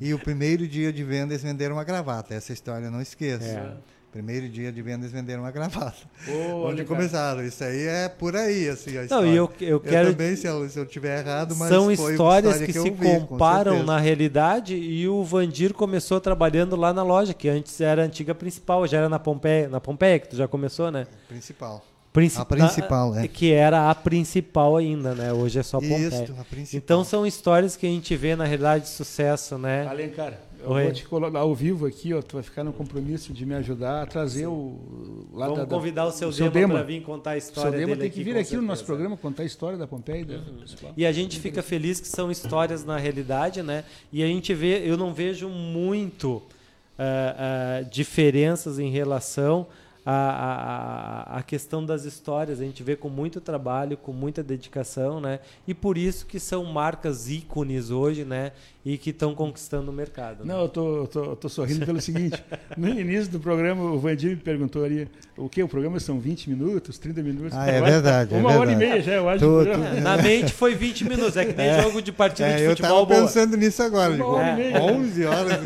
[0.00, 2.34] E o primeiro dia de venda eles venderam uma gravata.
[2.34, 3.44] Essa história eu não esqueço.
[3.44, 3.76] É.
[4.14, 5.96] Primeiro dia de vendas venderam uma gravata.
[6.28, 7.44] Oh, Onde começaram.
[7.44, 9.26] Isso aí é por aí, assim, a história.
[9.26, 10.10] Não, eu, eu quero...
[10.10, 13.20] Eu também, se eu, se eu tiver errado, mas São histórias que, que se vi,
[13.26, 18.04] comparam na realidade e o Vandir começou trabalhando lá na loja, que antes era a
[18.04, 21.08] antiga principal, já era na Pompeia, na Pompeia que tu já começou, né?
[21.26, 21.84] Principal.
[22.12, 22.40] Princip...
[22.40, 23.26] A principal, é.
[23.26, 25.32] Que era a principal ainda, né?
[25.32, 26.06] Hoje é só Pompeia.
[26.06, 26.78] Isso, a principal.
[26.78, 29.84] Então são histórias que a gente vê na realidade de sucesso, né?
[29.88, 30.34] Alencar,
[30.64, 30.84] eu Oi.
[30.84, 34.02] vou te colocar ao vivo aqui, ó, tu vai ficar no compromisso de me ajudar
[34.02, 34.46] a trazer Sim.
[34.46, 37.70] o lá Vamos da, convidar o seu, o seu Dema, para vir contar a história
[37.70, 40.24] seu Dema tem que vir aqui no nosso programa contar a história da Pompeia.
[40.24, 40.92] Uhum.
[40.96, 43.84] E a gente fica feliz que são histórias na realidade, né?
[44.12, 46.42] E a gente vê, eu não vejo muito uh,
[47.82, 49.66] uh, diferenças em relação
[50.04, 52.60] a, a, a questão das histórias.
[52.60, 55.40] A gente vê com muito trabalho, com muita dedicação, né?
[55.66, 58.52] E por isso que são marcas ícones hoje, né?
[58.84, 60.44] E que estão conquistando o mercado.
[60.44, 60.52] Né?
[60.52, 62.42] Não, eu tô, tô, tô, sorrindo pelo seguinte.
[62.76, 65.62] No início do programa, o Vandir me perguntou ali o que?
[65.62, 67.52] O programa são 20 minutos, 30 minutos?
[67.54, 68.34] Ah, é verdade.
[68.34, 69.40] É uma é hora e meia já, eu acho.
[69.40, 70.00] Tô, tô...
[70.00, 71.82] Na mente foi 20 minutos, é que nem é.
[71.82, 73.00] jogo de partida é, de futebol.
[73.00, 74.14] Eu tava pensando nisso agora.
[74.14, 74.82] Uma hora meia.
[74.82, 75.60] 11 horas.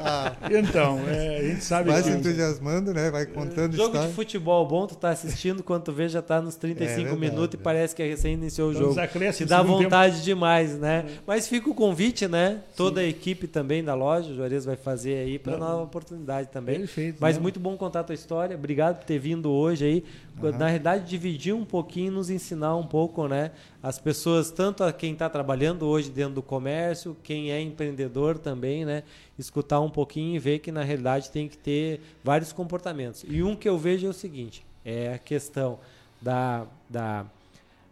[0.00, 0.32] Ah.
[0.50, 2.10] Então, é, a gente sabe Vai que...
[2.10, 3.10] se entusiasmando, né?
[3.10, 4.08] Vai contando Jogo história.
[4.08, 7.54] de futebol bom, tu tá assistindo, quando tu vê já tá nos 35 é minutos
[7.54, 8.94] e parece que é recém iniciou o jogo.
[9.32, 10.24] Te dá vontade tempo.
[10.24, 11.04] demais, né?
[11.26, 12.53] Mas fica o convite, né?
[12.76, 13.06] Toda Sim.
[13.06, 16.80] a equipe também da loja, o Juarez vai fazer aí para nova oportunidade também.
[16.80, 17.18] Perfeito.
[17.20, 17.42] Mas não.
[17.42, 18.56] muito bom contar a tua história.
[18.56, 20.04] Obrigado por ter vindo hoje aí.
[20.42, 20.50] Uhum.
[20.58, 23.52] Na realidade, dividir um pouquinho, nos ensinar um pouco, né?
[23.82, 28.84] As pessoas, tanto a quem está trabalhando hoje dentro do comércio, quem é empreendedor também,
[28.84, 29.02] né?
[29.38, 33.24] Escutar um pouquinho e ver que na realidade tem que ter vários comportamentos.
[33.28, 35.78] E um que eu vejo é o seguinte: é a questão
[36.20, 37.26] da, da,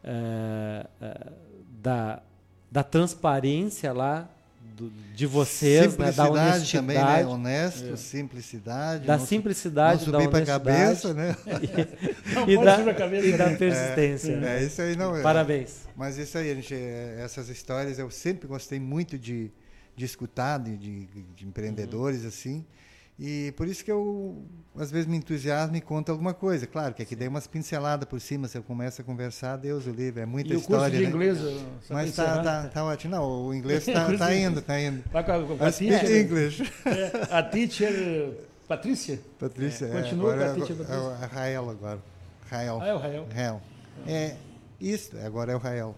[0.05, 1.32] uh, uh,
[1.82, 2.22] da,
[2.70, 4.28] da transparência lá
[4.89, 6.73] do, de vocês, né, da honestidade.
[6.73, 7.27] também, né?
[7.27, 7.97] Honesto, é.
[7.97, 9.07] simplicidade.
[9.07, 10.47] Da simplicidade, não da honestidade.
[10.47, 11.37] cabeça, né?
[12.47, 13.57] e, e, da, cabeça, e da né?
[13.57, 14.33] persistência.
[14.33, 15.23] É, é, isso aí não é.
[15.23, 15.87] Parabéns.
[15.97, 19.51] Mas isso aí, gente, é, essas histórias eu sempre gostei muito de,
[19.95, 22.29] de escutar, de, de, de empreendedores, uhum.
[22.29, 22.67] assim.
[23.18, 24.44] E por isso que eu,
[24.76, 26.66] às vezes, me entusiasmo e conto alguma coisa.
[26.66, 29.90] Claro que aqui dei umas pinceladas por cima, se eu começo a conversar, Deus o
[29.90, 30.86] livre, é muita e história.
[30.86, 31.09] O curso de né?
[31.10, 33.14] inglês, Mas está tá, tá ótimo.
[33.14, 35.05] Não, o inglês está tá indo, está indo.
[35.12, 36.72] Vai com a, com a teacher, English.
[36.86, 38.34] É, a teacher
[38.66, 39.20] Patrícia?
[39.39, 40.02] Patrícia, é.
[40.02, 40.94] Continua agora, com a teacher Patrícia.
[40.94, 41.98] É o Rael agora.
[42.51, 42.80] Rael.
[42.80, 43.26] Ah, é o Rael.
[43.32, 43.62] Rael.
[44.06, 44.36] É,
[44.80, 45.94] isso, agora é o Rael.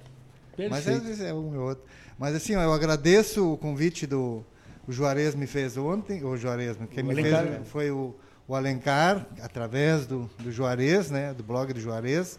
[0.56, 0.70] Perfeito.
[0.70, 1.84] Mas é, é um e outro.
[2.18, 4.44] Mas assim, eu agradeço o convite do
[4.86, 8.15] o Juarez me fez ontem, o Juarez, quem o me Alencar, fez foi o,
[8.47, 12.39] o Alencar, através do, do Juarez, né, do blog do Juarez.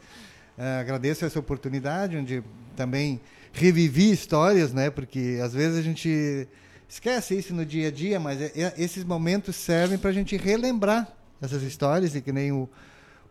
[0.57, 2.43] Uh, agradeço essa oportunidade, onde
[2.75, 3.19] também
[3.51, 6.47] revivi histórias, né, porque às vezes a gente
[6.87, 10.37] esquece isso no dia a dia, mas é, é, esses momentos servem para a gente
[10.37, 11.07] relembrar
[11.41, 12.69] essas histórias, e que nem o,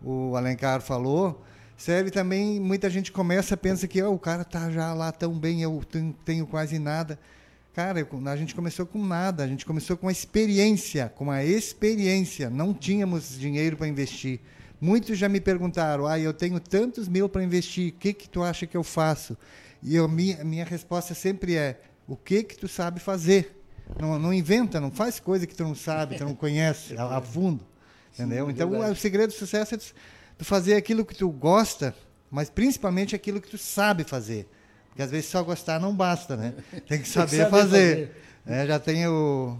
[0.02, 1.42] o Alencar falou,
[1.76, 5.62] serve também, muita gente começa, pensa que oh, o cara está já lá tão bem,
[5.62, 7.18] eu tenho, tenho quase nada.
[7.74, 12.48] Cara, a gente começou com nada, a gente começou com a experiência, com a experiência.
[12.48, 14.38] Não tínhamos dinheiro para investir.
[14.80, 18.44] Muitos já me perguntaram: ah, eu tenho tantos mil para investir, o que, que tu
[18.44, 19.36] acha que eu faço?
[19.82, 23.60] E eu, minha, minha resposta sempre é: o que, que tu sabe fazer?
[24.00, 27.20] Não, não inventa, não faz coisa que tu não sabe, tu não conhece a, a
[27.20, 27.66] fundo.
[28.12, 28.46] Entendeu?
[28.46, 29.78] Sim, então, o segredo do sucesso é
[30.38, 31.92] tu fazer aquilo que tu gosta,
[32.30, 34.48] mas principalmente aquilo que tu sabe fazer.
[34.94, 36.54] Porque às vezes só gostar não basta, né?
[36.88, 38.14] Tem que saber, tem que saber fazer.
[38.46, 38.60] fazer.
[38.62, 39.58] É, já tem o,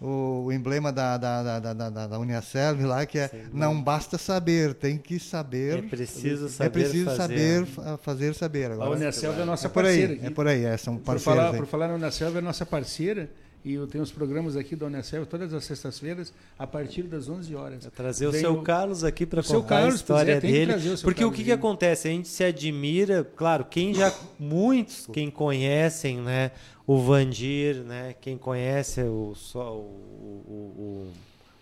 [0.00, 4.16] o, o emblema da, da, da, da, da Uniaselv lá, que é Sim, não basta
[4.16, 5.80] saber, tem que saber.
[5.80, 6.66] É preciso saber.
[6.66, 7.66] É preciso fazer.
[7.66, 8.70] saber fazer saber.
[8.70, 10.12] Agora, a Uniaselv é nossa é parceira.
[10.14, 11.24] Aí, é por aí, é, são parceiros.
[11.24, 13.28] Por falar, por falar na Uniaselv, é nossa parceira
[13.64, 17.54] e eu tenho os programas aqui da Unicef todas as sextas-feiras a partir das 11
[17.54, 17.88] horas.
[17.96, 20.72] trazer o seu Carlos aqui para contar Carlos, a história é, dele.
[20.72, 22.08] O porque Carlos o que, que acontece?
[22.08, 26.50] A gente se admira, claro, quem já muitos quem conhecem, né,
[26.86, 31.12] o Vandir, né, quem conhece o o, o, o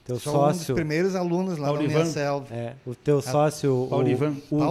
[0.04, 2.52] teu Sou sócio, um dos primeiros alunos lá Paulo da Unicef.
[2.52, 3.88] É, o teu sócio, o, o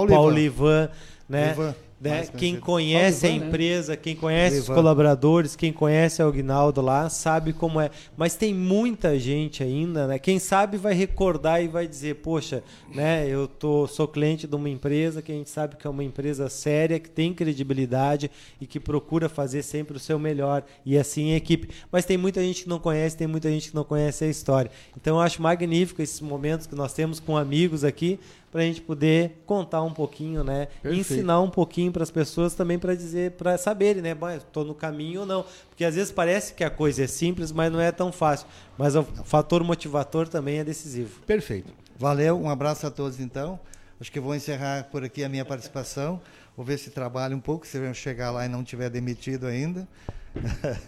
[0.07, 0.89] Paulivan,
[1.29, 1.53] né?
[1.53, 1.75] Paulivan.
[2.01, 2.25] Né?
[2.35, 3.35] Quem conhece a né?
[3.35, 7.91] empresa, quem conhece os colaboradores, quem conhece o Aguinaldo lá, sabe como é.
[8.17, 10.17] Mas tem muita gente ainda, né?
[10.17, 13.27] Quem sabe vai recordar e vai dizer, poxa, né?
[13.27, 16.49] Eu tô, sou cliente de uma empresa que a gente sabe que é uma empresa
[16.49, 20.63] séria, que tem credibilidade e que procura fazer sempre o seu melhor.
[20.83, 21.69] E assim a equipe.
[21.91, 24.71] Mas tem muita gente que não conhece, tem muita gente que não conhece a história.
[24.99, 28.19] Então eu acho magnífico esses momentos que nós temos com amigos aqui
[28.51, 30.67] para a gente poder contar um pouquinho, né?
[30.81, 31.13] Perfeito.
[31.13, 34.15] Ensinar um pouquinho para as pessoas também para dizer, para saberem, né?
[34.35, 35.45] Estou no caminho ou não.
[35.69, 38.45] Porque às vezes parece que a coisa é simples, mas não é tão fácil.
[38.77, 41.21] Mas o fator motivador também é decisivo.
[41.21, 41.73] Perfeito.
[41.97, 43.57] Valeu, um abraço a todos então.
[43.99, 46.19] Acho que vou encerrar por aqui a minha participação.
[46.57, 49.87] Vou ver se trabalho um pouco, se eu chegar lá e não tiver demitido ainda.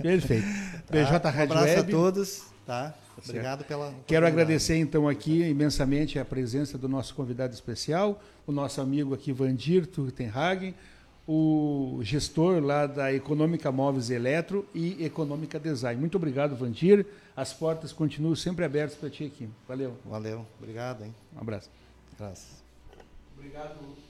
[0.02, 0.46] Perfeito.
[0.92, 1.32] BJ tá?
[1.32, 1.80] Um abraço Web.
[1.80, 2.53] a todos.
[2.66, 2.94] Tá?
[3.18, 3.94] Obrigado pela.
[4.08, 9.34] Quero agradecer então aqui imensamente a presença do nosso convidado especial, o nosso amigo aqui
[9.34, 10.74] Vandir Turtenhagen,
[11.28, 16.00] o gestor lá da Econômica Móveis Eletro e Econômica Design.
[16.00, 17.06] Muito obrigado, Vandir.
[17.36, 19.50] As portas continuam sempre abertas para ti aqui.
[19.68, 19.98] Valeu.
[20.06, 20.46] Valeu.
[20.58, 21.14] Obrigado, hein?
[21.36, 21.70] Um abraço.
[22.18, 22.64] Graças.
[23.38, 24.03] Obrigado.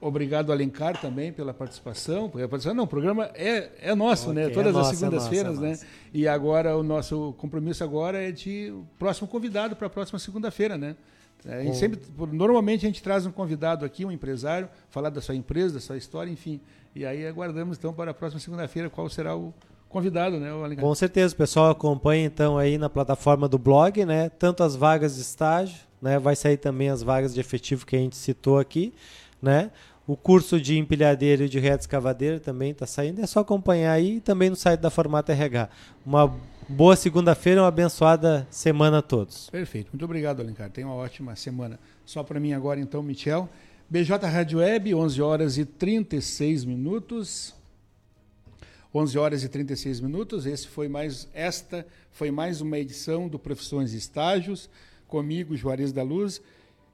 [0.00, 2.30] Obrigado, Alencar, também pela participação.
[2.74, 4.50] Não, o programa é, é nosso, okay, né?
[4.50, 5.78] Todas é as segundas-feiras, é né?
[6.12, 10.96] E agora o nosso compromisso agora é de próximo convidado para a próxima segunda-feira, né?
[11.46, 12.00] É, a gente sempre,
[12.32, 15.96] normalmente a gente traz um convidado aqui, um empresário, falar da sua empresa, da sua
[15.96, 16.60] história, enfim.
[16.94, 19.54] E aí aguardamos então para a próxima segunda-feira qual será o
[19.88, 20.84] convidado, né, Alencar?
[20.84, 24.28] Com certeza, o pessoal acompanha então aí na plataforma do blog, né?
[24.28, 26.18] Tanto as vagas de estágio, né?
[26.18, 28.92] Vai sair também as vagas de efetivo que a gente citou aqui
[29.46, 29.70] né?
[30.06, 33.20] O curso de empilhadeira e de reta escavadeira também está saindo.
[33.20, 35.68] É só acompanhar aí também no site da Formata RH.
[36.04, 36.32] Uma
[36.68, 39.50] boa segunda-feira, uma abençoada semana a todos.
[39.50, 39.88] Perfeito.
[39.92, 40.70] Muito obrigado, Alencar.
[40.70, 41.78] Tenha uma ótima semana.
[42.04, 43.48] Só para mim agora, então, Michel.
[43.88, 47.54] BJ Rádio Web, 11 horas e 36 minutos.
[48.94, 50.46] 11 horas e 36 minutos.
[50.46, 54.70] Esse foi mais esta foi mais uma edição do Profissões e Estágios
[55.06, 56.40] comigo, Juarez da Luz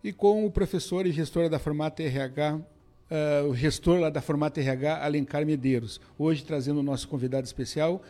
[0.02, 2.62] e com o professor e gestor da Formata RH, uh,
[3.08, 6.00] eh, o gestor lá da Formata RH, Alencar Medeiros.
[6.18, 8.02] Hoje trazendo o nosso convidado especial,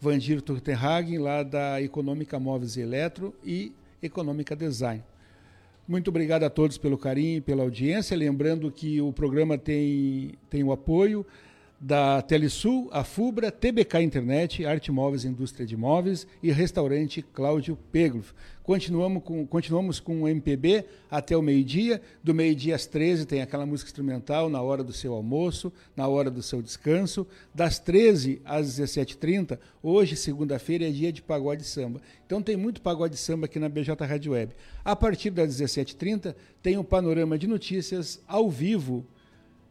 [0.00, 3.72] Vandir Turtenhagen, lá da Econômica Móveis e Eletro e
[4.02, 5.02] Econômica Design.
[5.86, 8.16] Muito obrigado a todos pelo carinho e pela audiência.
[8.16, 11.24] Lembrando que o programa tem, tem o apoio
[11.86, 18.34] da Telesul, a Fubra, TBK Internet, Arte Móveis Indústria de Móveis e Restaurante Cláudio Pegloff.
[18.64, 22.02] Continuamos com, continuamos com o MPB até o meio-dia.
[22.24, 26.28] Do meio-dia às 13 tem aquela música instrumental na hora do seu almoço, na hora
[26.28, 27.24] do seu descanso.
[27.54, 32.02] Das 13 às 17h30, hoje, segunda-feira, é dia de pagode samba.
[32.26, 34.56] Então tem muito pagode samba aqui na BJ Rádio Web.
[34.84, 39.06] A partir das 17h30 tem o um panorama de notícias ao vivo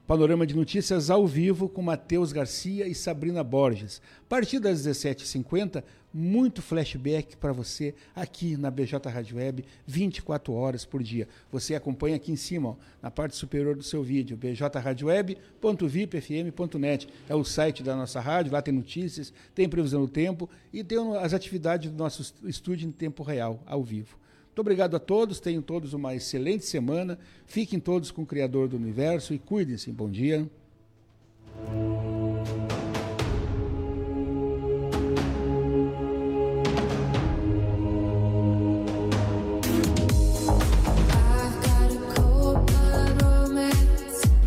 [0.08, 4.00] Panorama de notícias ao vivo com Matheus Garcia e Sabrina Borges.
[4.22, 5.84] A partir das 17h50,
[6.14, 11.28] muito flashback para você aqui na BJ Rádio Web, 24 horas por dia.
[11.52, 17.10] Você acompanha aqui em cima, ó, na parte superior do seu vídeo, bjradioweb.vipfm.net.
[17.28, 21.00] É o site da nossa rádio, lá tem notícias, tem previsão do tempo e tem
[21.18, 24.20] as atividades do nosso estúdio em tempo real, ao vivo.
[24.56, 27.20] Muito obrigado a todos, tenham todos uma excelente semana.
[27.46, 29.92] Fiquem todos com o Criador do Universo e cuidem-se.
[29.92, 30.50] Bom dia.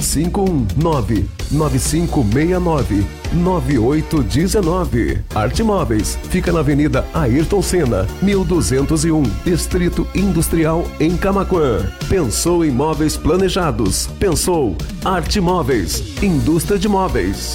[0.00, 5.24] 519 9569 9819.
[5.34, 11.86] Arte Móveis fica na Avenida Ayrton Senna, 1201, Distrito Industrial em Camaquã.
[12.08, 14.08] Pensou em móveis planejados?
[14.18, 17.54] Pensou Arte Móveis, indústria de móveis.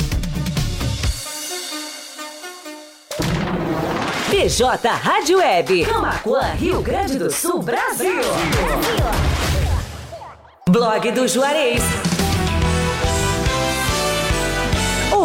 [4.30, 8.14] BJ Rádio Web, Camaquã, Rio Grande do Sul, Brasil.
[8.16, 9.36] Brasil.
[10.70, 12.15] Blog do Juarez.